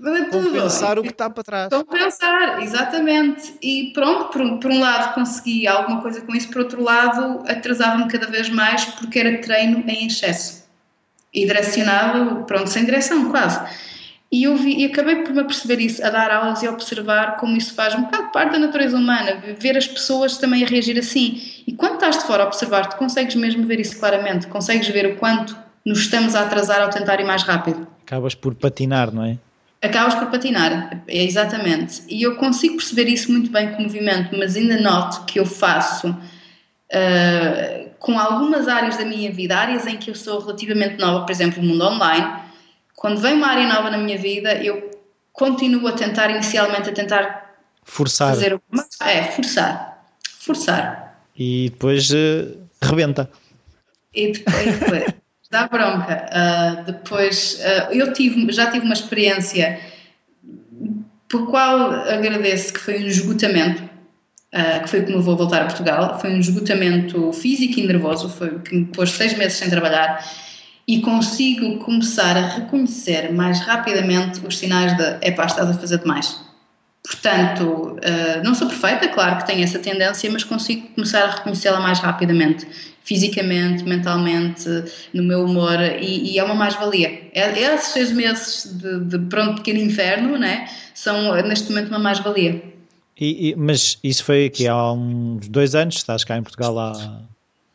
Compensar 0.00 0.98
o 0.98 1.02
que 1.02 1.10
está 1.10 1.30
para 1.30 1.42
trás. 1.42 1.68
Compensar, 1.68 2.62
exatamente. 2.62 3.54
E 3.62 3.92
pronto, 3.92 4.30
por, 4.30 4.58
por 4.58 4.70
um 4.70 4.80
lado 4.80 5.14
consegui 5.14 5.66
alguma 5.66 6.00
coisa 6.00 6.20
com 6.22 6.34
isso, 6.34 6.48
por 6.48 6.62
outro 6.62 6.82
lado 6.82 7.42
atrasava-me 7.46 8.10
cada 8.10 8.26
vez 8.26 8.48
mais 8.48 8.84
porque 8.84 9.18
era 9.18 9.40
treino 9.40 9.84
em 9.86 10.06
excesso. 10.06 10.62
E 11.32 11.46
direcionado, 11.46 12.44
pronto, 12.44 12.68
sem 12.68 12.84
direção, 12.84 13.30
quase. 13.30 13.60
E, 14.30 14.44
eu 14.44 14.56
vi, 14.56 14.80
e 14.80 14.86
acabei 14.86 15.16
por 15.16 15.34
me 15.34 15.40
aperceber 15.40 15.78
isso, 15.78 16.04
a 16.04 16.08
dar 16.08 16.30
aulas 16.30 16.62
e 16.62 16.66
a 16.66 16.70
observar 16.70 17.36
como 17.36 17.54
isso 17.54 17.74
faz 17.74 17.94
um 17.94 18.02
bocado 18.04 18.32
parte 18.32 18.52
da 18.52 18.58
natureza 18.58 18.96
humana, 18.96 19.42
ver 19.58 19.76
as 19.76 19.86
pessoas 19.86 20.38
também 20.38 20.64
a 20.64 20.66
reagir 20.66 20.98
assim. 20.98 21.40
E 21.66 21.72
quando 21.72 21.94
estás 21.94 22.18
de 22.18 22.24
fora 22.24 22.44
a 22.44 22.46
observar, 22.46 22.88
tu 22.88 22.96
consegues 22.96 23.34
mesmo 23.34 23.66
ver 23.66 23.78
isso 23.78 23.98
claramente, 23.98 24.46
consegues 24.46 24.88
ver 24.88 25.06
o 25.06 25.16
quanto 25.16 25.54
nos 25.84 26.00
estamos 26.00 26.34
a 26.34 26.42
atrasar 26.42 26.80
ao 26.80 26.88
tentar 26.88 27.20
ir 27.20 27.24
mais 27.24 27.42
rápido. 27.42 27.86
Acabas 28.06 28.34
por 28.34 28.54
patinar, 28.54 29.12
não 29.12 29.22
é? 29.22 29.36
Acabas 29.82 30.14
por 30.14 30.30
patinar, 30.30 31.02
é 31.08 31.24
exatamente. 31.24 32.02
E 32.08 32.22
eu 32.22 32.36
consigo 32.36 32.76
perceber 32.76 33.08
isso 33.08 33.30
muito 33.30 33.50
bem 33.50 33.72
com 33.72 33.80
o 33.80 33.82
movimento, 33.82 34.36
mas 34.38 34.56
ainda 34.56 34.80
noto 34.80 35.24
que 35.24 35.40
eu 35.40 35.44
faço 35.44 36.08
uh, 36.08 37.90
com 37.98 38.18
algumas 38.18 38.68
áreas 38.68 38.96
da 38.96 39.04
minha 39.04 39.30
vida, 39.32 39.56
áreas 39.56 39.86
em 39.86 39.96
que 39.96 40.10
eu 40.10 40.14
sou 40.14 40.38
relativamente 40.40 40.98
nova, 40.98 41.24
por 41.24 41.32
exemplo, 41.32 41.60
o 41.60 41.66
mundo 41.66 41.84
online. 41.84 42.42
Quando 42.94 43.20
vem 43.20 43.34
uma 43.34 43.48
área 43.48 43.66
nova 43.66 43.90
na 43.90 43.98
minha 43.98 44.16
vida, 44.16 44.54
eu 44.62 44.90
continuo 45.32 45.88
a 45.88 45.92
tentar, 45.92 46.30
inicialmente, 46.30 46.88
a 46.88 46.92
tentar 46.92 47.56
forçar. 47.82 48.28
Fazer 48.28 48.54
o... 48.54 48.62
É, 49.00 49.24
forçar. 49.24 50.06
Forçar. 50.38 51.18
E 51.36 51.70
depois 51.70 52.10
uh, 52.10 52.56
rebenta. 52.80 53.28
E 54.14 54.32
depois 54.32 55.21
dá 55.52 55.68
bronca. 55.68 56.26
Uh, 56.32 56.84
depois, 56.84 57.60
uh, 57.60 57.92
eu 57.92 58.12
tive, 58.12 58.50
já 58.50 58.70
tive 58.70 58.86
uma 58.86 58.94
experiência 58.94 59.78
por 61.28 61.48
qual 61.48 61.92
agradeço 61.92 62.72
que 62.72 62.80
foi 62.80 62.98
um 63.04 63.06
esgotamento, 63.06 63.82
uh, 63.82 64.82
que 64.82 64.88
foi 64.88 65.04
eu 65.06 65.22
vou 65.22 65.36
voltar 65.36 65.62
a 65.62 65.64
Portugal, 65.66 66.18
foi 66.18 66.30
um 66.30 66.40
esgotamento 66.40 67.32
físico 67.34 67.78
e 67.78 67.86
nervoso, 67.86 68.30
foi 68.30 68.58
que 68.60 68.74
me 68.74 68.86
pôs 68.86 69.10
seis 69.10 69.36
meses 69.36 69.58
sem 69.58 69.68
trabalhar 69.68 70.26
e 70.88 71.00
consigo 71.00 71.78
começar 71.78 72.36
a 72.36 72.46
reconhecer 72.56 73.30
mais 73.30 73.60
rapidamente 73.60 74.40
os 74.44 74.58
sinais 74.58 74.96
de 74.96 75.04
epá, 75.20 75.44
estás 75.44 75.68
a 75.68 75.74
fazer 75.74 75.98
demais. 75.98 76.40
Portanto, 77.04 77.96
não 78.44 78.54
sou 78.54 78.68
perfeita, 78.68 79.08
claro 79.08 79.38
que 79.38 79.46
tenho 79.46 79.62
essa 79.62 79.78
tendência, 79.78 80.30
mas 80.30 80.44
consigo 80.44 80.88
começar 80.94 81.22
a 81.22 81.30
reconhecê-la 81.30 81.80
mais 81.80 81.98
rapidamente 81.98 82.66
fisicamente, 83.04 83.84
mentalmente, 83.84 84.68
no 85.12 85.22
meu 85.22 85.44
humor 85.44 85.78
e, 86.00 86.32
e 86.32 86.38
é 86.38 86.44
uma 86.44 86.54
mais-valia. 86.54 87.30
É, 87.32 87.58
esses 87.58 87.88
seis 87.88 88.12
meses 88.12 88.72
de, 88.74 89.00
de 89.00 89.18
pronto 89.26 89.56
pequeno 89.56 89.80
inferno, 89.80 90.38
né, 90.38 90.68
são 90.94 91.34
neste 91.42 91.70
momento 91.70 91.88
uma 91.88 91.98
mais-valia. 91.98 92.62
E, 93.18 93.50
e, 93.50 93.56
mas 93.56 93.98
isso 94.02 94.24
foi 94.24 94.46
aqui 94.46 94.66
há 94.66 94.92
uns 94.92 95.48
dois 95.48 95.74
anos, 95.74 95.96
estás 95.96 96.24
cá 96.24 96.36
em 96.36 96.42
Portugal 96.42 96.78
há... 96.78 97.22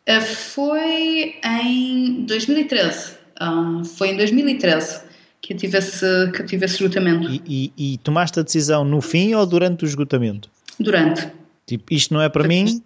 Uh, 0.09 0.21
foi 0.21 1.35
em 1.43 2.25
2013, 2.25 3.11
uh, 3.11 3.15
ah, 3.39 3.81
foi 3.83 4.09
em 4.09 4.17
2013 4.17 5.07
que 5.41 5.53
eu 5.53 5.57
tive 5.57 5.77
esse, 5.77 6.31
que 6.31 6.43
tive 6.43 6.65
esse 6.65 6.75
esgotamento. 6.75 7.29
E, 7.29 7.71
e, 7.77 7.93
e 7.93 7.97
tomaste 7.99 8.39
a 8.39 8.43
decisão 8.43 8.83
no 8.83 9.01
fim 9.01 9.33
ou 9.33 9.45
durante 9.45 9.85
o 9.85 9.87
esgotamento? 9.87 10.49
Durante. 10.79 11.29
Tipo, 11.65 11.93
isto 11.93 12.13
não 12.13 12.21
é 12.21 12.29
para 12.29 12.47
mim, 12.47 12.81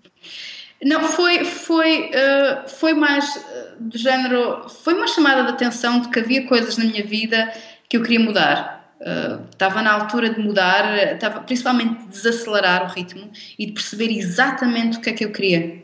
não, 0.84 1.04
foi, 1.04 1.46
foi, 1.46 2.10
uh, 2.10 2.68
foi 2.68 2.94
mais 2.94 3.36
uh, 3.36 3.76
do 3.80 3.98
género. 3.98 4.68
Foi 4.68 4.94
uma 4.96 5.08
chamada 5.08 5.44
de 5.44 5.50
atenção 5.50 6.02
de 6.02 6.10
que 6.10 6.20
havia 6.20 6.48
coisas 6.48 6.78
na 6.78 6.86
minha 6.86 7.04
vida 7.04 7.52
que 7.88 7.98
eu 7.98 8.02
queria 8.02 8.20
mudar. 8.20 8.96
Uh, 9.00 9.46
estava 9.52 9.82
na 9.82 9.94
altura 9.94 10.32
de 10.32 10.40
mudar, 10.40 11.14
estava 11.14 11.42
principalmente 11.42 12.00
de 12.04 12.08
desacelerar 12.08 12.86
o 12.86 12.88
ritmo 12.88 13.30
e 13.60 13.68
de 13.68 13.74
perceber 13.74 14.12
exatamente 14.12 14.98
o 14.98 15.02
que 15.02 15.10
é 15.10 15.14
que 15.14 15.26
eu 15.26 15.32
queria. 15.32 15.84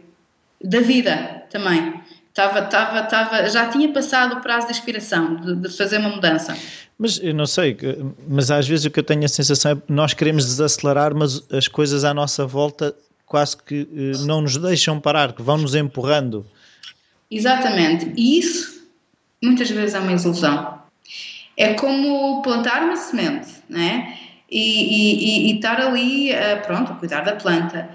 Da 0.64 0.80
vida 0.80 1.44
também. 1.52 2.02
Estava, 2.30 2.60
estava, 2.60 3.00
estava, 3.02 3.50
já 3.50 3.68
tinha 3.70 3.92
passado 3.92 4.38
o 4.38 4.42
prazo 4.42 4.68
de 4.68 4.74
inspiração 4.74 5.36
de, 5.36 5.56
de, 5.56 5.70
fazer 5.76 5.98
uma 5.98 6.10
mudança. 6.10 6.56
Mas 6.98 7.20
eu 7.22 7.34
não 7.34 7.46
sei, 7.46 7.78
mas 8.28 8.50
às 8.50 8.68
vezes 8.68 8.86
o 8.86 8.92
que 8.92 9.00
eu 9.00 9.04
tenho 9.04 9.24
a 9.26 9.28
sensação 9.28 9.72
é 9.72 9.78
nós 9.88 10.14
queremos 10.14 10.46
desacelerar, 10.46 11.16
mas 11.16 11.44
as 11.52 11.68
coisas 11.68 12.04
à 12.04 12.14
nossa 12.14 12.46
volta 12.46 12.96
quase 13.28 13.58
que 13.58 13.88
eh, 13.94 14.26
não 14.26 14.42
nos 14.42 14.58
deixam 14.58 15.00
parar, 15.00 15.34
que 15.34 15.44
vão 15.44 15.58
nos 15.58 15.76
empurrando. 15.76 16.46
Exatamente. 17.30 18.12
E 18.16 18.40
isso 18.40 18.88
muitas 19.44 19.70
vezes 19.70 19.94
é 19.94 20.00
uma 20.00 20.14
ilusão. 20.14 20.82
É 21.56 21.74
como 21.74 22.42
plantar 22.42 22.84
uma 22.84 22.96
semente, 22.96 23.50
né? 23.70 24.18
E, 24.50 24.62
e, 24.62 25.50
e, 25.50 25.52
e 25.52 25.56
estar 25.56 25.80
ali, 25.82 26.32
uh, 26.32 26.66
pronto, 26.66 26.94
a 26.94 26.96
cuidar 26.96 27.22
da 27.22 27.36
planta. 27.36 27.90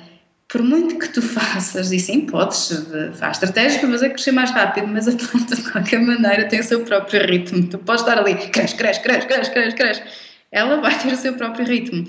Por 0.49 0.63
muito 0.63 0.99
que 0.99 1.09
tu 1.09 1.23
faças, 1.23 1.91
e 1.93 1.99
sim, 1.99 2.27
podes, 2.27 2.71
faz 3.15 3.39
estratégias 3.39 3.81
para 3.81 3.91
fazer 3.91 4.11
crescer 4.11 4.33
mais 4.33 4.51
rápido, 4.51 4.87
mas 4.89 5.09
a 5.09 5.13
planta 5.13 5.57
de 5.57 5.71
qualquer 5.71 6.01
maneira 6.01 6.47
tem 6.47 6.61
o 6.61 6.65
seu 6.65 6.85
próprio 6.85 7.27
ritmo. 7.27 7.67
Tu 7.69 7.79
podes 7.79 8.03
estar 8.03 8.19
ali, 8.19 8.35
cresce, 8.35 8.75
cresce, 8.75 9.01
cresce, 9.01 9.27
cresce, 9.27 9.51
cresce, 9.51 9.77
cresce. 9.77 10.03
Ela 10.51 10.79
vai 10.83 10.99
ter 10.99 11.11
o 11.11 11.17
seu 11.17 11.33
próprio 11.33 11.65
ritmo. 11.65 12.07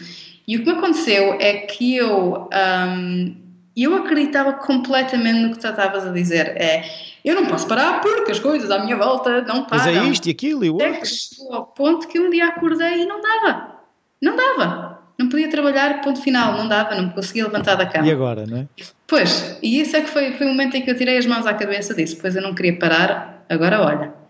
E 0.47 0.57
o 0.57 0.59
que 0.59 0.71
me 0.71 0.77
aconteceu 0.77 1.33
é 1.39 1.53
que 1.59 1.95
eu, 1.95 2.49
um, 2.51 3.35
eu 3.75 3.95
acreditava 3.95 4.53
completamente 4.53 5.39
no 5.39 5.51
que 5.51 5.59
tu 5.59 5.67
estavas 5.67 6.05
a 6.05 6.11
dizer. 6.11 6.47
É, 6.57 6.83
eu 7.23 7.35
não 7.35 7.45
posso 7.45 7.67
parar 7.67 8.01
porque 8.01 8.31
as 8.31 8.39
coisas 8.39 8.69
à 8.69 8.79
minha 8.79 8.97
volta 8.97 9.41
não 9.41 9.65
param. 9.65 9.85
Mas 9.85 9.87
é 9.87 10.09
isto 10.09 10.27
e 10.27 10.31
aquilo 10.31 10.65
e 10.65 10.69
o 10.69 10.73
outro. 10.73 11.05
Chegou 11.05 11.53
ao 11.53 11.65
ponto 11.65 12.07
que 12.07 12.19
um 12.19 12.29
dia 12.29 12.47
acordei 12.47 13.03
e 13.03 13.05
não 13.05 13.21
dava. 13.21 13.75
Não 14.21 14.35
dava. 14.35 14.99
Não 15.17 15.29
podia 15.29 15.49
trabalhar, 15.49 16.01
ponto 16.01 16.19
final, 16.21 16.57
não 16.57 16.67
dava, 16.67 16.95
não 16.95 17.09
conseguia 17.09 17.45
levantar 17.45 17.75
da 17.75 17.85
cama. 17.85 18.07
E 18.07 18.11
agora, 18.11 18.45
não 18.45 18.57
é? 18.57 18.67
Pois, 19.07 19.57
e 19.61 19.79
isso 19.79 19.95
é 19.95 20.01
que 20.01 20.09
foi, 20.09 20.33
foi 20.33 20.47
o 20.47 20.49
momento 20.49 20.75
em 20.75 20.81
que 20.81 20.89
eu 20.89 20.97
tirei 20.97 21.17
as 21.17 21.25
mãos 21.25 21.45
à 21.45 21.53
cabeça 21.53 21.93
disso. 21.93 22.17
Pois 22.19 22.35
eu 22.35 22.41
não 22.41 22.53
queria 22.53 22.77
parar, 22.77 23.45
agora 23.47 23.79
olha. 23.81 24.22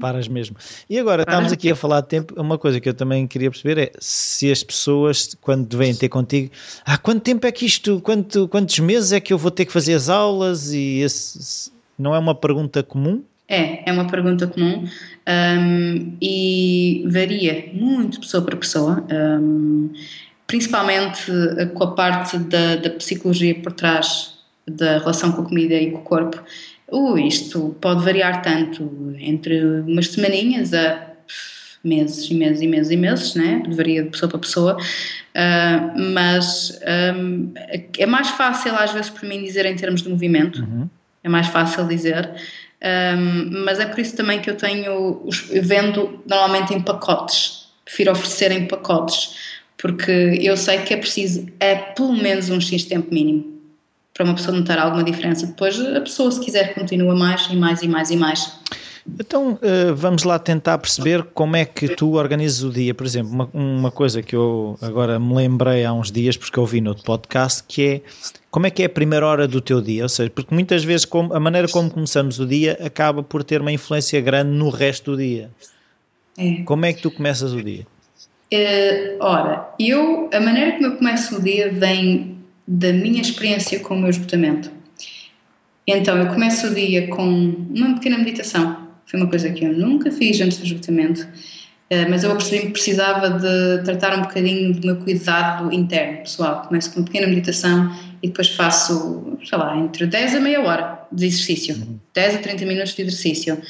Paras 0.00 0.28
mesmo. 0.28 0.56
E 0.88 0.98
agora, 0.98 1.24
Paras 1.24 1.34
estamos 1.34 1.52
aqui 1.52 1.70
a 1.70 1.76
falar 1.76 2.00
de 2.00 2.08
tempo. 2.08 2.34
Uma 2.40 2.58
coisa 2.58 2.80
que 2.80 2.88
eu 2.88 2.94
também 2.94 3.26
queria 3.26 3.50
perceber 3.50 3.78
é 3.78 3.92
se 3.98 4.50
as 4.50 4.62
pessoas, 4.62 5.36
quando 5.40 5.76
vêm 5.76 5.94
ter 5.94 6.08
contigo, 6.08 6.50
ah, 6.84 6.98
quanto 6.98 7.22
tempo 7.22 7.46
é 7.46 7.52
que 7.52 7.66
isto, 7.66 8.00
quanto, 8.00 8.48
quantos 8.48 8.78
meses 8.78 9.12
é 9.12 9.20
que 9.20 9.32
eu 9.32 9.38
vou 9.38 9.50
ter 9.50 9.64
que 9.64 9.72
fazer 9.72 9.94
as 9.94 10.08
aulas? 10.08 10.72
E 10.72 11.00
esse, 11.00 11.70
não 11.98 12.14
é 12.14 12.18
uma 12.18 12.34
pergunta 12.34 12.82
comum? 12.82 13.22
É, 13.48 13.88
é 13.88 13.92
uma 13.92 14.06
pergunta 14.06 14.46
comum 14.46 14.84
um, 15.28 16.16
e 16.22 17.04
varia 17.10 17.68
muito 17.72 18.20
pessoa 18.20 18.44
para 18.44 18.56
pessoa, 18.56 19.04
um, 19.10 19.92
principalmente 20.46 21.24
com 21.74 21.82
a 21.82 21.90
parte 21.92 22.38
da, 22.38 22.76
da 22.76 22.90
psicologia 22.90 23.56
por 23.56 23.72
trás 23.72 24.38
da 24.68 24.98
relação 24.98 25.32
com 25.32 25.42
a 25.42 25.44
comida 25.44 25.74
e 25.74 25.90
com 25.90 25.98
o 25.98 26.02
corpo. 26.02 26.40
Uh, 26.92 27.16
isto 27.18 27.76
pode 27.80 28.04
variar 28.04 28.42
tanto 28.42 29.14
entre 29.18 29.62
umas 29.82 30.08
semaninhas 30.08 30.74
a 30.74 31.10
meses 31.82 32.30
e 32.30 32.34
meses 32.34 32.60
e 32.60 32.66
meses 32.66 32.90
e 32.92 32.96
meses, 32.96 33.34
né? 33.34 33.62
varia 33.68 34.02
de 34.02 34.10
pessoa 34.10 34.28
para 34.28 34.38
pessoa, 34.38 34.76
uh, 34.76 36.00
mas 36.14 36.78
um, 37.16 37.52
é 37.98 38.06
mais 38.06 38.28
fácil 38.30 38.74
às 38.74 38.92
vezes 38.92 39.10
para 39.10 39.28
mim 39.28 39.42
dizer 39.42 39.64
em 39.66 39.76
termos 39.76 40.02
de 40.02 40.08
movimento, 40.08 40.62
uhum. 40.62 40.88
é 41.24 41.28
mais 41.28 41.46
fácil 41.46 41.86
dizer, 41.86 42.30
um, 42.82 43.64
mas 43.64 43.78
é 43.78 43.86
por 43.86 43.98
isso 43.98 44.14
também 44.16 44.40
que 44.40 44.50
eu 44.50 44.56
tenho, 44.56 44.84
eu 45.50 45.62
vendo 45.62 46.22
normalmente 46.28 46.74
em 46.74 46.80
pacotes, 46.80 47.68
prefiro 47.84 48.12
oferecer 48.12 48.52
em 48.52 48.66
pacotes, 48.66 49.36
porque 49.78 50.38
eu 50.42 50.56
sei 50.58 50.78
que 50.80 50.92
é 50.92 50.96
preciso, 50.98 51.46
é 51.58 51.74
pelo 51.76 52.12
menos 52.12 52.50
um 52.50 52.60
X 52.60 52.84
tempo 52.84 53.12
mínimo 53.12 53.49
para 54.20 54.26
uma 54.26 54.34
pessoa 54.34 54.54
notar 54.54 54.78
alguma 54.78 55.02
diferença. 55.02 55.46
Depois, 55.46 55.80
a 55.80 56.00
pessoa, 56.02 56.30
se 56.30 56.40
quiser, 56.40 56.74
continua 56.74 57.14
mais 57.14 57.48
e 57.50 57.56
mais 57.56 57.82
e 57.82 57.88
mais 57.88 58.10
e 58.10 58.16
mais. 58.16 58.60
Então, 59.18 59.52
uh, 59.54 59.94
vamos 59.94 60.24
lá 60.24 60.38
tentar 60.38 60.76
perceber 60.76 61.22
como 61.32 61.56
é 61.56 61.64
que 61.64 61.96
tu 61.96 62.12
organizas 62.12 62.62
o 62.62 62.70
dia. 62.70 62.92
Por 62.92 63.06
exemplo, 63.06 63.32
uma, 63.32 63.48
uma 63.54 63.90
coisa 63.90 64.20
que 64.20 64.36
eu 64.36 64.76
agora 64.82 65.18
me 65.18 65.34
lembrei 65.34 65.86
há 65.86 65.92
uns 65.94 66.12
dias, 66.12 66.36
porque 66.36 66.58
eu 66.58 66.62
ouvi 66.62 66.82
no 66.82 66.94
podcast, 66.94 67.64
que 67.66 67.82
é 67.82 68.00
como 68.50 68.66
é 68.66 68.70
que 68.70 68.82
é 68.82 68.86
a 68.86 68.90
primeira 68.90 69.26
hora 69.26 69.48
do 69.48 69.58
teu 69.58 69.80
dia? 69.80 70.02
Ou 70.02 70.08
seja, 70.08 70.28
porque 70.28 70.54
muitas 70.54 70.84
vezes 70.84 71.06
como, 71.06 71.32
a 71.32 71.40
maneira 71.40 71.66
como 71.68 71.90
começamos 71.90 72.38
o 72.38 72.46
dia 72.46 72.78
acaba 72.84 73.22
por 73.22 73.42
ter 73.42 73.62
uma 73.62 73.72
influência 73.72 74.20
grande 74.20 74.50
no 74.50 74.68
resto 74.68 75.12
do 75.12 75.16
dia. 75.16 75.50
É. 76.36 76.62
Como 76.64 76.84
é 76.84 76.92
que 76.92 77.00
tu 77.00 77.10
começas 77.10 77.54
o 77.54 77.62
dia? 77.62 77.86
Uh, 78.52 79.16
ora, 79.20 79.70
eu, 79.78 80.28
a 80.30 80.40
maneira 80.40 80.72
como 80.72 80.86
eu 80.88 80.96
começo 80.96 81.38
o 81.38 81.42
dia 81.42 81.72
vem 81.72 82.39
da 82.70 82.92
minha 82.92 83.20
experiência 83.20 83.80
com 83.80 83.96
o 83.96 83.98
meu 83.98 84.10
esgotamento. 84.10 84.70
Então, 85.84 86.16
eu 86.16 86.28
começo 86.28 86.68
o 86.68 86.74
dia 86.74 87.08
com 87.08 87.24
uma 87.24 87.94
pequena 87.94 88.16
meditação. 88.16 88.88
Foi 89.04 89.18
uma 89.18 89.28
coisa 89.28 89.50
que 89.50 89.64
eu 89.64 89.72
nunca 89.72 90.12
fiz 90.12 90.40
antes 90.40 90.58
do 90.58 90.66
esgotamento, 90.66 91.26
eh, 91.90 92.06
mas 92.08 92.22
eu 92.22 92.30
percebi 92.30 92.66
que 92.66 92.72
precisava 92.72 93.28
de 93.28 93.82
tratar 93.82 94.16
um 94.16 94.22
bocadinho 94.22 94.72
do 94.72 94.86
meu 94.86 94.96
cuidado 94.98 95.72
interno, 95.74 96.18
pessoal. 96.18 96.62
Começo 96.62 96.92
com 96.92 97.00
uma 97.00 97.06
pequena 97.06 97.26
meditação 97.26 97.92
e 98.22 98.28
depois 98.28 98.50
faço, 98.50 99.36
sei 99.44 99.58
lá, 99.58 99.76
entre 99.76 100.06
10 100.06 100.36
a 100.36 100.40
meia 100.40 100.60
hora 100.60 101.08
de 101.10 101.26
exercício. 101.26 101.76
10 102.14 102.36
a 102.36 102.38
30 102.38 102.66
minutos 102.66 102.94
de 102.94 103.02
exercício. 103.02 103.60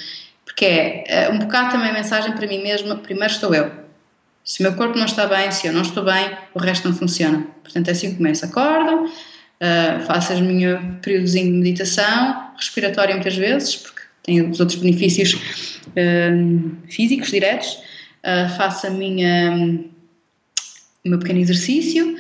Porque 0.44 0.66
é 0.66 1.04
eh, 1.06 1.30
um 1.30 1.38
bocado 1.38 1.72
também 1.72 1.88
a 1.88 1.94
mensagem 1.94 2.32
para 2.32 2.46
mim 2.46 2.62
mesma: 2.62 2.96
primeiro 2.96 3.32
estou 3.32 3.54
eu 3.54 3.80
se 4.44 4.60
o 4.60 4.62
meu 4.62 4.74
corpo 4.74 4.98
não 4.98 5.04
está 5.04 5.26
bem, 5.26 5.50
se 5.50 5.66
eu 5.66 5.72
não 5.72 5.82
estou 5.82 6.04
bem, 6.04 6.36
o 6.54 6.58
resto 6.58 6.88
não 6.88 6.96
funciona. 6.96 7.46
Portanto, 7.62 7.88
é 7.88 7.90
assim 7.92 8.10
que 8.10 8.16
começo. 8.16 8.44
Acordo, 8.44 9.04
uh, 9.04 10.06
faço 10.06 10.34
o 10.34 10.40
meu 10.40 10.78
períodozinho 11.02 11.52
de 11.52 11.58
meditação, 11.58 12.50
respiratória 12.56 13.14
muitas 13.14 13.36
vezes, 13.36 13.76
porque 13.76 14.00
tem 14.22 14.48
os 14.48 14.58
outros 14.58 14.78
benefícios 14.78 15.34
uh, 15.34 16.76
físicos 16.88 17.30
diretos. 17.30 17.78
Uh, 18.24 18.48
faço 18.56 18.86
a 18.86 18.90
minha, 18.90 19.80
o 21.04 21.08
meu 21.08 21.18
pequeno 21.18 21.40
exercício 21.40 22.16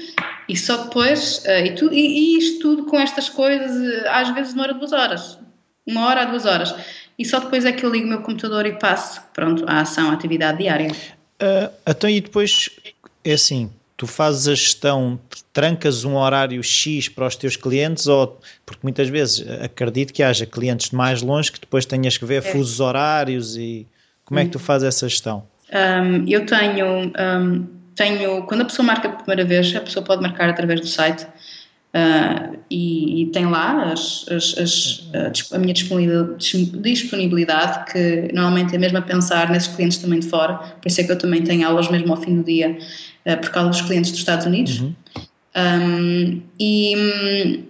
e 0.48 0.56
só 0.56 0.84
depois, 0.84 1.44
e, 1.46 1.70
tu, 1.72 1.92
e, 1.92 2.34
e, 2.34 2.38
isto 2.38 2.60
tudo 2.60 2.84
com 2.86 2.98
estas 2.98 3.28
coisas, 3.28 4.04
às 4.06 4.30
vezes 4.30 4.52
demora 4.52 4.74
duas 4.74 4.92
horas, 4.92 5.38
uma 5.86 6.06
hora 6.06 6.22
a 6.22 6.24
duas 6.24 6.44
horas. 6.44 6.74
E 7.16 7.24
só 7.24 7.38
depois 7.38 7.64
é 7.64 7.70
que 7.70 7.84
eu 7.84 7.90
ligo 7.90 8.06
o 8.06 8.08
meu 8.08 8.22
computador 8.22 8.66
e 8.66 8.72
passo, 8.72 9.22
pronto, 9.32 9.64
a 9.68 9.82
ação, 9.82 10.10
a 10.10 10.14
atividade 10.14 10.58
diária. 10.58 10.90
Uh, 11.40 11.72
então, 11.86 12.10
e 12.10 12.20
depois 12.20 12.68
é 13.24 13.32
assim: 13.32 13.70
tu 13.96 14.06
fazes 14.06 14.48
a 14.48 14.54
gestão, 14.54 15.18
trancas 15.52 16.04
um 16.04 16.16
horário 16.16 16.62
X 16.62 17.08
para 17.08 17.26
os 17.26 17.36
teus 17.36 17.56
clientes, 17.56 18.06
ou 18.06 18.38
porque 18.64 18.80
muitas 18.82 19.08
vezes 19.08 19.44
acredito 19.62 20.12
que 20.12 20.22
haja 20.22 20.46
clientes 20.46 20.90
de 20.90 20.96
mais 20.96 21.22
longe 21.22 21.52
que 21.52 21.60
depois 21.60 21.84
tenhas 21.84 22.16
que 22.16 22.24
ver 22.24 22.42
é. 22.44 22.52
fusos 22.52 22.80
horários 22.80 23.56
e 23.56 23.86
como 24.24 24.40
é 24.40 24.44
que 24.44 24.50
tu 24.50 24.56
hum. 24.56 24.62
fazes 24.62 24.88
essa 24.88 25.08
gestão? 25.08 25.46
Um, 25.72 26.26
eu 26.28 26.46
tenho, 26.46 27.12
um, 27.18 27.66
tenho, 27.94 28.42
quando 28.44 28.62
a 28.62 28.64
pessoa 28.64 28.86
marca 28.86 29.08
pela 29.08 29.22
primeira 29.22 29.44
vez, 29.44 29.74
a 29.76 29.80
pessoa 29.80 30.04
pode 30.04 30.22
marcar 30.22 30.48
através 30.48 30.80
do 30.80 30.86
site. 30.86 31.26
Uh, 31.92 32.56
e, 32.70 33.22
e, 33.22 33.26
tem 33.32 33.46
lá 33.46 33.90
as, 33.90 34.24
as, 34.28 34.56
as, 34.56 35.52
a 35.52 35.58
minha 35.58 35.74
disponibilidade, 35.74 37.92
que 37.92 38.30
normalmente 38.32 38.76
é 38.76 38.78
mesmo 38.78 38.98
a 38.98 39.02
pensar 39.02 39.50
nesses 39.50 39.74
clientes 39.74 39.98
também 39.98 40.20
de 40.20 40.28
fora, 40.28 40.54
por 40.54 40.86
isso 40.86 41.00
é 41.00 41.04
que 41.04 41.10
eu 41.10 41.18
também 41.18 41.42
tenho 41.42 41.66
aulas 41.66 41.90
mesmo 41.90 42.12
ao 42.12 42.20
fim 42.20 42.36
do 42.36 42.44
dia, 42.44 42.78
uh, 43.26 43.36
por 43.38 43.50
causa 43.50 43.70
dos 43.70 43.82
clientes 43.82 44.12
dos 44.12 44.20
Estados 44.20 44.46
Unidos. 44.46 44.80
Uhum. 44.80 44.94
Um, 45.56 46.42
e 46.60 47.64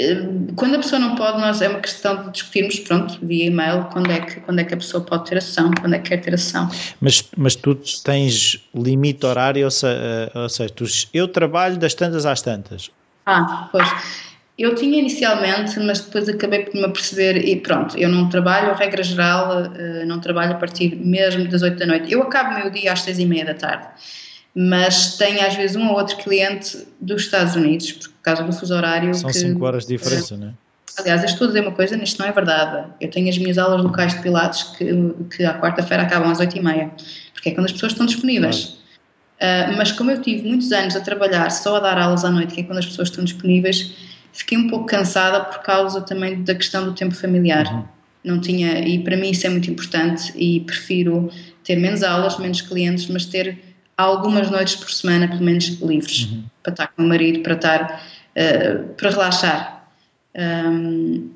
um, 0.00 0.46
quando 0.56 0.76
a 0.76 0.78
pessoa 0.78 0.98
não 0.98 1.14
pode, 1.14 1.38
nós 1.38 1.60
é 1.60 1.68
uma 1.68 1.80
questão 1.80 2.24
de 2.24 2.32
discutirmos, 2.32 2.80
pronto, 2.80 3.18
via 3.22 3.44
e-mail, 3.44 3.84
quando 3.92 4.10
é 4.10 4.20
que, 4.20 4.40
quando 4.40 4.58
é 4.60 4.64
que 4.64 4.72
a 4.72 4.76
pessoa 4.78 5.04
pode 5.04 5.28
ter 5.28 5.36
ação, 5.36 5.70
quando 5.78 5.94
é 5.94 5.98
que 5.98 6.08
quer 6.08 6.16
ter 6.16 6.32
ação. 6.32 6.70
Mas, 6.98 7.22
mas 7.36 7.54
tu 7.54 7.78
tens 8.02 8.58
limite 8.74 9.26
horário, 9.26 9.66
ou 9.66 9.70
seja, 9.70 10.32
ou 10.34 10.48
seja 10.48 10.70
tu, 10.70 10.84
eu 11.12 11.28
trabalho 11.28 11.76
das 11.76 11.92
tantas 11.92 12.24
às 12.24 12.40
tantas, 12.40 12.90
ah, 13.26 13.68
pois. 13.70 13.88
Eu 14.58 14.74
tinha 14.74 14.98
inicialmente, 14.98 15.80
mas 15.80 16.00
depois 16.00 16.28
acabei 16.28 16.64
por 16.64 16.74
me 16.74 16.84
aperceber 16.84 17.36
e 17.48 17.56
pronto, 17.56 17.96
eu 17.96 18.10
não 18.10 18.28
trabalho, 18.28 18.74
regra 18.74 19.02
geral, 19.02 19.72
eh, 19.74 20.04
não 20.04 20.20
trabalho 20.20 20.52
a 20.52 20.56
partir 20.56 20.96
mesmo 20.96 21.48
das 21.48 21.62
8 21.62 21.78
da 21.78 21.86
noite. 21.86 22.12
Eu 22.12 22.22
acabo 22.22 22.50
o 22.50 22.58
meu 22.58 22.70
dia 22.70 22.92
às 22.92 23.00
6 23.00 23.20
e 23.20 23.24
meia 23.24 23.46
da 23.46 23.54
tarde, 23.54 23.86
mas 24.54 25.16
tenho 25.16 25.40
às 25.46 25.54
vezes 25.54 25.76
um 25.76 25.88
ou 25.88 25.96
outro 25.96 26.14
cliente 26.18 26.86
dos 27.00 27.22
Estados 27.22 27.56
Unidos, 27.56 27.92
por 27.92 28.10
causa 28.22 28.42
do 28.42 28.52
fuso 28.52 28.74
horário. 28.74 29.14
São 29.14 29.32
5 29.32 29.64
horas 29.64 29.86
de 29.86 29.96
diferença, 29.96 30.36
não 30.36 30.48
é? 30.48 30.52
Aliás, 30.98 31.22
eu 31.22 31.28
estou 31.28 31.46
a 31.46 31.48
dizer 31.48 31.60
uma 31.60 31.72
coisa, 31.72 31.96
isto 31.96 32.18
não 32.18 32.28
é 32.28 32.32
verdade. 32.32 32.86
Eu 33.00 33.08
tenho 33.10 33.30
as 33.30 33.38
minhas 33.38 33.56
aulas 33.56 33.82
locais 33.82 34.12
de 34.12 34.20
Pilates 34.20 34.64
que, 34.76 34.92
que 35.34 35.42
à 35.42 35.58
quarta-feira 35.58 36.02
acabam 36.02 36.30
às 36.30 36.38
8 36.38 36.58
e 36.58 36.62
meia, 36.62 36.90
porque 37.32 37.48
é 37.48 37.54
quando 37.54 37.64
as 37.64 37.72
pessoas 37.72 37.92
estão 37.92 38.04
disponíveis. 38.04 38.64
Claro. 38.64 38.79
Uh, 39.40 39.74
mas 39.76 39.90
como 39.90 40.10
eu 40.10 40.20
tive 40.20 40.46
muitos 40.46 40.70
anos 40.70 40.94
a 40.94 41.00
trabalhar 41.00 41.48
só 41.50 41.76
a 41.76 41.80
dar 41.80 41.96
aulas 41.96 42.26
à 42.26 42.30
noite, 42.30 42.54
que 42.54 42.60
é 42.60 42.64
quando 42.64 42.78
as 42.78 42.84
pessoas 42.84 43.08
estão 43.08 43.24
disponíveis, 43.24 43.94
fiquei 44.34 44.58
um 44.58 44.68
pouco 44.68 44.84
cansada 44.84 45.40
por 45.40 45.62
causa 45.62 46.02
também 46.02 46.42
da 46.42 46.54
questão 46.54 46.84
do 46.84 46.92
tempo 46.92 47.14
familiar. 47.14 47.66
Uhum. 47.72 47.84
Não 48.22 48.38
tinha, 48.38 48.86
e 48.86 48.98
para 48.98 49.16
mim 49.16 49.30
isso 49.30 49.46
é 49.46 49.50
muito 49.50 49.70
importante 49.70 50.30
e 50.36 50.60
prefiro 50.60 51.30
ter 51.64 51.76
menos 51.76 52.02
aulas, 52.02 52.38
menos 52.38 52.60
clientes, 52.60 53.06
mas 53.06 53.24
ter 53.24 53.58
algumas 53.96 54.50
noites 54.50 54.76
por 54.76 54.90
semana, 54.90 55.26
pelo 55.26 55.42
menos, 55.42 55.80
livres, 55.80 56.24
uhum. 56.24 56.44
para 56.62 56.72
estar 56.72 56.86
com 56.88 57.02
o 57.02 57.08
marido, 57.08 57.40
para 57.40 57.54
estar, 57.54 58.02
uh, 58.36 58.94
para 58.94 59.10
relaxar. 59.10 59.86
Um, 60.36 61.30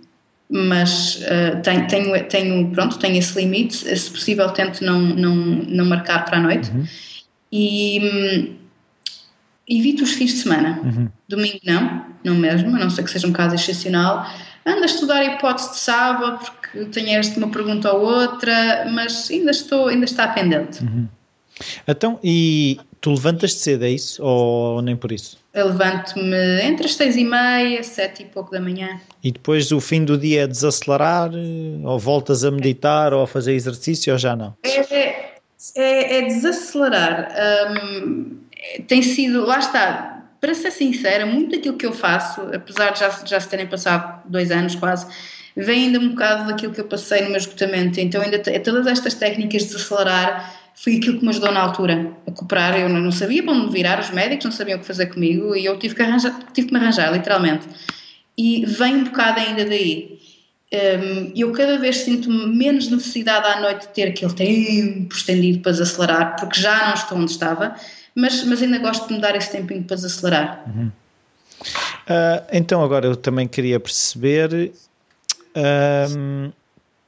mas 0.50 1.22
uh, 1.22 1.60
tenho, 1.62 1.86
tenho, 1.88 2.24
tenho, 2.28 2.70
pronto, 2.70 2.98
tenho 2.98 3.16
esse 3.16 3.34
limite, 3.40 3.76
se 3.76 4.10
possível 4.10 4.50
tento 4.50 4.84
não, 4.84 5.00
não, 5.00 5.34
não 5.34 5.86
marcar 5.86 6.24
para 6.26 6.36
a 6.36 6.40
noite 6.40 6.70
uhum. 6.70 6.84
E 7.56 8.00
um, 8.02 8.56
evito 9.68 10.02
os 10.02 10.14
fins 10.14 10.32
de 10.32 10.38
semana, 10.38 10.80
uhum. 10.82 11.08
domingo 11.28 11.60
não, 11.64 12.04
não 12.24 12.34
mesmo, 12.34 12.74
a 12.74 12.80
não 12.80 12.90
ser 12.90 13.04
que 13.04 13.10
seja 13.12 13.28
um 13.28 13.32
caso 13.32 13.54
excepcional, 13.54 14.26
ando 14.66 14.82
a 14.82 14.86
estudar 14.86 15.20
a 15.20 15.24
hipótese 15.24 15.70
de 15.70 15.76
sábado 15.76 16.44
porque 16.44 16.86
tenho 16.86 17.10
esta 17.10 17.38
uma 17.38 17.48
pergunta 17.50 17.92
ou 17.92 18.02
outra, 18.02 18.90
mas 18.90 19.30
ainda 19.30 19.52
estou, 19.52 19.86
ainda 19.86 20.04
está 20.04 20.26
pendente. 20.26 20.82
Uhum. 20.82 21.06
Então, 21.86 22.18
e 22.24 22.80
tu 23.00 23.10
levantas-te 23.12 23.60
cedo, 23.60 23.84
é 23.84 23.90
isso? 23.90 24.20
Ou 24.20 24.82
nem 24.82 24.96
por 24.96 25.12
isso? 25.12 25.38
Eu 25.52 25.68
levanto-me 25.68 26.60
entre 26.62 26.86
as 26.86 26.94
seis 26.96 27.16
e 27.16 27.22
meia, 27.22 27.80
sete 27.84 28.24
e 28.24 28.26
pouco 28.26 28.50
da 28.50 28.60
manhã. 28.60 29.00
E 29.22 29.30
depois 29.30 29.70
o 29.70 29.80
fim 29.80 30.04
do 30.04 30.18
dia 30.18 30.42
é 30.42 30.46
desacelerar? 30.48 31.30
Ou 31.84 31.98
voltas 31.98 32.42
a 32.42 32.50
meditar 32.50 33.14
ou 33.14 33.22
a 33.22 33.26
fazer 33.28 33.52
exercício 33.52 34.12
ou 34.12 34.18
já 34.18 34.34
não? 34.34 34.56
É, 34.64 34.82
é, 35.74 36.18
é 36.18 36.22
desacelerar. 36.22 37.32
Um, 37.70 38.38
tem 38.86 39.02
sido, 39.02 39.44
lá 39.44 39.58
está, 39.58 40.24
para 40.40 40.54
ser 40.54 40.70
sincera, 40.70 41.26
muito 41.26 41.56
daquilo 41.56 41.76
que 41.76 41.86
eu 41.86 41.92
faço, 41.92 42.40
apesar 42.54 42.90
de 42.90 43.00
já, 43.00 43.10
já 43.24 43.40
se 43.40 43.48
terem 43.48 43.66
passado 43.66 44.22
dois 44.28 44.50
anos 44.50 44.74
quase, 44.74 45.06
vem 45.56 45.86
ainda 45.86 45.98
um 45.98 46.10
bocado 46.10 46.46
daquilo 46.46 46.72
que 46.72 46.80
eu 46.80 46.86
passei 46.86 47.22
no 47.22 47.28
meu 47.28 47.38
esgotamento. 47.38 48.00
Então, 48.00 48.22
ainda 48.22 48.38
todas 48.38 48.86
estas 48.86 49.14
técnicas 49.14 49.62
de 49.62 49.68
desacelerar 49.68 50.54
foi 50.74 50.96
aquilo 50.96 51.18
que 51.18 51.24
me 51.24 51.30
ajudou 51.30 51.52
na 51.52 51.60
altura 51.60 52.12
a 52.26 52.30
cooperar. 52.30 52.78
Eu 52.78 52.88
não 52.88 53.12
sabia 53.12 53.42
para 53.42 53.52
onde 53.52 53.72
virar, 53.72 54.00
os 54.00 54.10
médicos 54.10 54.44
não 54.44 54.52
sabiam 54.52 54.76
o 54.76 54.80
que 54.80 54.86
fazer 54.86 55.06
comigo 55.06 55.54
e 55.54 55.64
eu 55.64 55.78
tive 55.78 55.94
que, 55.94 56.02
arranjar, 56.02 56.36
tive 56.52 56.68
que 56.68 56.74
me 56.74 56.80
arranjar, 56.80 57.12
literalmente. 57.12 57.66
E 58.36 58.66
vem 58.66 58.96
um 58.96 59.04
bocado 59.04 59.40
ainda 59.40 59.64
daí. 59.64 60.18
Eu 61.34 61.52
cada 61.52 61.78
vez 61.78 61.98
sinto 61.98 62.30
menos 62.30 62.88
necessidade 62.88 63.46
à 63.46 63.60
noite 63.60 63.82
de 63.82 63.88
ter 63.88 64.08
aquele 64.08 64.32
tempo 64.32 65.14
estendido 65.14 65.60
para 65.60 65.72
desacelerar, 65.72 66.36
porque 66.38 66.60
já 66.60 66.88
não 66.88 66.94
estou 66.94 67.18
onde 67.18 67.30
estava, 67.30 67.74
mas, 68.14 68.44
mas 68.44 68.62
ainda 68.62 68.78
gosto 68.78 69.08
de 69.08 69.14
me 69.14 69.20
dar 69.20 69.34
esse 69.36 69.50
tempinho 69.50 69.84
para 69.84 69.96
desacelerar. 69.96 70.64
Uhum. 70.66 70.86
Uh, 70.86 72.44
então, 72.52 72.82
agora 72.82 73.06
eu 73.06 73.16
também 73.16 73.46
queria 73.48 73.78
perceber. 73.80 74.72
Um, 75.56 76.50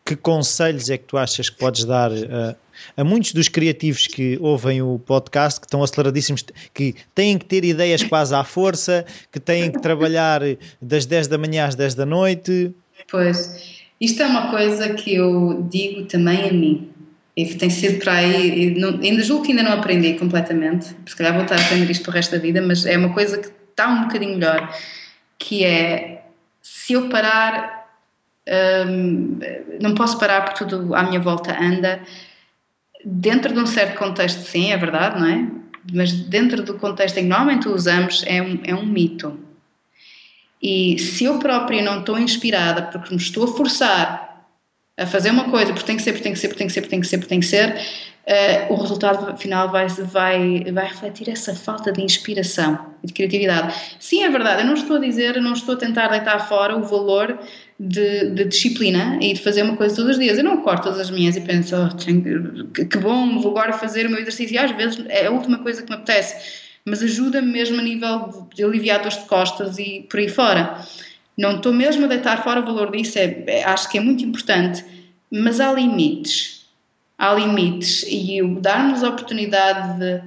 que 0.06 0.14
conselhos 0.14 0.88
é 0.88 0.96
que 0.96 1.04
tu 1.04 1.18
achas 1.18 1.50
que 1.50 1.56
podes 1.58 1.84
dar 1.84 2.12
uh, 2.12 2.56
a 2.96 3.02
muitos 3.02 3.32
dos 3.32 3.48
criativos 3.48 4.06
que 4.06 4.38
ouvem 4.40 4.80
o 4.80 5.00
podcast, 5.00 5.58
que 5.58 5.66
estão 5.66 5.82
aceleradíssimos, 5.82 6.44
que 6.72 6.94
têm 7.12 7.36
que 7.36 7.44
ter 7.44 7.64
ideias 7.64 8.04
quase 8.04 8.32
à 8.32 8.44
força, 8.44 9.04
que 9.32 9.40
têm 9.40 9.72
que 9.72 9.80
trabalhar 9.80 10.42
das 10.80 11.06
10 11.06 11.26
da 11.26 11.36
manhã 11.36 11.66
às 11.66 11.74
10 11.74 11.96
da 11.96 12.06
noite? 12.06 12.72
Pois, 13.10 13.82
isto 14.00 14.22
é 14.22 14.26
uma 14.26 14.50
coisa 14.50 14.94
que 14.94 15.14
eu 15.14 15.66
digo 15.70 16.04
também 16.06 16.48
a 16.48 16.52
mim. 16.52 16.90
E 17.36 17.54
tem 17.54 17.68
sido 17.68 18.02
para 18.02 18.14
aí, 18.14 18.74
não, 18.78 18.98
ainda 18.98 19.22
julgo 19.22 19.44
que 19.44 19.52
ainda 19.52 19.62
não 19.62 19.72
aprendi 19.72 20.14
completamente, 20.14 20.96
se 21.06 21.14
calhar 21.14 21.34
vou 21.34 21.42
estar 21.42 21.56
a 21.56 21.60
aprender 21.60 21.90
isto 21.90 22.02
para 22.02 22.10
o 22.12 22.14
resto 22.14 22.32
da 22.32 22.38
vida, 22.38 22.62
mas 22.62 22.86
é 22.86 22.96
uma 22.96 23.12
coisa 23.12 23.36
que 23.36 23.50
está 23.70 23.88
um 23.88 24.04
bocadinho 24.04 24.38
melhor, 24.38 24.74
que 25.38 25.62
é 25.62 26.24
se 26.62 26.94
eu 26.94 27.10
parar, 27.10 27.90
hum, 28.88 29.38
não 29.82 29.94
posso 29.94 30.18
parar 30.18 30.46
porque 30.46 30.64
tudo 30.64 30.94
à 30.94 31.02
minha 31.02 31.20
volta 31.20 31.54
anda, 31.60 32.00
dentro 33.04 33.52
de 33.52 33.60
um 33.60 33.66
certo 33.66 33.98
contexto, 33.98 34.40
sim, 34.40 34.72
é 34.72 34.76
verdade, 34.78 35.20
não 35.20 35.28
é? 35.28 35.46
Mas 35.92 36.12
dentro 36.12 36.62
do 36.62 36.74
contexto 36.74 37.18
em 37.18 37.24
que 37.24 37.28
normalmente 37.28 37.68
usamos, 37.68 38.24
é 38.26 38.40
um, 38.40 38.60
é 38.64 38.74
um 38.74 38.86
mito. 38.86 39.38
E 40.62 40.98
se 40.98 41.24
eu 41.24 41.38
própria 41.38 41.82
não 41.82 42.00
estou 42.00 42.18
inspirada 42.18 42.82
porque 42.82 43.14
me 43.14 43.20
estou 43.20 43.44
a 43.44 43.48
forçar 43.48 44.26
a 44.98 45.06
fazer 45.06 45.30
uma 45.30 45.50
coisa 45.50 45.72
porque 45.72 45.86
tem 45.86 45.96
que 45.96 46.02
ser, 46.02 46.12
porque 46.12 46.24
tem 46.24 46.32
que 46.32 46.38
ser, 46.38 46.48
porque 46.48 46.58
tem 46.58 46.66
que 46.66 46.72
ser, 46.72 46.80
porque 46.80 46.90
tem 46.90 47.00
que 47.00 47.06
ser, 47.06 47.18
porque 47.18 47.28
tem 47.28 47.40
que 47.40 47.46
ser, 47.46 47.76
uh, 48.26 48.72
o 48.72 48.76
resultado 48.76 49.36
final 49.36 49.70
vai, 49.70 49.86
vai, 49.88 50.64
vai 50.72 50.86
refletir 50.86 51.30
essa 51.30 51.54
falta 51.54 51.92
de 51.92 52.02
inspiração 52.02 52.78
e 53.02 53.06
de 53.06 53.12
criatividade. 53.12 53.74
Sim, 54.00 54.24
é 54.24 54.30
verdade, 54.30 54.62
eu 54.62 54.66
não 54.66 54.74
estou 54.74 54.96
a 54.96 55.00
dizer, 55.00 55.40
não 55.40 55.52
estou 55.52 55.74
a 55.74 55.78
tentar 55.78 56.08
deitar 56.08 56.48
fora 56.48 56.76
o 56.76 56.82
valor 56.82 57.38
de, 57.78 58.30
de, 58.30 58.44
disciplina 58.46 59.18
e 59.20 59.34
de 59.34 59.42
fazer 59.42 59.62
uma 59.62 59.76
coisa 59.76 59.94
todos 59.94 60.12
os 60.12 60.18
dias. 60.18 60.38
Eu 60.38 60.44
não 60.44 60.62
corto 60.62 60.84
todas 60.84 60.98
as 60.98 61.10
minhas 61.10 61.36
e 61.36 61.40
penso, 61.42 61.76
oh, 61.76 61.94
que, 61.94 62.84
que 62.86 62.98
bom, 62.98 63.38
vou 63.38 63.50
agora 63.50 63.74
fazer 63.74 64.06
o 64.06 64.10
meu 64.10 64.18
exercício. 64.18 64.54
E 64.54 64.58
às 64.58 64.70
vezes 64.70 65.04
é 65.08 65.26
a 65.26 65.30
última 65.30 65.58
coisa 65.58 65.82
que 65.82 65.90
me 65.90 65.96
apetece, 65.96 66.65
mas 66.86 67.02
ajuda-me 67.02 67.52
mesmo 67.52 67.80
a 67.80 67.82
nível 67.82 68.48
de 68.54 68.62
aliviar 68.62 69.00
dores 69.00 69.18
de 69.18 69.24
costas 69.24 69.76
e 69.76 70.06
por 70.08 70.20
aí 70.20 70.28
fora. 70.28 70.80
Não 71.36 71.56
estou 71.56 71.72
mesmo 71.72 72.04
a 72.04 72.08
deitar 72.08 72.44
fora 72.44 72.60
o 72.60 72.64
valor 72.64 72.92
disso, 72.92 73.18
é, 73.18 73.44
é, 73.48 73.64
acho 73.64 73.90
que 73.90 73.98
é 73.98 74.00
muito 74.00 74.24
importante, 74.24 74.84
mas 75.30 75.60
há 75.60 75.72
limites. 75.72 76.64
Há 77.18 77.34
limites 77.34 78.04
e 78.08 78.40
o 78.40 78.60
darmos 78.60 79.02
a 79.02 79.08
oportunidade 79.08 79.98
de 79.98 80.22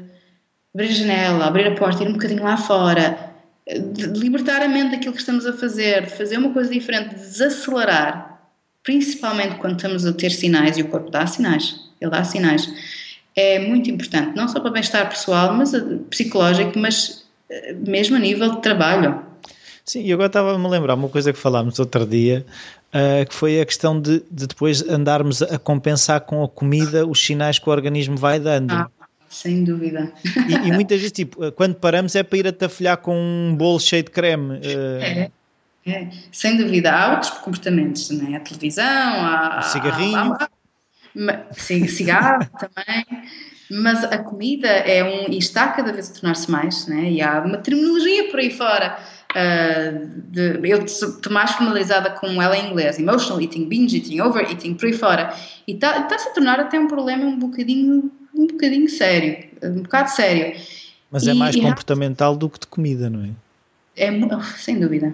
abrir 0.73 0.89
a 0.89 0.93
janela, 0.93 1.45
abrir 1.45 1.67
a 1.67 1.75
porta, 1.75 2.03
ir 2.03 2.09
um 2.09 2.13
bocadinho 2.13 2.43
lá 2.43 2.57
fora, 2.57 3.31
de 3.65 4.07
libertar 4.19 4.61
a 4.61 4.67
mente 4.67 4.91
daquilo 4.91 5.13
que 5.13 5.19
estamos 5.19 5.45
a 5.45 5.53
fazer, 5.53 6.07
de 6.07 6.11
fazer 6.11 6.37
uma 6.37 6.51
coisa 6.51 6.69
diferente, 6.69 7.15
de 7.15 7.21
desacelerar, 7.21 8.41
principalmente 8.83 9.55
quando 9.55 9.75
estamos 9.75 10.05
a 10.05 10.11
ter 10.11 10.31
sinais 10.31 10.77
e 10.77 10.81
o 10.81 10.89
corpo 10.89 11.09
dá 11.09 11.25
sinais, 11.25 11.79
ele 12.01 12.11
dá 12.11 12.23
sinais, 12.23 12.67
é 13.39 13.59
muito 13.59 13.89
importante, 13.89 14.35
não 14.35 14.47
só 14.47 14.59
para 14.59 14.71
bem-estar 14.71 15.09
pessoal, 15.09 15.53
mas 15.53 15.73
eh, 15.73 15.81
psicológico, 16.09 16.77
mas 16.77 17.25
eh, 17.49 17.73
mesmo 17.73 18.15
a 18.15 18.19
nível 18.19 18.55
de 18.55 18.61
trabalho. 18.61 19.21
Sim, 19.85 20.03
e 20.03 20.13
agora 20.13 20.27
estava-me 20.27 20.65
a 20.65 20.69
lembrar 20.69 20.95
uma 20.95 21.09
coisa 21.09 21.33
que 21.33 21.39
falámos 21.39 21.79
outro 21.79 22.05
dia, 22.05 22.45
uh, 22.93 23.27
que 23.27 23.33
foi 23.33 23.59
a 23.59 23.65
questão 23.65 23.99
de, 23.99 24.23
de, 24.29 24.45
depois 24.45 24.87
andarmos 24.87 25.41
a 25.41 25.57
compensar 25.57 26.21
com 26.21 26.43
a 26.43 26.47
comida 26.47 27.07
os 27.07 27.25
sinais 27.25 27.57
que 27.57 27.67
o 27.67 27.71
organismo 27.71 28.15
vai 28.15 28.39
dando. 28.39 28.71
Ah 28.71 28.89
sem 29.29 29.63
dúvida. 29.63 30.11
E, 30.25 30.67
e, 30.67 30.71
muitas 30.71 30.97
vezes, 30.97 31.11
tipo, 31.11 31.51
quando 31.51 31.75
paramos 31.75 32.15
é 32.15 32.23
para 32.23 32.37
ir 32.39 32.47
atafolhar 32.47 32.97
com 32.97 33.15
um 33.15 33.55
bolo 33.55 33.79
cheio 33.79 34.03
de 34.03 34.09
creme. 34.09 34.57
Uh... 34.57 34.99
É, 34.99 35.31
é, 35.85 36.09
sem 36.31 36.57
dúvida. 36.57 36.91
Há 36.91 37.11
outros 37.13 37.31
comportamentos, 37.31 38.09
né? 38.09 38.37
a 38.37 38.39
televisão, 38.39 38.85
há, 38.85 39.61
cigarrinho. 39.61 40.17
Há, 40.17 40.43
há, 40.43 40.49
sim, 41.51 41.87
cigarro 41.87 42.45
também. 42.59 43.05
Mas 43.71 44.03
a 44.03 44.17
comida 44.17 44.67
é 44.67 45.03
um. 45.03 45.31
e 45.31 45.37
está 45.37 45.67
cada 45.69 45.93
vez 45.93 46.09
a 46.09 46.13
tornar-se 46.13 46.49
mais, 46.49 46.87
né? 46.87 47.11
e 47.11 47.21
há 47.21 47.39
uma 47.41 47.57
terminologia 47.57 48.29
por 48.29 48.39
aí 48.39 48.49
fora. 48.49 48.97
Uh, 49.29 50.09
de, 50.31 50.59
eu 50.67 50.83
estou 50.83 51.31
mais 51.31 51.51
familiarizada 51.51 52.09
com 52.09 52.41
ela 52.41 52.57
em 52.57 52.71
inglês, 52.71 52.97
emotional 52.97 53.39
eating, 53.39 53.69
binge 53.69 53.97
eating, 53.97 54.21
overeating, 54.21 54.73
por 54.73 54.87
aí 54.87 54.93
fora. 54.93 55.33
E 55.67 55.73
está-se 55.73 56.25
tá 56.25 56.31
a 56.31 56.33
tornar 56.33 56.59
até 56.59 56.79
um 56.79 56.87
problema 56.87 57.25
um 57.25 57.37
bocadinho 57.37 58.11
um 58.33 58.47
bocadinho 58.47 58.89
sério, 58.89 59.49
um 59.63 59.81
bocado 59.81 60.09
sério. 60.11 60.59
Mas 61.11 61.27
é 61.27 61.31
e, 61.31 61.31
é 61.31 61.33
mais 61.33 61.55
comportamental 61.55 62.35
do 62.35 62.49
que 62.49 62.59
de 62.59 62.67
comida, 62.67 63.09
não 63.09 63.23
é? 63.25 63.29
É, 63.95 64.11
oh, 64.11 64.41
sem 64.41 64.79
dúvida. 64.79 65.13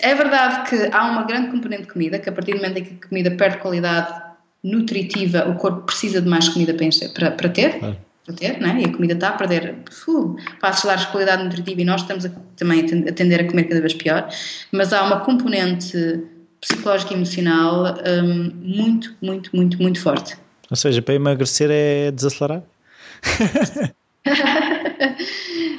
É 0.00 0.14
verdade 0.14 0.68
que 0.68 0.76
há 0.92 1.04
uma 1.10 1.24
grande 1.24 1.50
componente 1.50 1.82
de 1.82 1.88
comida, 1.88 2.18
que 2.18 2.28
a 2.28 2.32
partir 2.32 2.52
do 2.52 2.58
momento 2.58 2.78
em 2.78 2.84
que 2.84 2.94
a 3.02 3.08
comida 3.08 3.30
perde 3.30 3.58
qualidade 3.58 4.19
nutritiva, 4.62 5.48
o 5.48 5.54
corpo 5.54 5.82
precisa 5.82 6.20
de 6.20 6.28
mais 6.28 6.48
comida 6.48 6.74
para, 7.14 7.30
para 7.30 7.48
ter. 7.48 7.78
Claro. 7.78 7.96
Para 8.26 8.34
ter, 8.34 8.60
né? 8.60 8.82
E 8.82 8.84
a 8.84 8.92
comida 8.92 9.14
está 9.14 9.28
a 9.30 9.32
perder 9.32 9.76
uh, 10.06 10.36
passos 10.60 10.84
largos 10.84 11.06
de 11.06 11.12
qualidade 11.12 11.42
nutritiva 11.42 11.80
e 11.80 11.84
nós 11.84 12.02
estamos 12.02 12.26
a, 12.26 12.30
também 12.56 12.84
a 13.08 13.12
tender 13.12 13.40
a 13.40 13.44
comer 13.44 13.64
cada 13.64 13.80
vez 13.80 13.94
pior. 13.94 14.28
Mas 14.72 14.92
há 14.92 15.02
uma 15.02 15.20
componente 15.20 16.22
psicológica 16.60 17.14
e 17.14 17.16
emocional 17.16 17.96
um, 18.06 18.52
muito, 18.62 19.14
muito, 19.22 19.50
muito, 19.54 19.82
muito 19.82 20.00
forte. 20.00 20.36
Ou 20.70 20.76
seja, 20.76 21.00
para 21.02 21.14
emagrecer 21.14 21.70
é 21.70 22.10
desacelerar? 22.10 22.62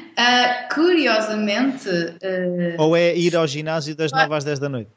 uh, 0.10 0.74
curiosamente. 0.74 1.88
Uh, 1.88 2.76
Ou 2.80 2.98
é 2.98 3.16
ir 3.16 3.36
ao 3.36 3.46
ginásio 3.46 3.96
das 3.96 4.12
9 4.12 4.36
às 4.36 4.44
10 4.44 4.60
da 4.60 4.68
noite? 4.68 4.90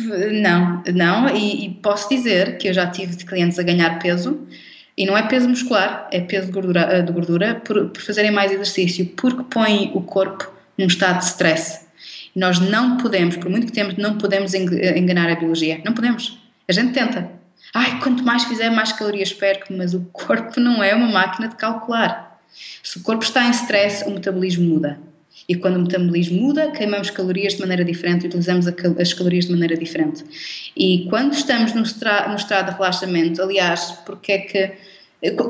Não, 0.00 0.82
não, 0.92 1.28
e, 1.36 1.66
e, 1.66 1.70
posso 1.70 2.08
dizer 2.08 2.58
que 2.58 2.68
eu 2.68 2.74
já 2.74 2.86
tive 2.86 3.16
de 3.16 3.24
clientes 3.24 3.58
a 3.58 3.62
ganhar 3.62 3.98
peso, 3.98 4.46
e 4.96 5.06
não 5.06 5.16
é 5.16 5.22
peso 5.22 5.48
muscular, 5.48 6.08
é 6.12 6.20
peso 6.20 6.46
de 6.46 6.52
gordura, 6.52 7.02
de 7.02 7.12
gordura 7.12 7.54
por, 7.64 7.88
por 7.88 8.00
fazerem 8.00 8.30
mais 8.30 8.52
exercício, 8.52 9.06
porque 9.16 9.42
põe 9.50 9.90
o 9.94 10.00
corpo 10.00 10.52
num 10.78 10.86
estado 10.86 11.18
de 11.18 11.24
stress. 11.24 11.84
E 12.34 12.38
nós 12.38 12.58
não 12.58 12.96
podemos, 12.96 13.36
por 13.36 13.50
muito 13.50 13.66
que 13.66 13.72
temos, 13.72 13.96
não 13.96 14.18
podemos 14.18 14.54
enganar 14.54 15.30
a 15.30 15.34
biologia. 15.34 15.80
Não 15.84 15.92
podemos. 15.92 16.38
A 16.68 16.72
gente 16.72 16.92
tenta, 16.92 17.30
ai, 17.72 17.98
quanto 18.00 18.24
mais 18.24 18.44
fizer, 18.44 18.70
mais 18.70 18.92
calorias 18.92 19.32
perco, 19.32 19.72
mas 19.72 19.94
o 19.94 20.00
corpo 20.12 20.60
não 20.60 20.82
é 20.82 20.94
uma 20.94 21.08
máquina 21.08 21.48
de 21.48 21.56
calcular. 21.56 22.40
Se 22.82 22.98
o 22.98 23.02
corpo 23.02 23.24
está 23.24 23.46
em 23.46 23.50
stress, 23.50 24.04
o 24.04 24.10
metabolismo 24.10 24.64
muda. 24.64 24.98
E 25.48 25.54
quando 25.56 25.76
o 25.76 25.80
metabolismo 25.80 26.40
muda, 26.40 26.70
queimamos 26.70 27.10
calorias 27.10 27.54
de 27.54 27.60
maneira 27.60 27.84
diferente, 27.84 28.26
utilizamos 28.26 28.66
as 28.66 29.12
calorias 29.12 29.46
de 29.46 29.52
maneira 29.52 29.76
diferente. 29.76 30.24
E 30.76 31.06
quando 31.10 31.34
estamos 31.34 31.72
no, 31.72 31.80
no 31.80 32.36
estado 32.36 32.70
de 32.70 32.76
relaxamento, 32.76 33.42
aliás, 33.42 33.92
porque 34.06 34.32
é 34.32 34.38
que 34.38 34.72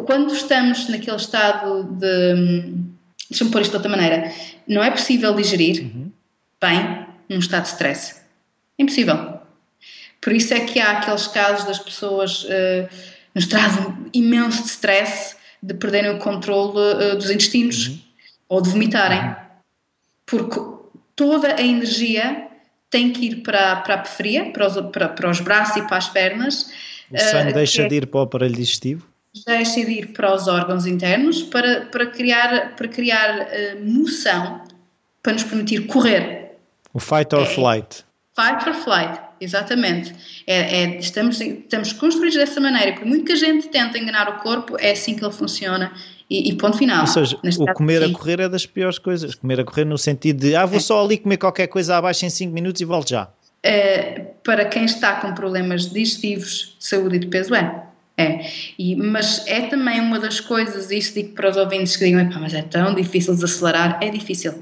Quando 0.07 0.33
estamos 0.33 0.89
naquele 0.89 1.17
estado 1.17 1.85
de. 1.85 2.75
Deixa-me 3.29 3.51
pôr 3.51 3.63
isto 3.63 3.71
de 3.71 3.77
outra 3.77 3.91
maneira. 3.91 4.33
Não 4.69 4.85
é 4.85 4.91
possível 4.91 5.35
digerir 5.35 5.83
uhum. 5.83 6.13
bem 6.61 7.07
num 7.29 7.39
estado 7.39 7.63
de 7.63 7.71
stress. 7.71 8.21
É 8.79 8.83
impossível. 8.83 9.41
Por 10.21 10.33
isso 10.33 10.55
é 10.55 10.61
que 10.61 10.79
há 10.79 10.99
aqueles 10.99 11.27
casos 11.27 11.67
das 11.67 11.79
pessoas 11.79 12.45
uh, 12.45 12.89
nos 13.35 13.47
trazem 13.47 13.95
imenso 14.13 14.63
de 14.63 14.69
stress 14.69 15.37
de 15.63 15.75
perderem 15.75 16.13
o 16.13 16.19
controle 16.19 16.79
uh, 16.79 17.17
dos 17.17 17.31
intestinos 17.31 17.89
uhum. 17.89 17.99
ou 18.51 18.63
de 18.63 18.71
vomitarem. 18.71 19.44
Porque 20.27 20.61
toda 21.14 21.55
a 21.55 21.62
energia 21.62 22.49
tem 22.91 23.12
que 23.12 23.27
ir 23.27 23.37
para, 23.43 23.77
para 23.77 23.95
a 23.95 23.99
periferia, 23.99 24.53
para 24.53 24.66
os, 24.66 24.75
para, 24.93 25.09
para 25.09 25.31
os 25.31 25.41
braços 25.41 25.77
e 25.77 25.83
para 25.83 25.97
as 25.97 26.09
pernas. 26.09 26.70
O 27.11 27.18
sangue 27.18 27.51
uh, 27.51 27.55
deixa 27.55 27.83
é, 27.83 27.89
de 27.89 27.97
ir 27.97 28.07
para 28.07 28.20
o 28.20 28.22
aparelho 28.22 28.55
digestivo? 28.55 29.07
Deixa 29.47 29.85
de 29.85 29.91
ir 29.91 30.07
para 30.12 30.33
os 30.33 30.47
órgãos 30.47 30.87
internos 30.87 31.43
para, 31.43 31.87
para 31.87 32.07
criar, 32.07 32.77
para 32.77 32.89
criar 32.89 33.49
uh, 33.49 33.85
moção, 33.85 34.62
para 35.22 35.33
nos 35.33 35.43
permitir 35.43 35.87
correr. 35.87 36.53
O 36.93 37.01
fight 37.01 37.35
or 37.35 37.43
é, 37.43 37.47
flight. 37.47 38.05
Fight 38.37 38.68
or 38.68 38.75
flight, 38.75 39.20
exatamente. 39.41 40.14
É, 40.47 40.83
é, 40.83 40.99
estamos, 40.99 41.41
estamos 41.41 41.93
construídos 41.93 42.37
dessa 42.37 42.61
maneira. 42.61 42.93
Por 42.93 43.07
muito 43.07 43.25
que 43.25 43.33
a 43.33 43.37
gente 43.37 43.68
tente 43.68 43.99
enganar 43.99 44.29
o 44.29 44.39
corpo, 44.39 44.77
é 44.79 44.93
assim 44.93 45.16
que 45.16 45.25
ele 45.25 45.33
funciona 45.33 45.93
e, 46.29 46.51
e 46.51 46.57
ponto 46.57 46.77
final. 46.77 47.03
Ou 47.03 47.07
seja, 47.07 47.39
o 47.59 47.72
comer 47.75 48.03
a 48.03 48.11
correr 48.11 48.41
é 48.41 48.49
das 48.49 48.66
piores 48.66 48.99
coisas. 48.99 49.35
Comer 49.35 49.61
a 49.61 49.64
correr 49.64 49.85
no 49.85 49.99
sentido 49.99 50.41
de, 50.41 50.57
ah, 50.57 50.66
vou 50.66 50.79
é. 50.79 50.81
só 50.81 51.05
ali 51.05 51.18
comer 51.18 51.37
qualquer 51.37 51.66
coisa 51.66 51.97
abaixo 51.97 52.25
em 52.25 52.31
5 52.31 52.53
minutos 52.53 52.81
e 52.81 52.85
volto 52.85 53.11
já. 53.11 53.29
É, 53.62 54.20
para 54.43 54.66
quem 54.66 54.85
está 54.85 55.16
com 55.16 55.33
problemas 55.33 55.91
digestivos, 55.91 56.77
de 56.79 56.87
saúde 56.87 57.16
e 57.16 57.18
de 57.18 57.27
peso, 57.29 57.55
é. 57.55 57.83
É, 58.16 58.47
e, 58.79 58.95
mas 58.95 59.45
é 59.47 59.62
também 59.62 60.01
uma 60.01 60.20
das 60.20 60.39
coisas, 60.39 60.91
isso 60.91 61.14
digo 61.14 61.35
para 61.35 61.51
os 61.51 61.57
ouvintes 61.57 61.97
que 61.97 62.05
digam, 62.05 62.31
mas 62.41 62.55
é 62.55 62.62
tão 62.62 62.95
difícil 62.95 63.35
desacelerar, 63.35 63.99
é 64.01 64.09
difícil. 64.09 64.55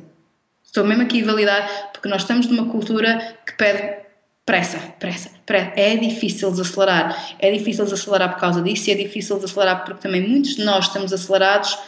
Estou 0.65 0.85
mesmo 0.85 1.03
aqui 1.03 1.23
a 1.23 1.27
validar, 1.27 1.91
porque 1.93 2.09
nós 2.09 2.23
estamos 2.23 2.47
numa 2.47 2.71
cultura 2.71 3.37
que 3.45 3.53
pede 3.55 4.02
pressa, 4.45 4.79
pressa, 4.99 5.31
pressa. 5.47 5.73
É 5.77 5.97
difícil 5.97 6.51
desacelerar. 6.51 7.37
É 7.39 7.51
difícil 7.51 7.85
desacelerar 7.85 8.35
por 8.35 8.41
causa 8.41 8.63
disso 8.63 8.91
e 8.91 8.93
é 8.93 8.97
difícil 8.97 9.37
desacelerar 9.37 9.85
porque 9.85 10.01
também 10.01 10.27
muitos 10.27 10.57
de 10.57 10.65
nós 10.65 10.87
estamos 10.87 11.13
acelerados 11.13 11.79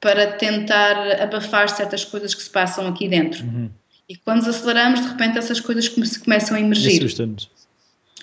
para 0.00 0.32
tentar 0.32 1.20
abafar 1.20 1.68
certas 1.68 2.04
coisas 2.04 2.34
que 2.34 2.42
se 2.42 2.50
passam 2.50 2.86
aqui 2.86 3.08
dentro. 3.08 3.44
Uhum. 3.44 3.70
E 4.08 4.16
quando 4.16 4.44
desaceleramos, 4.44 5.00
de 5.00 5.08
repente 5.08 5.38
essas 5.38 5.58
coisas 5.60 5.88
começam 5.88 6.56
a 6.56 6.60
emergir. 6.60 7.02
E 7.02 7.04
assusta-nos. 7.04 7.50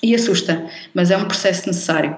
E 0.01 0.15
assusta, 0.15 0.69
mas 0.93 1.11
é 1.11 1.17
um 1.17 1.25
processo 1.25 1.67
necessário. 1.67 2.15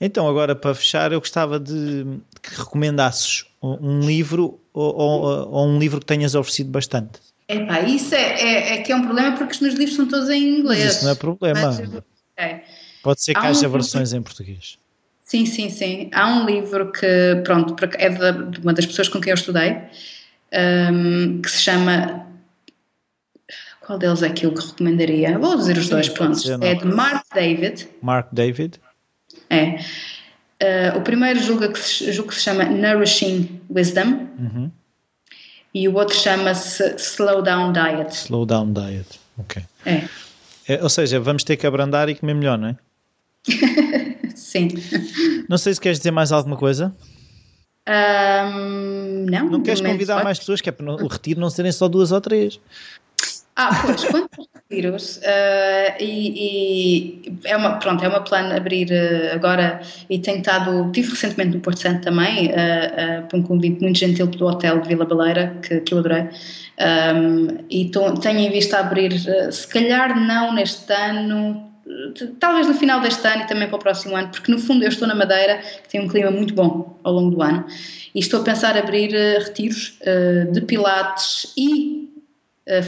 Então, 0.00 0.28
agora 0.28 0.54
para 0.54 0.74
fechar, 0.74 1.12
eu 1.12 1.20
gostava 1.20 1.60
de 1.60 2.04
que 2.42 2.58
recomendasses 2.58 3.44
um 3.62 4.00
livro 4.00 4.60
ou, 4.72 4.94
ou, 4.94 5.48
ou 5.48 5.68
um 5.68 5.78
livro 5.78 6.00
que 6.00 6.06
tenhas 6.06 6.34
oferecido 6.34 6.70
bastante. 6.70 7.20
Epá, 7.52 7.80
isso 7.80 8.14
é, 8.14 8.40
é, 8.40 8.74
é, 8.74 8.82
que 8.82 8.92
é 8.92 8.96
um 8.96 9.02
problema 9.02 9.36
porque 9.36 9.52
os 9.52 9.60
meus 9.60 9.74
livros 9.74 9.96
são 9.96 10.06
todos 10.06 10.28
em 10.30 10.60
inglês. 10.60 10.84
Mas 10.84 10.94
isso 10.96 11.04
não 11.04 11.12
é 11.12 11.14
problema. 11.14 11.60
Mas. 11.60 12.62
Pode 13.02 13.22
ser 13.22 13.34
que 13.34 13.40
Há 13.40 13.48
haja 13.48 13.68
um 13.68 13.72
versões 13.72 14.12
em 14.12 14.22
português. 14.22 14.78
Sim, 15.24 15.44
sim, 15.44 15.68
sim. 15.68 16.10
Há 16.12 16.28
um 16.28 16.46
livro 16.46 16.92
que, 16.92 17.40
pronto, 17.44 17.76
é 17.96 18.08
de 18.08 18.60
uma 18.60 18.72
das 18.72 18.86
pessoas 18.86 19.08
com 19.08 19.20
quem 19.20 19.30
eu 19.30 19.34
estudei, 19.34 19.76
um, 20.92 21.40
que 21.42 21.50
se 21.50 21.62
chama. 21.62 22.26
Qual 23.80 23.98
deles 23.98 24.22
é 24.22 24.30
que 24.30 24.46
eu 24.46 24.54
recomendaria? 24.54 25.38
Vou 25.38 25.56
dizer 25.56 25.76
os 25.76 25.88
dois, 25.88 26.08
pontos. 26.08 26.48
É 26.48 26.74
de 26.74 26.86
Mark 26.86 27.24
David. 27.34 27.88
Mark 28.00 28.28
David. 28.32 28.80
É. 29.50 29.80
Uh, 30.62 30.98
o 30.98 31.00
primeiro 31.00 31.40
julgo 31.40 31.68
que, 31.72 31.78
se, 31.80 32.12
julgo 32.12 32.30
que 32.30 32.36
se 32.36 32.42
chama 32.42 32.64
Nourishing 32.64 33.60
Wisdom. 33.68 34.28
Uhum 34.38 34.70
e 35.74 35.88
o 35.88 35.94
outro 35.94 36.14
chama-se 36.14 36.94
Slow 36.96 37.42
Down 37.42 37.72
Diet. 37.72 38.12
Slow 38.12 38.46
Down 38.46 38.72
Diet, 38.72 39.20
ok. 39.38 39.62
É. 39.86 40.04
é. 40.68 40.82
Ou 40.82 40.88
seja, 40.88 41.18
vamos 41.18 41.44
ter 41.44 41.56
que 41.56 41.66
abrandar 41.66 42.08
e 42.08 42.14
comer 42.14 42.34
melhor, 42.34 42.58
não 42.58 42.68
é? 42.68 42.76
Sim. 44.34 44.68
Não 45.48 45.58
sei 45.58 45.74
se 45.74 45.80
queres 45.80 45.98
dizer 45.98 46.10
mais 46.10 46.30
alguma 46.30 46.56
coisa. 46.56 46.94
Um, 47.88 49.26
não. 49.28 49.50
Não 49.50 49.62
queres 49.62 49.80
convidar 49.80 50.22
mais 50.22 50.38
pessoas, 50.38 50.60
que 50.60 50.68
é 50.68 50.72
para 50.72 50.92
o 50.92 51.08
retiro 51.08 51.40
não 51.40 51.50
serem 51.50 51.72
só 51.72 51.88
duas 51.88 52.12
ou 52.12 52.20
três. 52.20 52.60
Ah, 53.56 53.82
pois, 53.82 54.04
quantos 54.04 54.46
retiros? 54.72 55.18
Uh, 55.18 55.94
e, 56.00 57.22
e, 57.26 57.32
é 57.44 57.56
uma, 57.56 57.78
pronto, 57.78 58.02
é 58.02 58.08
uma 58.08 58.20
plano 58.20 58.54
abrir 58.56 58.88
uh, 58.90 59.34
agora 59.34 59.80
e 60.08 60.18
tenho 60.18 60.38
estado, 60.38 60.90
tive 60.92 61.10
recentemente 61.10 61.56
no 61.56 61.60
Porto 61.60 61.80
Santo 61.80 62.02
também, 62.02 62.48
uh, 62.48 63.26
por 63.28 63.38
um 63.38 63.42
convite 63.42 63.80
muito 63.82 63.98
gentil 63.98 64.26
do 64.26 64.46
hotel 64.46 64.80
de 64.80 64.88
Vila 64.88 65.04
Baleira, 65.04 65.56
que, 65.62 65.80
que 65.80 65.94
eu 65.94 65.98
adorei, 65.98 66.28
um, 67.14 67.58
e 67.68 67.90
tô, 67.90 68.14
tenho 68.14 68.38
em 68.38 68.50
vista 68.50 68.78
abrir, 68.78 69.12
se 69.52 69.68
calhar 69.68 70.18
não 70.18 70.54
neste 70.54 70.92
ano, 70.92 71.70
talvez 72.40 72.66
no 72.66 72.74
final 72.74 73.00
deste 73.00 73.26
ano 73.26 73.42
e 73.42 73.46
também 73.46 73.68
para 73.68 73.76
o 73.76 73.78
próximo 73.78 74.16
ano, 74.16 74.28
porque 74.28 74.50
no 74.50 74.58
fundo 74.58 74.82
eu 74.82 74.88
estou 74.88 75.06
na 75.06 75.14
Madeira, 75.14 75.58
que 75.82 75.88
tem 75.90 76.00
um 76.00 76.08
clima 76.08 76.30
muito 76.30 76.54
bom 76.54 76.98
ao 77.04 77.12
longo 77.12 77.30
do 77.30 77.42
ano, 77.42 77.66
e 78.14 78.18
estou 78.18 78.40
a 78.40 78.44
pensar 78.44 78.76
abrir 78.76 79.12
retiros 79.12 79.98
de 80.52 80.60
pilates 80.62 81.52
e 81.56 82.11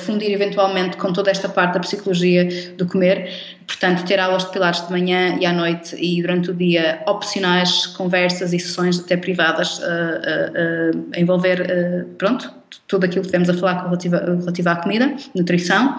fundir 0.04 0.30
eventualmente 0.30 0.96
com 0.96 1.12
toda 1.12 1.30
esta 1.30 1.48
parte 1.48 1.74
da 1.74 1.80
psicologia 1.80 2.48
do 2.76 2.86
comer, 2.86 3.28
portanto 3.66 4.04
ter 4.04 4.20
aulas 4.20 4.44
de 4.44 4.52
pilares 4.52 4.86
de 4.86 4.92
manhã 4.92 5.36
e 5.40 5.44
à 5.44 5.52
noite 5.52 5.96
e 5.96 6.22
durante 6.22 6.50
o 6.50 6.54
dia 6.54 7.02
opcionais, 7.06 7.86
conversas 7.88 8.52
e 8.52 8.58
sessões 8.58 9.00
até 9.00 9.16
privadas 9.16 9.82
a, 9.82 9.86
a, 9.86 11.16
a 11.16 11.20
envolver, 11.20 12.06
pronto, 12.18 12.52
tudo 12.86 13.04
aquilo 13.04 13.22
que 13.22 13.28
tivemos 13.28 13.48
a 13.48 13.54
falar 13.54 13.84
relativa, 13.84 14.18
relativa 14.18 14.72
à 14.72 14.76
comida, 14.76 15.16
nutrição. 15.34 15.96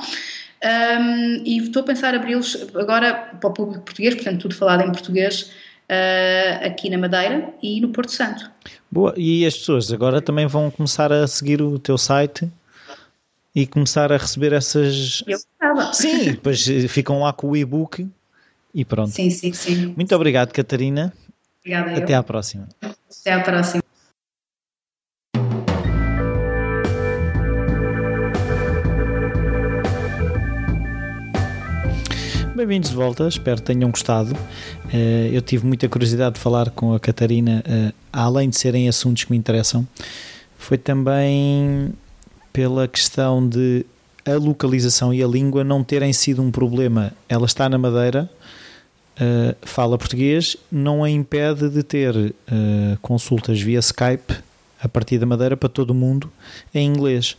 Um, 0.64 1.44
e 1.46 1.58
estou 1.60 1.82
a 1.82 1.86
pensar 1.86 2.16
abri-los 2.16 2.68
agora 2.76 3.14
para 3.40 3.50
o 3.50 3.54
público 3.54 3.84
português, 3.84 4.16
portanto 4.16 4.42
tudo 4.42 4.56
falado 4.56 4.82
em 4.82 4.92
português, 4.92 5.52
uh, 5.90 6.66
aqui 6.66 6.90
na 6.90 6.98
Madeira 6.98 7.54
e 7.62 7.80
no 7.82 7.90
Porto 7.90 8.12
Santo. 8.12 8.50
Boa, 8.90 9.14
e 9.18 9.46
as 9.46 9.58
pessoas 9.58 9.92
agora 9.92 10.22
também 10.22 10.48
vão 10.48 10.72
começar 10.72 11.12
a 11.12 11.28
seguir 11.28 11.62
o 11.62 11.78
teu 11.78 11.98
site 11.98 12.50
e 13.56 13.66
começar 13.66 14.12
a 14.12 14.18
receber 14.18 14.52
essas. 14.52 15.24
Eu 15.26 15.38
gostava. 15.38 15.94
Sim, 15.94 16.32
depois 16.32 16.68
ficam 16.90 17.22
lá 17.22 17.32
com 17.32 17.52
o 17.52 17.56
e-book 17.56 18.06
e 18.74 18.84
pronto. 18.84 19.12
Sim, 19.12 19.30
sim, 19.30 19.54
sim. 19.54 19.94
Muito 19.96 20.14
obrigado, 20.14 20.52
Catarina. 20.52 21.14
Obrigada. 21.62 21.98
Até 21.98 22.14
eu. 22.14 22.20
à 22.20 22.24
próxima. 22.24 22.68
Até 22.82 23.32
à 23.32 23.42
próxima. 23.42 23.82
Bem-vindos 32.54 32.90
de 32.90 32.96
volta, 32.96 33.28
espero 33.28 33.58
que 33.58 33.64
tenham 33.64 33.92
gostado. 33.92 34.36
Eh, 34.92 35.30
eu 35.32 35.42
tive 35.42 35.66
muita 35.66 35.90
curiosidade 35.90 36.36
de 36.36 36.42
falar 36.42 36.70
com 36.70 36.94
a 36.94 37.00
Catarina, 37.00 37.62
eh, 37.68 37.92
além 38.14 38.50
de 38.50 38.58
serem 38.58 38.88
assuntos 38.88 39.26
que 39.26 39.32
me 39.32 39.38
interessam, 39.38 39.86
foi 40.58 40.78
também 40.78 41.94
pela 42.56 42.88
questão 42.88 43.46
de 43.46 43.86
a 44.26 44.36
localização 44.36 45.14
e 45.14 45.22
a 45.22 45.28
língua 45.28 45.62
não 45.62 45.84
terem 45.84 46.14
sido 46.14 46.42
um 46.42 46.50
problema. 46.50 47.12
Ela 47.28 47.46
está 47.46 47.68
na 47.68 47.78
Madeira, 47.78 48.30
uh, 49.20 49.56
fala 49.62 49.98
português, 49.98 50.56
não 50.72 51.04
a 51.04 51.10
impede 51.10 51.70
de 51.70 51.84
ter 51.84 52.16
uh, 52.16 52.34
consultas 53.02 53.60
via 53.60 53.80
Skype 53.80 54.36
a 54.82 54.88
partir 54.88 55.18
da 55.18 55.26
Madeira 55.26 55.58
para 55.58 55.68
todo 55.68 55.90
o 55.90 55.94
mundo 55.94 56.32
em 56.74 56.88
inglês. 56.88 57.36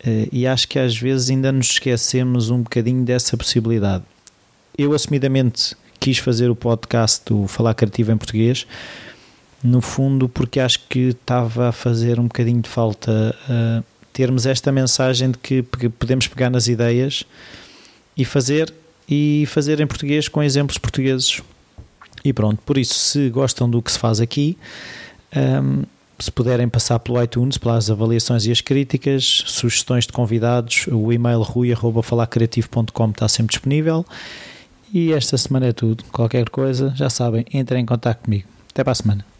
Uh, 0.00 0.30
e 0.32 0.46
acho 0.46 0.66
que 0.66 0.78
às 0.78 0.96
vezes 0.96 1.28
ainda 1.28 1.52
nos 1.52 1.72
esquecemos 1.72 2.48
um 2.48 2.62
bocadinho 2.62 3.04
dessa 3.04 3.36
possibilidade. 3.36 4.02
Eu 4.78 4.94
assumidamente 4.94 5.76
quis 6.00 6.16
fazer 6.16 6.48
o 6.48 6.56
podcast 6.56 7.20
do 7.26 7.46
Falar 7.46 7.74
Criativo 7.74 8.12
em 8.12 8.16
Português, 8.16 8.66
no 9.62 9.82
fundo 9.82 10.26
porque 10.26 10.58
acho 10.58 10.80
que 10.88 11.10
estava 11.10 11.68
a 11.68 11.72
fazer 11.72 12.18
um 12.18 12.24
bocadinho 12.24 12.62
de 12.62 12.68
falta 12.70 13.36
termos 14.14 14.46
esta 14.46 14.72
mensagem 14.72 15.32
de 15.32 15.38
que 15.38 15.62
podemos 15.62 16.26
pegar 16.26 16.48
nas 16.48 16.68
ideias 16.68 17.24
e 18.16 18.24
fazer 18.24 18.72
e 19.06 19.44
fazer 19.48 19.80
em 19.80 19.86
português 19.86 20.28
com 20.28 20.42
exemplos 20.42 20.78
portugueses. 20.78 21.42
E 22.24 22.32
pronto, 22.32 22.62
por 22.64 22.78
isso, 22.78 22.94
se 22.94 23.28
gostam 23.28 23.68
do 23.68 23.82
que 23.82 23.92
se 23.92 23.98
faz 23.98 24.18
aqui, 24.20 24.56
um, 25.36 25.82
se 26.18 26.30
puderem 26.30 26.68
passar 26.68 26.98
pelo 27.00 27.22
iTunes, 27.22 27.58
pelas 27.58 27.90
avaliações 27.90 28.46
e 28.46 28.52
as 28.52 28.60
críticas, 28.60 29.42
sugestões 29.46 30.06
de 30.06 30.12
convidados, 30.12 30.86
o 30.90 31.12
e-mail 31.12 31.42
rui.falacreativo.com 31.42 33.10
está 33.10 33.28
sempre 33.28 33.52
disponível. 33.52 34.06
E 34.92 35.12
esta 35.12 35.36
semana 35.36 35.66
é 35.66 35.72
tudo. 35.72 36.04
Qualquer 36.04 36.48
coisa, 36.48 36.94
já 36.94 37.10
sabem, 37.10 37.44
entrem 37.52 37.82
em 37.82 37.86
contato 37.86 38.22
comigo. 38.22 38.46
Até 38.70 38.84
para 38.84 38.92
a 38.92 38.94
semana. 38.94 39.33